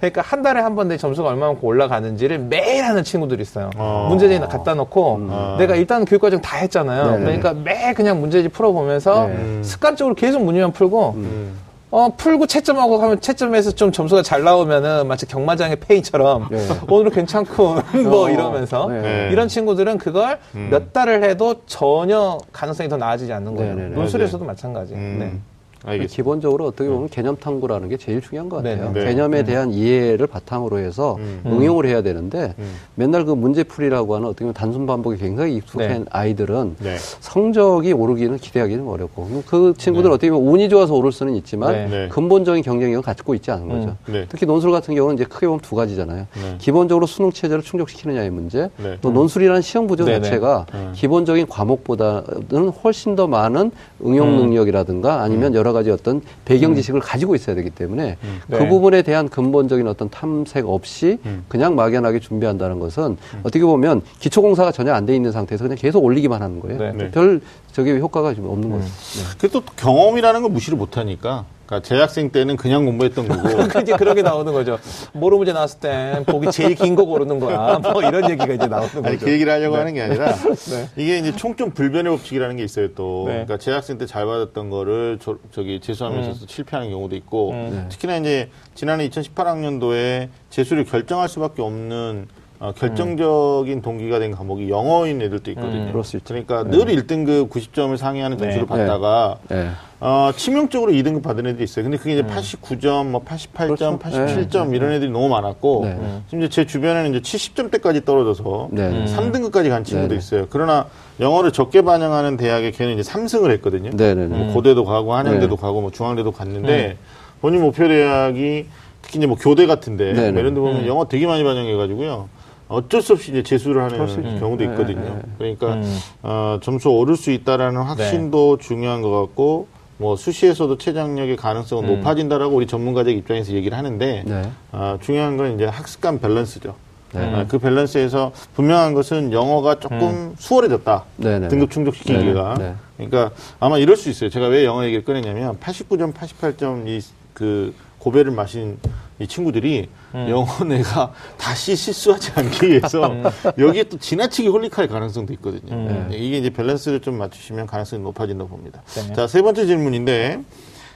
그러니까 0.00 0.22
한 0.22 0.40
달에 0.40 0.60
한 0.60 0.74
번 0.74 0.88
내 0.88 0.96
점수가 0.96 1.28
얼마만큼 1.28 1.62
올라가는지를 1.62 2.38
매일 2.38 2.84
하는 2.84 3.04
친구들이 3.04 3.42
있어요. 3.42 3.68
어. 3.76 4.06
문제집 4.08 4.40
갖다 4.48 4.72
놓고 4.74 5.14
음. 5.16 5.56
내가 5.58 5.76
일단 5.76 6.06
교육과정 6.06 6.40
다 6.40 6.56
했잖아요. 6.56 7.04
네네. 7.18 7.24
그러니까 7.24 7.52
매일 7.52 7.92
그냥 7.92 8.18
문제집 8.18 8.50
풀어보면서 8.54 9.26
네. 9.26 9.62
습관적으로 9.62 10.14
계속 10.14 10.42
문제만 10.42 10.72
풀고 10.72 11.10
음. 11.16 11.52
어, 11.90 12.08
풀고 12.16 12.46
채점하고 12.46 12.98
하면 12.98 13.20
채점에서 13.20 13.72
좀 13.72 13.90
점수가 13.90 14.22
잘 14.22 14.44
나오면은 14.44 15.08
마치 15.08 15.26
경마장의 15.26 15.76
페이처럼 15.80 16.48
네. 16.50 16.66
오늘은 16.88 17.10
괜찮고 17.10 17.74
뭐 18.04 18.26
어, 18.26 18.30
이러면서 18.30 18.88
네. 18.88 19.28
이런 19.32 19.48
친구들은 19.48 19.98
그걸 19.98 20.38
음. 20.54 20.68
몇 20.70 20.92
달을 20.92 21.24
해도 21.24 21.62
전혀 21.66 22.38
가능성이 22.52 22.88
더 22.88 22.96
나아지지 22.96 23.32
않는 23.32 23.56
거예요. 23.56 23.74
네, 23.74 23.82
네, 23.82 23.88
네. 23.88 23.94
논술에서도 23.94 24.44
마찬가지. 24.44 24.94
음. 24.94 25.16
네. 25.18 25.40
알겠습니다. 25.84 26.14
기본적으로 26.14 26.66
어떻게 26.66 26.88
보면 26.88 27.08
개념 27.08 27.36
탐구라는 27.36 27.88
게 27.88 27.96
제일 27.96 28.20
중요한 28.20 28.48
것 28.48 28.56
같아요. 28.56 28.92
네. 28.92 29.00
네. 29.00 29.06
개념에 29.06 29.42
대한 29.44 29.70
이해를 29.70 30.26
바탕으로 30.26 30.78
해서 30.78 31.16
음. 31.18 31.42
응용을 31.46 31.86
해야 31.86 32.02
되는데 32.02 32.54
음. 32.58 32.74
맨날 32.94 33.24
그 33.24 33.32
문제풀이라고 33.32 34.14
하는 34.14 34.28
어떻게 34.28 34.44
보면 34.44 34.54
단순 34.54 34.86
반복이 34.86 35.16
굉장히 35.18 35.56
익숙한 35.56 35.88
네. 35.88 36.04
아이들은 36.10 36.76
네. 36.80 36.96
성적이 36.98 37.92
오르기는 37.92 38.36
기대하기는 38.36 38.86
어렵고 38.86 39.42
그 39.46 39.74
친구들은 39.76 40.14
어떻게 40.14 40.30
보면 40.30 40.46
운이 40.48 40.68
좋아서 40.68 40.94
오를 40.94 41.12
수는 41.12 41.34
있지만 41.36 41.72
네. 41.72 41.88
네. 41.88 42.08
근본적인 42.08 42.62
경쟁력을 42.62 43.02
갖고 43.02 43.34
있지 43.34 43.50
않은 43.50 43.68
거죠. 43.68 43.96
음. 44.08 44.12
네. 44.12 44.26
특히 44.28 44.46
논술 44.46 44.70
같은 44.70 44.94
경우는 44.94 45.16
이제 45.16 45.24
크게 45.24 45.46
보면 45.46 45.60
두 45.60 45.74
가지잖아요. 45.74 46.26
네. 46.34 46.54
기본적으로 46.58 47.06
수능 47.06 47.32
체제를 47.32 47.62
충족시키느냐의 47.62 48.30
문제, 48.30 48.70
네. 48.76 48.98
또 49.00 49.10
논술이라는 49.10 49.62
시험 49.62 49.86
구조 49.86 50.04
네네. 50.04 50.20
자체가 50.20 50.66
음. 50.74 50.92
기본적인 50.94 51.46
과목보다는 51.46 52.68
훨씬 52.82 53.16
더 53.16 53.26
많은 53.26 53.70
응용 54.04 54.28
음. 54.28 54.36
능력이라든가 54.36 55.22
아니면 55.22 55.54
여러 55.54 55.69
가지 55.72 55.90
어떤 55.90 56.22
배경 56.44 56.74
지식을 56.74 57.00
가지고 57.00 57.34
있어야 57.34 57.54
되기 57.56 57.70
때문에 57.70 58.16
그 58.48 58.56
네. 58.56 58.68
부분에 58.68 59.02
대한 59.02 59.28
근본적인 59.28 59.86
어떤 59.86 60.08
탐색 60.10 60.66
없이 60.68 61.18
음. 61.26 61.44
그냥 61.48 61.74
막연하게 61.74 62.20
준비한다는 62.20 62.78
것은 62.78 63.16
어떻게 63.42 63.64
보면 63.64 64.02
기초공사가 64.18 64.72
전혀 64.72 64.92
안 64.94 65.06
돼 65.06 65.14
있는 65.16 65.32
상태에서 65.32 65.64
그냥 65.64 65.76
계속 65.78 66.04
올리기만 66.04 66.40
하는 66.42 66.60
거예요. 66.60 66.78
네. 66.78 66.92
네. 66.92 67.10
별 67.10 67.40
저게 67.72 67.98
효과가 67.98 68.34
좀 68.34 68.46
없는 68.48 68.70
거죠. 68.70 68.84
네. 68.84 69.38
그또 69.38 69.62
경험이라는 69.76 70.42
걸 70.42 70.50
무시를 70.50 70.76
못하니까. 70.78 71.44
그러니까 71.70 71.80
재학생 71.88 72.30
때는 72.30 72.56
그냥 72.56 72.84
공부했던 72.84 73.28
거고. 73.28 73.48
이제 73.80 73.96
그렇게 73.96 74.22
나오는 74.22 74.52
거죠. 74.52 74.78
모로 75.12 75.38
문제 75.38 75.52
나왔을 75.52 75.78
땐 75.78 76.24
보기 76.24 76.50
제일 76.50 76.74
긴 76.74 76.96
거 76.96 77.04
고르는 77.04 77.38
거야. 77.38 77.78
뭐 77.78 78.02
이런 78.02 78.28
얘기가 78.28 78.52
이제 78.52 78.66
나오는 78.66 78.88
아니 78.96 79.02
거죠. 79.14 79.26
그 79.26 79.32
얘기를 79.32 79.52
하려고 79.52 79.76
하는 79.76 79.94
게 79.94 80.02
아니라 80.02 80.34
네. 80.34 80.88
이게 80.96 81.18
이제 81.18 81.30
총점 81.36 81.70
불변의 81.70 82.10
법칙이라는 82.16 82.56
게 82.56 82.64
있어요 82.64 82.92
또 82.94 83.24
네. 83.28 83.32
그러니까 83.34 83.58
재학생 83.58 83.96
때 83.98 84.06
잘 84.10 84.26
받았던 84.26 84.70
거를 84.70 85.18
저, 85.22 85.36
기 85.62 85.78
재수하면서 85.80 86.30
음. 86.30 86.46
실패하는 86.48 86.90
경우도 86.90 87.14
있고 87.14 87.52
음. 87.52 87.86
특히나 87.88 88.16
이제 88.16 88.50
지난해 88.74 89.08
2018학년도에 89.08 90.28
재수를 90.48 90.84
결정할 90.84 91.28
수밖에 91.28 91.62
없는 91.62 92.26
어, 92.60 92.72
결정적인 92.76 93.80
동기가 93.80 94.18
된 94.18 94.32
과목이 94.32 94.68
영어인 94.68 95.22
애들도 95.22 95.50
있거든요. 95.52 95.84
음. 95.84 95.88
그럴 95.90 96.04
수 96.04 96.18
있죠. 96.18 96.34
그러니까 96.34 96.62
늘 96.64 96.84
1등급 96.94 97.48
90점을 97.48 97.96
상회하는 97.96 98.36
네. 98.36 98.42
점수를 98.42 98.66
네. 98.66 98.68
받다가 98.68 99.38
네. 99.48 99.70
어, 99.98 100.30
치명적으로 100.36 100.92
2등급 100.92 101.22
받은 101.22 101.46
애들이 101.46 101.64
있어요. 101.64 101.84
근데 101.84 101.96
그게 101.96 102.12
이제 102.12 102.22
89점, 102.22 103.06
뭐 103.06 103.24
88점, 103.24 103.66
그렇죠. 103.66 103.98
87점 103.98 104.74
이런 104.74 104.92
애들이 104.92 105.10
너무 105.10 105.30
많았고 105.30 105.80
네. 105.84 105.98
지금 106.26 106.44
이제 106.44 106.50
제 106.50 106.66
주변에는 106.66 107.14
이제 107.14 107.20
70점대까지 107.20 108.04
떨어져서 108.04 108.68
네. 108.72 109.06
3등급까지 109.06 109.70
간 109.70 109.82
친구도. 109.82 110.14
있어요. 110.14 110.46
그러나 110.50 110.84
영어를 111.18 111.52
적게 111.52 111.80
반영하는 111.80 112.36
대학에 112.36 112.72
걔는 112.72 112.98
이제 112.98 113.10
3승을 113.10 113.50
했거든요. 113.52 113.90
뭐 114.28 114.52
고대도 114.52 114.84
가고 114.84 115.14
한양대도 115.14 115.56
네. 115.56 115.60
가고 115.62 115.80
뭐 115.80 115.90
중앙대도 115.90 116.32
갔는데 116.32 116.98
본인 117.40 117.62
목표 117.62 117.88
대학이 117.88 118.66
특히 119.00 119.16
이제 119.18 119.26
뭐 119.26 119.38
교대 119.38 119.64
같은데. 119.64 120.12
뭐 120.12 120.40
이런 120.40 120.52
데 120.52 120.60
보면 120.60 120.86
영어 120.86 121.08
되게 121.08 121.26
많이 121.26 121.42
반영해가지고요. 121.42 122.28
어쩔 122.70 123.02
수 123.02 123.12
없이 123.14 123.30
이제 123.30 123.42
재수를 123.42 123.82
하는. 123.82 123.98
경우도 124.38 124.64
네, 124.64 124.70
있거든요. 124.70 125.00
네, 125.00 125.10
네. 125.14 125.22
그러니까 125.38 125.74
음. 125.74 125.98
어, 126.22 126.58
점수 126.62 126.88
오를 126.90 127.16
수 127.16 127.30
있다라는 127.30 127.82
확신도 127.82 128.58
중요한 128.58 129.02
것 129.02 129.10
같고 129.10 129.68
뭐 129.98 130.16
수시에서도 130.16 130.78
최장력의 130.78 131.36
가능성은 131.36 131.88
음. 131.88 131.96
높아진다라고 131.96 132.54
우리 132.56 132.66
전문가들 132.66 133.12
입장에서 133.12 133.52
얘기를 133.52 133.76
하는데 133.76 134.22
네. 134.24 134.50
어, 134.72 134.96
중요한 135.02 135.36
건 135.36 135.54
이제 135.54 135.66
학습감 135.66 136.20
밸런스죠. 136.20 136.74
네. 137.12 137.34
아, 137.34 137.44
그 137.48 137.58
밸런스에서 137.58 138.32
분명한 138.54 138.94
것은 138.94 139.32
영어가 139.32 139.80
조금 139.80 140.34
수월해졌다. 140.38 141.04
네네. 141.16 141.48
등급 141.48 141.72
충족시키기가. 141.72 142.54
네. 142.56 142.74
그러니까 142.96 143.32
아마 143.58 143.78
이럴 143.78 143.96
수 143.96 144.08
있어요. 144.08 144.30
제가 144.30 144.46
왜 144.46 144.64
영어 144.64 144.84
얘기를 144.84 145.04
꺼냈냐면 145.04 145.58
89점, 145.58 146.14
88점 146.14 146.86
이 146.86 147.00
그 147.40 147.74
고배를 147.98 148.32
마신 148.32 148.78
이 149.20 149.26
친구들이 149.26 149.88
영어 150.14 150.64
내가 150.64 151.12
다시 151.36 151.76
실수하지 151.76 152.32
않기 152.34 152.68
위해서 152.68 153.14
여기에 153.58 153.84
또 153.84 153.98
지나치게 153.98 154.48
홀릭할 154.48 154.88
가능성도 154.88 155.32
있거든요. 155.34 155.74
음. 155.74 156.06
네, 156.10 156.16
이게 156.16 156.38
이제 156.38 156.50
밸런스를 156.50 157.00
좀 157.00 157.18
맞추시면 157.18 157.66
가능성이 157.66 158.02
높아진다고 158.02 158.48
봅니다. 158.48 158.82
네. 158.94 159.12
자, 159.12 159.26
세 159.26 159.42
번째 159.42 159.66
질문인데 159.66 160.40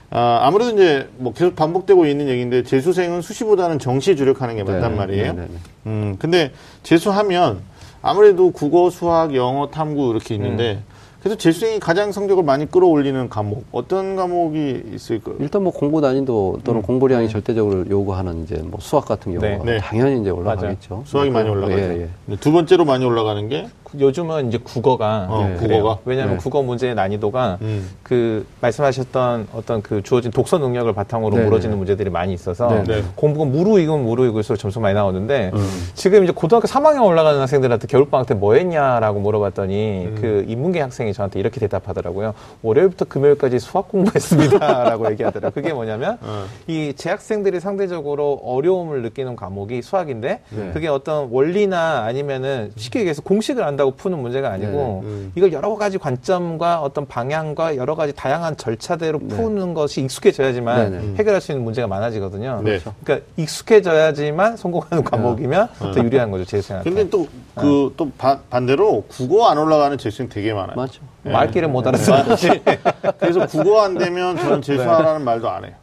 아, 0.09 0.39
아무래도 0.41 0.71
이제 0.71 1.07
뭐 1.17 1.33
계속 1.33 1.55
반복되고 1.55 2.05
있는 2.07 2.27
얘기인데 2.27 2.63
재수생은 2.63 3.21
수시보다는 3.21 3.79
정시에 3.79 4.15
주력하는 4.15 4.55
게 4.55 4.63
맞단 4.63 4.91
네. 4.91 4.97
말이에요. 4.97 5.33
네네네. 5.33 5.53
음, 5.85 6.15
근데 6.17 6.51
재수하면 6.81 7.61
아무래도 8.01 8.51
국어, 8.51 8.89
수학, 8.89 9.35
영어, 9.35 9.69
탐구 9.69 10.11
이렇게 10.11 10.35
있는데 10.35 10.81
그래서 11.25 11.39
재수생이 11.39 11.79
가장 11.79 12.11
성적을 12.11 12.43
많이 12.43 12.69
끌어올리는 12.69 13.29
과목 13.29 13.65
어떤 13.71 14.15
과목이 14.15 14.83
있을까요? 14.93 15.37
일단 15.39 15.63
뭐 15.63 15.73
공부 15.73 15.99
난이도 15.99 16.59
또는 16.63 16.83
공부량이 16.83 17.29
절대적으로 17.29 17.89
요구하는 17.89 18.43
이제 18.43 18.57
뭐 18.57 18.79
수학 18.79 19.05
같은 19.05 19.33
경우가 19.33 19.63
네. 19.65 19.71
네. 19.71 19.79
당연히 19.79 20.21
이제 20.21 20.29
올라가겠죠. 20.29 21.01
수학이 21.07 21.31
많이 21.31 21.47
예, 21.47 21.51
올라가죠. 21.51 21.81
예. 21.81 22.09
근데 22.27 22.39
두 22.39 22.51
번째로 22.51 22.85
많이 22.85 23.05
올라가는 23.05 23.49
게 23.49 23.65
요즘은 23.99 24.49
이제 24.49 24.59
국어가 24.63 25.27
어. 25.29 25.55
국어가? 25.59 25.97
왜냐하면 26.05 26.37
네. 26.37 26.43
국어 26.43 26.61
문제의 26.61 26.95
난이도가 26.95 27.57
음. 27.61 27.89
그 28.03 28.45
말씀하셨던 28.61 29.47
어떤 29.53 29.81
그 29.81 30.01
주어진 30.03 30.31
독서 30.31 30.57
능력을 30.57 30.91
바탕으로 30.93 31.37
네, 31.37 31.43
물어지는 31.43 31.75
네. 31.75 31.77
문제들이 31.77 32.09
많이 32.09 32.33
있어서 32.33 32.67
네, 32.67 32.83
네. 32.83 33.03
공부가 33.15 33.45
무르익으면 33.45 34.03
무르익을수록 34.05 34.59
점수 34.59 34.79
많이 34.79 34.93
나오는데 34.93 35.51
음. 35.53 35.69
지금 35.93 36.23
이제 36.23 36.33
고등학교 36.33 36.67
3학년 36.67 37.05
올라가는 37.05 37.39
학생들한테 37.41 37.87
겨울방학 37.87 38.27
때 38.27 38.35
뭐 38.35 38.53
했냐라고 38.55 39.19
물어봤더니 39.21 40.05
음. 40.05 40.17
그 40.19 40.45
인문계 40.47 40.81
학생이 40.81 41.13
저한테 41.13 41.39
이렇게 41.39 41.59
대답하더라고요. 41.59 42.33
월요일부터 42.61 43.05
금요일까지 43.05 43.59
수학 43.59 43.87
공부했습니다라고 43.89 45.09
얘기하더라고요. 45.11 45.51
그게 45.51 45.73
뭐냐면 45.73 46.17
어. 46.21 46.45
이 46.67 46.93
재학생들이 46.95 47.59
상대적으로 47.59 48.41
어려움을 48.43 49.01
느끼는 49.03 49.35
과목이 49.35 49.81
수학인데 49.81 50.41
네. 50.49 50.71
그게 50.73 50.87
어떤 50.87 51.29
원리나 51.31 52.03
아니면은 52.03 52.71
쉽게 52.75 52.99
얘기해서 52.99 53.21
공식을 53.21 53.63
안 53.63 53.74
다고 53.75 53.91
푸는 53.91 54.19
문제가 54.19 54.49
아니고 54.51 55.01
네. 55.03 55.09
음. 55.09 55.31
이걸 55.35 55.53
여러 55.53 55.75
가지 55.75 55.97
관점과 55.97 56.81
어떤 56.81 57.05
방향과 57.05 57.75
여러 57.75 57.95
가지 57.95 58.13
다양한 58.13 58.57
절차대로 58.57 59.19
푸는 59.19 59.73
것이 59.73 60.01
익숙해져야지만 60.01 60.91
네, 60.91 60.99
네. 60.99 61.15
해결할 61.17 61.41
수 61.41 61.51
있는 61.51 61.63
문제가 61.63 61.87
많아지거든요. 61.87 62.61
네. 62.63 62.79
그러니까 63.03 63.25
익숙해져야지만 63.37 64.57
성공하는 64.57 65.03
과목이면 65.03 65.69
더 65.79 66.03
유리한 66.03 66.31
거죠 66.31 66.45
재수생한테. 66.45 66.89
근데 66.89 67.09
또 67.09 67.27
그또 67.55 68.11
반대로 68.49 69.03
국어 69.07 69.47
안 69.47 69.57
올라가는 69.57 69.97
재수생 69.97 70.29
되게 70.29 70.53
많아요. 70.53 70.75
맞죠. 70.75 71.01
네. 71.23 71.31
말귀를 71.31 71.69
못 71.69 71.85
알아듣는 71.87 72.25
거지. 72.25 72.61
그래서 73.19 73.45
국어 73.47 73.81
안 73.81 73.97
되면 73.97 74.37
저는 74.37 74.61
재수하라는 74.61 75.23
말도 75.23 75.49
안 75.49 75.65
해요. 75.65 75.73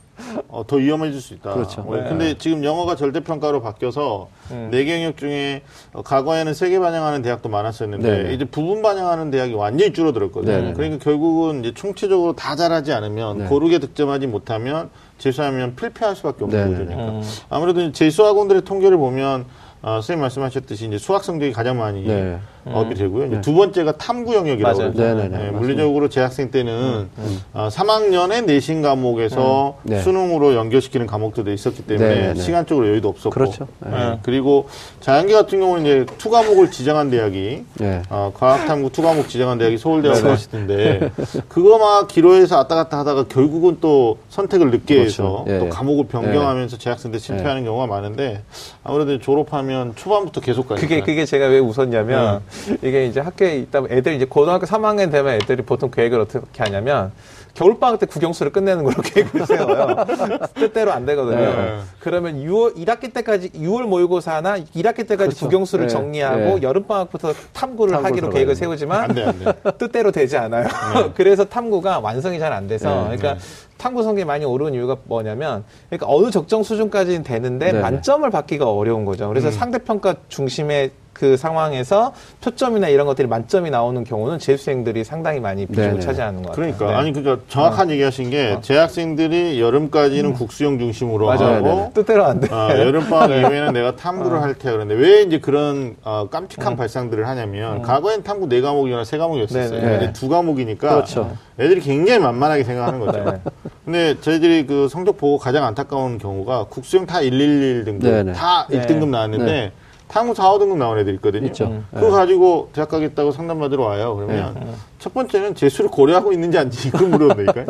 어, 0.49 0.65
더 0.67 0.77
위험해질 0.77 1.21
수 1.21 1.35
있다. 1.35 1.53
그렇죠. 1.55 1.81
어, 1.83 1.91
근데 2.09 2.37
지금 2.39 2.63
영어가 2.65 2.97
절대평가로 2.97 3.61
바뀌어서 3.63 4.29
음. 4.51 4.69
네개 4.71 4.95
영역 5.03 5.17
중에 5.17 5.63
어, 5.93 6.03
과거에는 6.03 6.55
세 6.55 6.69
개 6.71 6.79
반영하는 6.79 7.23
대학도 7.23 7.49
많았었는데 7.49 8.11
네네. 8.11 8.35
이제 8.35 8.45
부분 8.45 8.83
반영하는 8.83 9.31
대학이 9.31 9.55
완전히 9.55 9.93
줄어들었거든요. 9.93 10.53
네네. 10.53 10.73
그러니까 10.75 11.03
결국은 11.05 11.61
이제 11.61 11.75
총체적으로 11.75 12.35
다 12.35 12.57
잘하지 12.57 12.93
않으면 12.93 13.39
네. 13.39 13.45
고르게 13.47 13.79
득점하지 13.79 14.27
못하면 14.29 14.91
재수하면 15.19 15.77
필패할 15.77 16.17
수밖에 16.17 16.45
없는 16.45 16.59
네네. 16.65 16.71
구조니까. 16.79 17.03
음. 17.13 17.23
아무래도 17.49 17.93
재수학원들의 17.93 18.63
통계를 18.63 18.97
보면 18.97 19.47
어, 19.83 19.95
선생님 19.95 20.21
말씀하셨듯이 20.21 20.87
이제 20.87 20.99
수학 20.99 21.25
성적이 21.25 21.53
가장 21.53 21.79
많이 21.79 22.03
네. 22.05 22.39
up이 22.65 22.95
되고요. 22.95 23.29
네. 23.29 23.41
두 23.41 23.55
번째가 23.55 23.93
탐구 23.93 24.35
영역이라고 24.35 24.79
맞아요. 24.79 24.93
그러죠. 24.93 25.15
네네네. 25.15 25.45
네. 25.45 25.51
물리적으로 25.51 26.09
재학생 26.09 26.51
때는 26.51 27.09
어, 27.53 27.69
3학년에 27.71 28.45
내신 28.45 28.83
과목에서 28.83 29.79
네. 29.83 30.01
수능으로 30.01 30.55
연결시키는 30.55 31.07
과목들도 31.07 31.53
있었기 31.53 31.83
때문에 31.83 32.15
네네. 32.15 32.41
시간적으로 32.41 32.89
여유도 32.89 33.09
없었고. 33.09 33.31
그렇죠. 33.31 33.67
네. 33.81 33.91
네, 33.91 34.19
그리고 34.23 34.69
자연계 35.01 35.33
같은 35.33 35.61
경우는 35.61 35.83
이제 35.87 36.07
two 36.19 36.31
과목을 36.31 36.71
지정한 36.71 37.11
대학이 37.11 37.65
네. 37.75 38.03
어, 38.11 38.33
과학탐구 38.35 38.91
two 38.91 39.03
과목 39.03 39.29
지정한 39.29 39.59
대학이 39.59 39.79
서울대하고 39.79 40.29
하시던데 40.29 41.11
그거 41.49 41.79
막 41.79 42.07
기로에서 42.09 42.57
왔다 42.57 42.75
갔다 42.75 42.99
하다가 42.99 43.25
결국은 43.25 43.79
또 43.81 44.19
선택을 44.29 44.71
늦게 44.71 44.95
그렇죠. 44.95 45.09
해서 45.09 45.45
예, 45.49 45.59
또 45.59 45.67
예. 45.67 45.69
과목을 45.69 46.07
변경하면서 46.07 46.79
재학생들 46.79 47.19
실패하는 47.19 47.65
경우가 47.65 47.87
많은데 47.87 48.43
아무래도 48.85 49.19
졸업하면 49.19 49.95
초반부터 49.97 50.41
계속 50.41 50.69
가니까 50.69 50.81
그게 50.87 51.01
그게 51.01 51.25
제가 51.25 51.47
왜 51.47 51.59
웃었냐면 51.59 52.43
이게 52.83 53.07
이제 53.07 53.21
학교에 53.21 53.57
있다 53.59 53.83
애들 53.91 54.15
이제 54.15 54.25
고등학교 54.25 54.67
3학년 54.67 55.11
되면 55.11 55.35
애들이 55.35 55.63
보통 55.63 55.91
계획을 55.91 56.21
어떻게 56.21 56.63
하냐면 56.63 57.13
겨울방학 57.55 57.99
때 58.01 58.07
국영수를 58.07 58.51
끝내는 58.51 58.83
걸로 58.83 58.97
계획을 59.05 59.47
세워요. 59.47 60.07
뜻대로 60.55 60.91
안 60.93 61.05
되거든요. 61.05 61.37
네. 61.39 61.79
그러면 62.01 62.37
6월, 62.43 62.75
1학기 62.77 63.13
때까지, 63.13 63.51
6월 63.51 63.83
모의고사나 63.83 64.57
1학기 64.75 65.07
때까지 65.07 65.17
그렇죠. 65.17 65.47
국영수를 65.47 65.87
네. 65.87 65.93
정리하고 65.93 66.39
네. 66.39 66.63
여름방학부터 66.63 67.35
탐구를 67.53 68.03
하기로 68.05 68.31
계획을 68.31 68.55
돼요. 68.55 68.55
세우지만 68.55 69.03
안 69.03 69.15
돼, 69.15 69.25
안 69.25 69.39
돼. 69.39 69.53
뜻대로 69.77 70.11
되지 70.11 70.39
않아요. 70.39 70.67
그래서 71.15 71.45
탐구가 71.45 72.01
완성이 72.01 72.39
잘 72.39 72.53
안 72.53 72.69
돼서 72.69 73.09
네, 73.11 73.17
그러니까 73.19 73.43
탐구 73.83 74.05
성적이 74.05 74.25
많이 74.25 74.45
오르는 74.45 74.75
이유가 74.75 74.97
뭐냐면 75.05 75.65
그러니까 75.91 76.07
어느 76.09 76.31
적정 76.31 76.63
수준까지는 76.63 77.25
되는데 77.25 77.73
네. 77.73 77.81
만점을 77.81 78.31
받기가 78.31 78.71
어려운 78.71 79.05
거죠. 79.05 79.27
그래서 79.29 79.51
상대평가 79.51 80.15
중심의 80.29 80.93
그 81.13 81.37
상황에서 81.37 82.13
표점이나 82.41 82.89
이런 82.89 83.07
것들이 83.07 83.29
만점이 83.29 83.71
나오는 83.71 84.03
경우는 84.03 84.39
재수생들이 84.39 85.05
상당히 85.05 85.41
많이 85.41 85.67
비중을 85.67 85.91
네, 85.91 85.95
네. 85.97 86.01
차지하는 86.01 86.43
것 86.43 86.51
같아요. 86.51 86.75
그러니까 86.75 86.87
네. 86.87 86.93
아니 86.95 87.13
그러니까 87.13 87.45
정확한 87.49 87.91
얘기하신 87.91 88.31
게 88.31 88.59
재학생들이 88.63 89.61
여름까지는 89.61 90.33
국수형 90.33 90.79
중심으로 90.79 91.27
맞아요. 91.27 91.57
하고 91.57 91.67
네, 91.67 91.75
네. 91.75 91.91
뜻대로 91.93 92.25
안 92.25 92.41
돼. 92.41 92.49
아, 92.51 92.71
여름방학 92.79 93.31
이후에는 93.31 93.73
내가 93.73 93.97
탐구를 93.97 94.43
할 94.43 94.55
테야 94.55 94.73
그런데 94.73 94.95
왜 94.95 95.23
이제 95.23 95.39
그런 95.39 95.97
어, 96.03 96.29
깜찍한 96.31 96.77
발상들을 96.77 97.27
하냐면 97.29 97.83
과거엔 97.83 98.23
탐구 98.23 98.49
네 98.49 98.61
과목이나 98.61 99.05
세 99.05 99.19
과목이었었어요. 99.19 99.81
네, 99.81 99.87
네. 99.87 99.99
근데 99.99 100.13
두 100.13 100.29
과목이니까 100.29 100.89
그렇죠. 100.95 101.37
애들이 101.59 101.81
굉장히 101.81 102.21
만만하게 102.21 102.65
생각하는 102.65 103.01
거죠. 103.01 103.23
네. 103.25 103.41
근데 103.85 104.21
저희들이 104.21 104.67
그 104.67 104.89
성적 104.89 105.17
보고 105.17 105.39
가장 105.39 105.65
안타까운 105.65 106.19
경우가 106.19 106.65
국수형 106.65 107.07
다 107.07 107.21
111 107.21 107.85
등급 107.85 108.11
네, 108.11 108.23
네. 108.23 108.33
다 108.33 108.67
네. 108.71 108.81
1등급 108.81 109.09
나왔는데 109.09 109.73
탐구 110.13 110.35
4, 110.35 110.53
5등급 110.53 110.77
나온 110.77 110.99
애들 110.99 111.15
있거든요. 111.15 111.47
있죠. 111.47 111.65
음. 111.65 111.87
그거 111.91 112.11
가지고 112.11 112.69
대학 112.75 112.91
가겠다고 112.91 113.33
상담받으러 113.33 113.83
와요. 113.83 114.15
그러면 114.15 114.77
첫 114.99 115.15
번째는 115.15 115.55
재수를 115.55 115.91
고려하고 115.91 116.33
있는지 116.35 116.59
아닌지 116.59 116.89
이걸 116.89 117.09
물어본다니까요. 117.09 117.67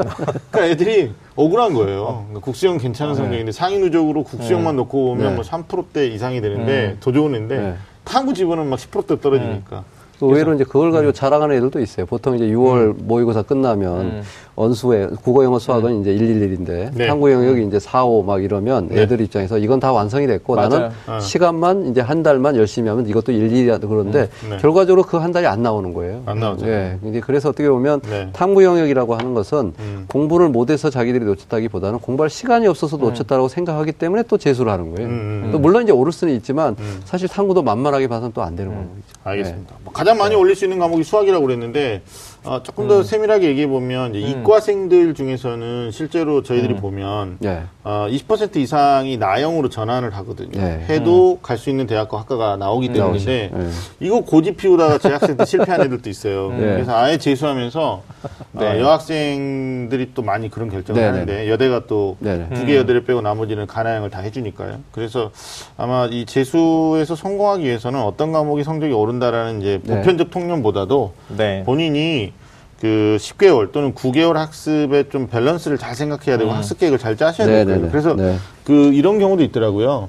그러니까 0.50 0.66
애들이 0.66 1.12
억울한 1.36 1.72
거예요. 1.72 2.24
그러니까 2.26 2.40
국수형 2.40 2.78
괜찮은 2.78 3.14
성적인데 3.14 3.52
상위 3.52 3.78
누적으로 3.78 4.24
국수형만 4.24 4.74
놓고 4.74 5.12
오면 5.12 5.26
네. 5.28 5.34
뭐 5.36 5.44
3%대 5.44 6.08
이상이 6.08 6.40
되는데 6.40 6.96
더 6.98 7.12
좋은 7.12 7.32
애인데 7.34 7.56
네. 7.56 7.74
탐구 8.04 8.34
집어는 8.34 8.66
막 8.68 8.76
10%대 8.76 9.20
떨어지니까. 9.20 9.84
또 10.18 10.28
의외로 10.28 10.54
이제 10.54 10.62
그걸 10.64 10.92
가지고 10.92 11.12
자랑하는 11.12 11.56
애들도 11.56 11.80
있어요. 11.80 12.06
보통 12.06 12.36
이제 12.36 12.46
6월 12.46 12.94
모의고사 12.96 13.42
끝나면 13.42 14.00
음. 14.00 14.22
언수회 14.54 15.08
국어 15.22 15.44
영어 15.44 15.58
수학은 15.58 16.02
이제 16.02 16.14
111인데 16.14 16.90
네. 16.94 17.06
탐구 17.06 17.32
영역이 17.32 17.64
이제 17.66 17.78
4, 17.80 18.04
5 18.04 18.22
막 18.22 18.42
이러면 18.44 18.88
네. 18.88 19.02
애들 19.02 19.20
입장에서 19.22 19.56
이건 19.58 19.80
다 19.80 19.92
완성이 19.92 20.26
됐고 20.26 20.54
맞아요. 20.56 20.68
나는 20.68 20.90
어. 21.06 21.20
시간만 21.20 21.86
이제 21.86 22.00
한 22.02 22.22
달만 22.22 22.56
열심히 22.56 22.88
하면 22.90 23.08
이것도 23.08 23.32
11이야 23.32 23.80
그러는데 23.80 24.28
네. 24.50 24.56
결과적으로 24.58 25.02
그 25.04 25.22
한 25.22 25.30
달이 25.32 25.46
안 25.46 25.62
나오는 25.62 25.94
거예요. 25.94 26.22
안 26.26 26.40
나오죠. 26.40 26.66
예. 26.66 26.98
이제 27.04 27.20
그래서 27.20 27.48
어떻게 27.50 27.68
보면 27.70 28.00
네. 28.00 28.28
탐구 28.32 28.64
영역이라고 28.64 29.14
하는 29.14 29.34
것은 29.34 29.72
음. 29.78 30.04
공부를 30.08 30.48
못해서 30.48 30.90
자기들이 30.90 31.24
놓쳤다기보다는 31.24 32.00
공부할 32.00 32.28
시간이 32.28 32.66
없어서 32.66 32.96
놓쳤다고 32.96 33.46
생각하기 33.48 33.92
때문에 33.92 34.24
또 34.24 34.36
재수를 34.36 34.72
하는 34.72 34.94
거예요. 34.94 35.08
음, 35.08 35.42
음. 35.46 35.48
또 35.52 35.58
물론 35.60 35.84
이제 35.84 35.92
오를 35.92 36.10
수는 36.12 36.34
있지만 36.34 36.74
음. 36.80 37.00
사실 37.04 37.28
탐구도 37.28 37.62
만만하게 37.62 38.08
봐서는 38.08 38.32
또 38.32 38.42
안 38.42 38.56
되는 38.56 38.74
거죠. 38.74 38.88
알겠습니다. 39.22 39.74
뭐 39.84 39.92
가장 39.92 40.18
많이 40.18 40.34
올릴 40.34 40.56
수 40.56 40.64
있는 40.64 40.80
과목이 40.80 41.04
수학이라고 41.04 41.46
그랬는데 41.46 42.02
어, 42.44 42.60
조금 42.62 42.88
더 42.88 43.04
세밀하게 43.04 43.46
얘기해 43.48 43.68
보면 43.68 44.14
이제 44.16 44.26
이과생들 44.28 45.14
중에서는 45.14 45.90
실제로 45.92 46.42
저희들이 46.42 46.74
보면 46.76 47.38
예. 47.44 47.62
어, 47.84 48.06
20% 48.10 48.56
이상이 48.56 49.16
나영으로 49.16 49.68
전환을 49.68 50.12
하거든요. 50.16 50.50
네. 50.60 50.84
해도 50.88 51.38
갈 51.40 51.62
수 51.62 51.70
있는 51.70 51.86
대학과 51.86 52.18
학과가 52.18 52.56
나오기 52.56 52.92
때문인데 52.92 53.48
나오죠. 53.50 53.58
네. 53.64 53.70
이거 54.00 54.20
고집 54.22 54.56
피우다가 54.56 54.98
재학생 54.98 55.36
때 55.36 55.44
실패한 55.44 55.82
애들도 55.82 56.10
있어요. 56.10 56.50
네. 56.50 56.56
그래서 56.58 56.96
아예 56.96 57.18
재수하면서 57.18 58.02
네. 58.52 58.66
어, 58.66 58.78
여학생들이 58.80 60.10
또 60.14 60.22
많이 60.22 60.50
그런 60.50 60.68
결정을 60.68 61.00
네, 61.00 61.06
하는데 61.06 61.48
여대가 61.48 61.86
또두 61.86 62.16
네, 62.18 62.46
네. 62.50 62.66
개 62.66 62.76
여대를 62.76 63.04
빼고 63.04 63.20
나머지는 63.20 63.68
가나형을 63.68 64.10
다 64.10 64.20
해주니까요. 64.20 64.80
그래서 64.90 65.30
아마 65.76 66.08
이 66.10 66.24
재수에서 66.26 67.14
성공하기 67.14 67.62
위해서는 67.64 68.00
어떤 68.00 68.32
과목이 68.32 68.64
성적이 68.64 68.92
오른다라는 68.94 69.60
이제 69.60 69.80
네. 69.84 69.96
보편적 69.96 70.32
통념보다도 70.32 71.12
네. 71.36 71.62
본인이 71.64 72.31
그 72.82 73.16
10개월 73.20 73.70
또는 73.70 73.94
9개월 73.94 74.32
학습에 74.32 75.08
좀 75.08 75.28
밸런스를 75.28 75.78
잘 75.78 75.94
생각해야 75.94 76.36
되고 76.36 76.50
학습 76.50 76.80
계획을 76.80 76.98
잘 76.98 77.16
짜셔야 77.16 77.46
네, 77.46 77.64
될 77.64 77.76
거예요. 77.76 77.90
그래서 77.92 78.16
네. 78.16 78.36
그 78.64 78.92
이런 78.92 79.20
경우도 79.20 79.44
있더라고요. 79.44 80.08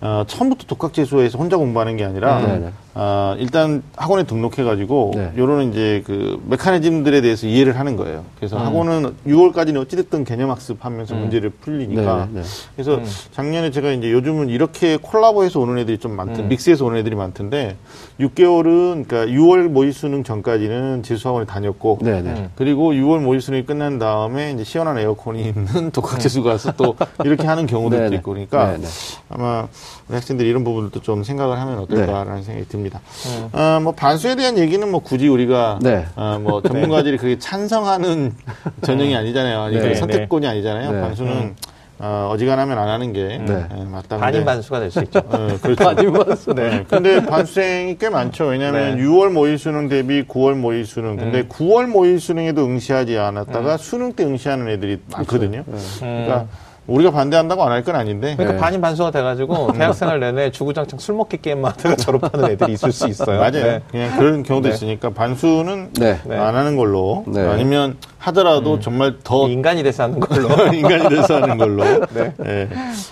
어, 0.00 0.24
처음부터 0.26 0.64
독학 0.66 0.92
재수해서 0.92 1.38
혼자 1.38 1.56
공부하는 1.56 1.96
게 1.96 2.04
아니라 2.04 2.40
네, 2.40 2.58
네. 2.58 2.72
어, 3.00 3.36
일단 3.38 3.84
학원에 3.96 4.24
등록해가지고 4.24 5.12
네. 5.14 5.32
요런 5.36 5.70
이제 5.70 6.02
그 6.04 6.42
메커니즘들에 6.48 7.20
대해서 7.20 7.46
이해를 7.46 7.78
하는 7.78 7.94
거예요. 7.94 8.24
그래서 8.36 8.56
음. 8.56 8.66
학원은 8.66 9.14
6월까지는 9.24 9.80
어찌됐든 9.82 10.24
개념 10.24 10.50
학습하면서 10.50 11.14
문제를 11.14 11.50
풀리니까. 11.50 12.28
네, 12.32 12.40
네, 12.40 12.42
네. 12.42 12.48
그래서 12.74 13.00
작년에 13.30 13.70
제가 13.70 13.92
이제 13.92 14.10
요즘은 14.10 14.48
이렇게 14.48 14.96
콜라보해서 14.96 15.60
오는 15.60 15.78
애들이 15.78 15.98
좀 15.98 16.16
많던, 16.16 16.46
음. 16.46 16.48
믹스해서 16.48 16.84
오는 16.86 16.98
애들이 16.98 17.14
많던데 17.14 17.76
6개월은 18.18 19.06
그러니까 19.06 19.26
6월 19.26 19.68
모의 19.68 19.92
수능 19.92 20.24
전까지는 20.24 21.04
재수학원에 21.04 21.46
다녔고 21.46 22.00
네, 22.02 22.20
네. 22.20 22.30
음. 22.30 22.50
그리고 22.56 22.92
6월 22.92 23.20
모의 23.20 23.40
수능이 23.40 23.64
끝난 23.64 24.00
다음에 24.00 24.50
이제 24.50 24.64
시원한 24.64 24.98
에어컨이 24.98 25.42
있는 25.54 25.92
독학 25.92 26.18
재수 26.18 26.42
가서 26.42 26.72
또 26.72 26.96
이렇게 27.24 27.46
하는 27.46 27.66
경우들도. 27.66 28.08
있고 28.16 28.32
그러니까 28.32 28.72
네, 28.72 28.78
네. 28.78 28.86
아마 29.28 29.68
우리 30.08 30.14
학생들이 30.14 30.48
이런 30.48 30.64
부분들도 30.64 31.00
좀 31.00 31.22
생각을 31.22 31.60
하면 31.60 31.78
어떨까라는 31.78 32.42
생각이 32.42 32.68
듭니다. 32.68 32.87
음. 33.26 33.48
어, 33.52 33.80
뭐 33.82 33.92
반수에 33.92 34.34
대한 34.36 34.58
얘기는 34.58 34.88
뭐 34.90 35.00
굳이 35.00 35.28
우리가 35.28 35.78
네. 35.82 36.06
어, 36.16 36.38
뭐 36.40 36.60
전문가들이 36.66 37.16
그게 37.18 37.38
찬성하는 37.38 38.34
전형이 38.82 39.14
아니잖아요. 39.16 39.60
아니, 39.60 39.74
네, 39.76 39.80
그 39.80 39.86
네. 39.88 39.94
선택권이 39.94 40.46
아니잖아요. 40.46 40.92
네. 40.92 41.00
반수는 41.00 41.56
어, 42.00 42.30
어지간하면 42.32 42.78
안 42.78 42.88
하는 42.88 43.12
게 43.12 43.42
네. 43.44 43.66
예, 43.76 43.84
맞다. 43.84 44.18
반인 44.18 44.44
반수가 44.44 44.78
될 44.78 44.90
수 44.90 45.00
있죠. 45.00 45.18
어, 45.18 45.58
그렇죠. 45.60 45.82
많이 45.84 46.12
봤어. 46.12 46.54
네. 46.54 46.84
근데 46.88 47.20
반수생이 47.26 47.98
꽤 47.98 48.08
많죠. 48.08 48.44
왜냐하면 48.46 48.96
네. 48.96 49.02
6월 49.02 49.32
모의 49.32 49.58
수능 49.58 49.88
대비 49.88 50.22
9월 50.22 50.54
모의 50.54 50.84
수능. 50.84 51.16
근데 51.16 51.40
음. 51.40 51.48
9월 51.48 51.86
모의 51.86 52.20
수능에도 52.20 52.64
응시하지 52.64 53.18
않았다가 53.18 53.76
수능 53.78 54.12
때 54.12 54.24
응시하는 54.24 54.68
애들이 54.68 55.00
많거든요. 55.12 55.64
그러니까 55.98 56.46
우리가 56.88 57.10
반대한다고 57.10 57.62
안 57.62 57.70
할 57.72 57.84
건 57.84 57.94
아닌데. 57.94 58.34
그러니까 58.34 58.54
네. 58.56 58.60
반인 58.60 58.80
반수가 58.80 59.10
돼가지고 59.12 59.72
대학생활 59.78 60.18
내내 60.20 60.50
주구장창 60.50 60.98
술 60.98 61.14
먹기 61.14 61.36
게임만 61.40 61.70
하다가 61.72 61.94
졸업하는 62.02 62.50
애들이 62.50 62.72
있을 62.72 62.90
수 62.92 63.06
있어요. 63.06 63.38
맞아요. 63.38 63.50
네. 63.52 63.82
그냥 63.90 64.16
그런 64.18 64.42
경우도 64.42 64.68
네. 64.68 64.74
있으니까 64.74 65.10
반수는 65.10 65.90
네. 65.92 66.18
네. 66.24 66.36
안 66.36 66.56
하는 66.56 66.76
걸로 66.76 67.24
네. 67.28 67.46
아니면 67.46 67.96
하더라도 68.18 68.80
정말 68.80 69.16
더 69.22 69.48
인간이 69.48 69.82
돼서 69.82 70.04
하는 70.04 70.18
걸로. 70.18 70.48
인간이 70.74 71.08
돼서 71.08 71.40
하는 71.42 71.56
걸로. 71.58 71.84
네. 71.84 72.32
네. 72.38 72.68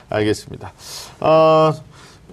알겠습니다. 0.08 0.72
어, 1.20 1.72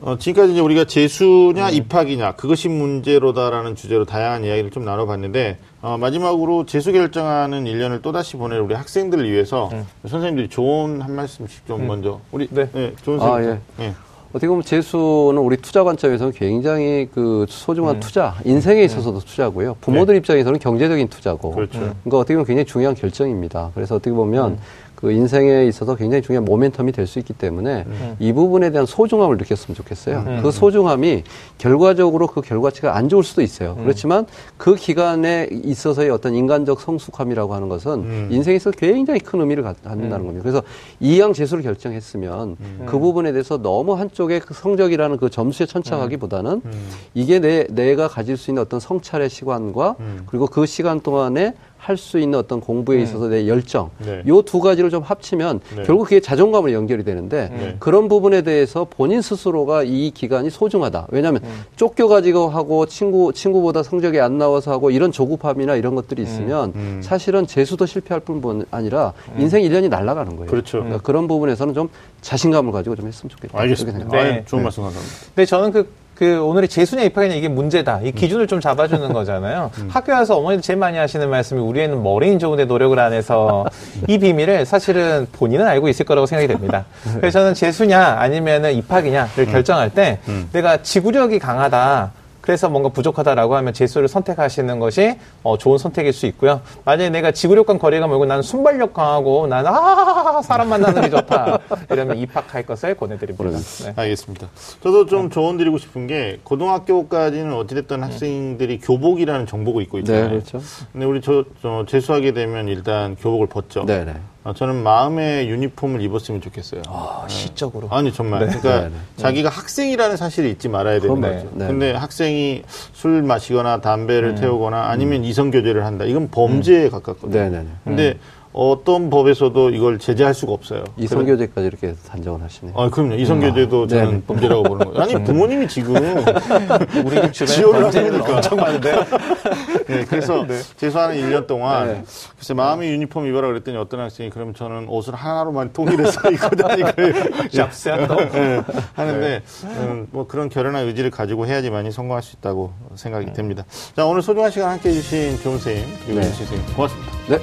어, 0.02 0.18
지금까지 0.18 0.54
이제 0.54 0.62
우리가 0.62 0.86
재수냐 0.86 1.70
음. 1.70 1.74
입학이냐 1.74 2.34
그것이 2.34 2.68
문제로다라는 2.70 3.76
주제로 3.76 4.06
다양한 4.06 4.44
이야기를 4.44 4.72
좀 4.72 4.84
나눠봤는데 4.86 5.58
어, 5.84 5.97
마지막으로 5.97 6.65
재수 6.65 6.93
결정하는 6.93 7.65
1년을 7.65 8.01
또다시 8.01 8.38
보낼 8.38 8.59
우리 8.61 8.73
학생들을 8.73 9.29
위해서 9.29 9.69
선생님들이 10.07 10.47
좋은 10.47 11.01
한 11.01 11.11
말씀씩 11.13 11.67
좀 11.67 11.86
먼저 11.86 12.21
우리 12.31 12.47
네. 12.49 12.69
좋은 13.03 13.19
아, 13.19 13.25
선생님. 13.25 13.59
예. 13.79 13.84
예. 13.84 13.93
어떻게 14.29 14.47
보면 14.47 14.63
재수는 14.63 15.38
우리 15.39 15.57
투자 15.57 15.84
관점에서는 15.84 16.31
굉장히 16.31 17.09
그 17.13 17.45
소중한 17.49 17.99
투자, 17.99 18.34
인생에 18.45 18.81
있어서도 18.86 19.19
투자고요. 19.19 19.75
부모들 19.81 20.15
입장에서는 20.15 20.57
경제적인 20.57 21.09
투자고. 21.09 21.51
그렇죠. 21.51 21.79
그러니까 21.79 22.17
어떻게 22.17 22.34
보면 22.34 22.45
굉장히 22.45 22.65
중요한 22.65 22.95
결정입니다. 22.95 23.71
그래서 23.75 23.95
어떻게 23.95 24.11
보면 24.11 24.57
그 25.04 25.12
인생에 25.12 25.66
있어서 25.66 25.95
굉장히 25.95 26.22
중요한 26.22 26.45
모멘텀이 26.47 26.93
될 26.95 27.04
수 27.08 27.20
있기 27.20 27.34
때문에 27.34 27.84
이 28.20 28.32
부분에 28.32 28.70
대한 28.72 28.86
소중함을 28.86 29.36
느꼈으면 29.36 29.76
좋겠어요. 29.76 30.24
그 30.41 30.49
소중함이 30.51 31.24
결과적으로 31.58 32.28
그 32.28 32.39
결과치가 32.39 32.95
안 32.95 33.10
좋을 33.10 33.22
수도 33.26 33.41
있어요. 33.41 33.76
그렇지만 33.76 34.26
그 34.56 34.76
기간에 34.76 35.49
있어서의 35.51 36.10
어떤 36.10 36.34
인간적 36.34 36.80
성숙함이라고 36.80 37.54
하는 37.54 37.68
것은 37.68 37.91
음. 37.91 38.28
인생에 38.32 38.56
있어서 38.56 38.72
굉장히 38.78 39.20
큰 39.20 39.41
의미를 39.41 39.62
갖- 39.64 39.84
갖는다는 39.84 40.26
겁니다. 40.26 40.41
그래서 40.41 40.64
이양 41.01 41.34
재수를 41.34 41.62
결정했으면 41.64 42.56
그 42.86 42.97
부분에 42.97 43.34
대해서 43.34 43.62
너무 43.62 43.95
한쪽의 43.95 44.39
그 44.39 44.54
성적이라는 44.54 45.18
그 45.18 45.30
점수에 45.30 45.66
천착하기보다는 45.66 46.62
음. 46.64 46.89
이게 47.14 47.39
내, 47.39 47.66
내가 47.70 48.08
가질 48.08 48.38
수 48.38 48.51
있는 48.51 48.62
어떤 48.62 48.80
성찰의 48.80 49.30
시간과 49.30 49.97
음. 49.99 50.24
그리고 50.28 50.47
그 50.47 50.66
시간 50.66 51.01
동안에 51.01 51.54
할 51.84 51.97
수 51.97 52.17
있는 52.17 52.39
어떤 52.39 52.61
공부에 52.61 53.01
있어서 53.01 53.27
내 53.27 53.45
열정 53.47 53.89
네. 53.99 54.23
요두 54.25 54.61
가지를 54.61 54.89
좀 54.89 55.03
합치면 55.03 55.59
네. 55.75 55.84
결국 55.84 56.05
그게 56.05 56.21
자존감으로 56.21 56.71
연결이 56.71 57.03
되는데 57.03 57.49
네. 57.51 57.75
그런 57.79 58.07
부분에 58.07 58.41
대해서 58.41 58.88
본인 58.89 59.21
스스로가 59.21 59.84
이 59.84 60.11
기간이 60.11 60.49
소중하다. 60.49 61.07
왜냐하면 61.11 61.41
음. 61.43 61.63
쫓겨가지고 61.75 62.47
하고 62.49 62.86
친구 62.86 63.34
친구보다 63.34 63.84
성적이 63.84 64.21
안 64.21 64.38
나와서 64.38 64.71
하고 64.71 64.91
이런 64.91 65.11
조급함이나 65.11 65.75
이런 65.75 65.93
것들이 65.95 66.23
있으면 66.23 66.71
음. 66.75 67.01
사실은 67.03 67.45
재수도 67.45 67.86
실패할 67.86 68.21
뿐 68.21 68.65
아니라 68.71 69.11
인생 69.38 69.61
일년이 69.61 69.89
날아가는 69.89 70.38
거예요. 70.38 70.49
그렇죠. 70.49 70.77
그러니까 70.79 71.01
그런 71.01 71.27
부분에서는 71.27 71.73
좀 71.73 71.89
자신감을 72.21 72.71
가지고 72.71 72.95
좀 72.95 73.07
했으면 73.07 73.29
좋겠다. 73.29 73.59
알겠습니다. 73.59 74.07
네. 74.09 74.39
아, 74.39 74.45
좋은 74.45 74.63
말씀 74.63 74.84
감사합니다. 74.84 75.15
근데 75.36 75.45
저는 75.45 75.71
그 75.71 75.88
그 76.16 76.41
오늘의 76.43 76.70
재수냐 76.70 77.03
입학이냐 77.03 77.36
이게 77.36 77.47
문제다. 77.47 78.01
이 78.03 78.11
기준을 78.11 78.47
좀 78.47 78.59
잡아주는 78.61 79.11
거잖아요. 79.14 79.72
학교 79.89 80.11
와서 80.14 80.38
어머니들 80.38 80.61
제일 80.61 80.78
많이 80.78 80.97
하시는 80.97 81.28
말씀이 81.30 81.59
우리 81.59 81.82
애는 81.82 82.03
머리인 82.03 82.39
좋은데 82.39 82.66
노력을 82.66 82.97
안 82.99 83.14
해서 83.14 83.66
이 84.07 84.18
비밀을 84.18 84.66
사실은 84.66 85.28
본인은 85.32 85.68
알고 85.68 85.89
있을 85.89 86.05
거라고 86.05 86.26
생각이 86.26 86.47
됩니다. 86.47 86.86
그래서 87.20 87.39
저는 87.39 87.53
재수냐 87.53 87.99
아니면은 88.20 88.74
입학이냐를 88.74 89.45
결정할 89.47 89.89
때 89.89 90.20
내가 90.51 90.78
지구력이 90.82 91.39
강하다. 91.39 92.11
그래서 92.44 92.68
뭔가 92.68 92.89
부족하다라고 92.89 93.56
하면 93.56 93.74
재수를 93.74 94.10
선택하시는 94.10 94.78
것이 94.78 95.18
어, 95.44 95.58
좋은 95.58 95.78
선택일 95.78 96.12
수 96.12 96.26
있고요. 96.26 96.60
만약에 96.84 97.10
내가 97.10 97.32
지구력과 97.32 97.78
거리가 97.78 98.06
멀고 98.06 98.26
나는 98.26 98.44
순발력 98.44 98.94
강하고 98.94 99.48
나는 99.48 99.72
아 99.74 100.41
사람 100.44 100.68
만나는 100.68 101.04
게 101.04 101.10
좋다 101.10 101.60
이러면 101.89 102.18
입학할 102.18 102.66
것을 102.66 102.96
권해드립니다. 102.96 103.58
네. 103.86 103.94
알겠습니다. 103.96 104.50
저도 104.84 105.06
좀 105.06 105.30
조언 105.30 105.56
드리고 105.56 105.78
싶은 105.78 106.06
게 106.08 106.41
고등학교까지는 106.44 107.54
어찌됐든 107.54 108.04
학생들이 108.04 108.80
교복이라는 108.80 109.46
정복을 109.46 109.84
입고 109.84 110.00
있잖아요. 110.00 110.24
네, 110.24 110.30
그렇죠. 110.32 110.62
근데 110.91 111.06
우리 111.06 111.22
저, 111.22 111.46
저 111.62 111.86
재수하게 111.88 112.34
되면 112.34 112.68
일단 112.68 113.16
교복을 113.16 113.48
벗죠. 113.48 113.86
네, 113.86 114.04
네. 114.04 114.16
아, 114.46 114.54
저는 114.54 114.84
마음의 114.84 115.50
유니폼을 115.50 116.02
입었으면 116.02 116.41
좋겠어요. 116.41 116.82
아, 116.88 117.26
시적으로. 117.30 117.88
아니 117.91 118.12
정말 118.12 118.41
그러니까 118.48 118.82
네, 118.82 118.89
네. 118.89 118.96
자기가 119.16 119.48
학생이라는 119.50 120.18
사실을 120.18 120.50
잊지 120.50 120.68
말아야 120.68 121.00
되는. 121.00 121.22
거죠. 121.22 121.50
네. 121.54 121.68
근데 121.68 121.94
학생이 121.94 122.64
술 122.91 123.24
마시거나 123.24 123.80
담배를 123.80 124.30
음. 124.32 124.36
태우거나 124.36 124.89
아니면 124.89 125.24
이성 125.24 125.50
교제를 125.50 125.86
한다. 125.86 126.04
이건 126.04 126.30
범죄에 126.30 126.89
가깝거든요. 126.89 127.39
네, 127.39 127.50
네, 127.50 127.60
네. 127.60 127.68
근데 127.86 128.20
어떤 128.54 129.10
법에서도 129.10 129.72
이걸 129.72 129.97
제재할 129.97 130.34
수가 130.36 130.51
없어요. 130.54 130.84
이성교제까지 130.97 131.66
이렇게 131.68 131.95
산정을 132.04 132.43
하시네요. 132.43 132.76
아, 132.78 132.88
그럼요. 132.89 133.16
이성 133.16 133.39
교제도 133.39 133.88
네, 133.88 133.95
저는 133.97 134.12
네. 134.18 134.22
범죄라고 134.28 134.64
보는 134.64 134.86
거예요. 134.91 135.01
아니 135.01 135.24
부모님이 135.24 135.68
지금 135.68 135.95
우리 137.04 137.20
집 137.32 137.45
주변에 137.47 137.56
지원을 137.56 137.82
범죄는 137.82 138.12
하니까. 138.14 138.36
엄청 138.36 138.58
많은데. 138.60 138.93
네, 139.88 140.06
그래서 140.06 140.45
재수하는 140.78 141.16
1년 141.16 141.47
동안 141.47 141.88
네. 141.88 142.04
글쎄 142.38 142.54
마음의 142.54 142.91
유니폼 142.91 143.26
입어라 143.28 143.47
그랬더니 143.47 143.76
어떤 143.78 143.99
학생이 144.01 144.30
그러면 144.30 144.54
저는 144.54 144.88
옷을 144.88 145.16
하나로만 145.16 145.74
통일해서 145.74 146.30
입고 146.30 146.49
다니고요. 146.56 147.14
샵스야 147.51 148.08
또. 148.08 148.16
네, 148.18 148.62
하는데 148.93 149.41
음, 149.64 150.08
뭐 150.12 150.28
그런 150.28 150.49
결연한 150.49 150.86
의지를 150.88 151.10
가지고 151.10 151.47
해야지만이 151.47 151.91
성공할 151.91 152.22
수 152.22 152.36
있다고 152.38 152.72
생각이 152.95 153.34
됩니다. 153.34 153.66
자 153.95 154.06
오늘 154.06 154.22
소중한 154.22 154.51
시간 154.51 154.70
함께 154.70 154.89
해주신 154.89 155.39
조은 155.41 155.58
선생님 155.58 155.86
그리고 156.06 156.20
네. 156.20 156.26
윤씨 156.28 156.38
선생님 156.45 156.76
고맙습니다. 156.76 157.12
네. 157.30 157.39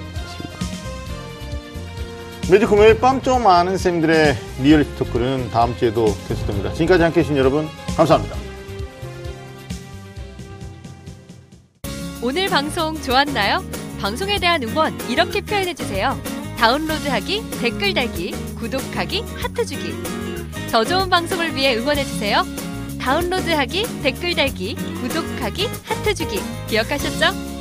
매주 2.48 2.66
금요일 2.66 2.98
밤 2.98 3.22
좀 3.22 3.46
아는 3.46 3.76
쌤들의 3.76 4.36
리얼리티 4.62 4.96
토크는 4.96 5.50
다음 5.50 5.76
주에도 5.76 6.06
계속됩니다. 6.26 6.72
지금까지 6.72 7.02
함께 7.02 7.20
해 7.20 7.24
주신 7.24 7.36
여러분 7.36 7.68
감사합니다. 7.96 8.36
오늘 12.22 12.48
방송 12.48 13.00
좋았나요? 13.00 13.64
방송에 14.00 14.38
대한 14.38 14.62
응원 14.62 14.98
이렇게 15.08 15.40
표현해 15.40 15.74
주세요. 15.74 16.18
다운로드하기, 16.58 17.42
댓글 17.60 17.94
달기, 17.94 18.32
구독하기, 18.56 19.22
하트 19.36 19.64
주기. 19.64 19.94
더 20.70 20.84
좋은 20.84 21.08
방송을 21.08 21.54
위해 21.54 21.76
응원해 21.76 22.04
주세요. 22.04 22.42
다운로드하기, 23.00 24.02
댓글 24.02 24.34
달기, 24.34 24.74
구독하기, 24.74 25.68
하트 25.84 26.14
주기. 26.14 26.40
기억하셨죠? 26.68 27.59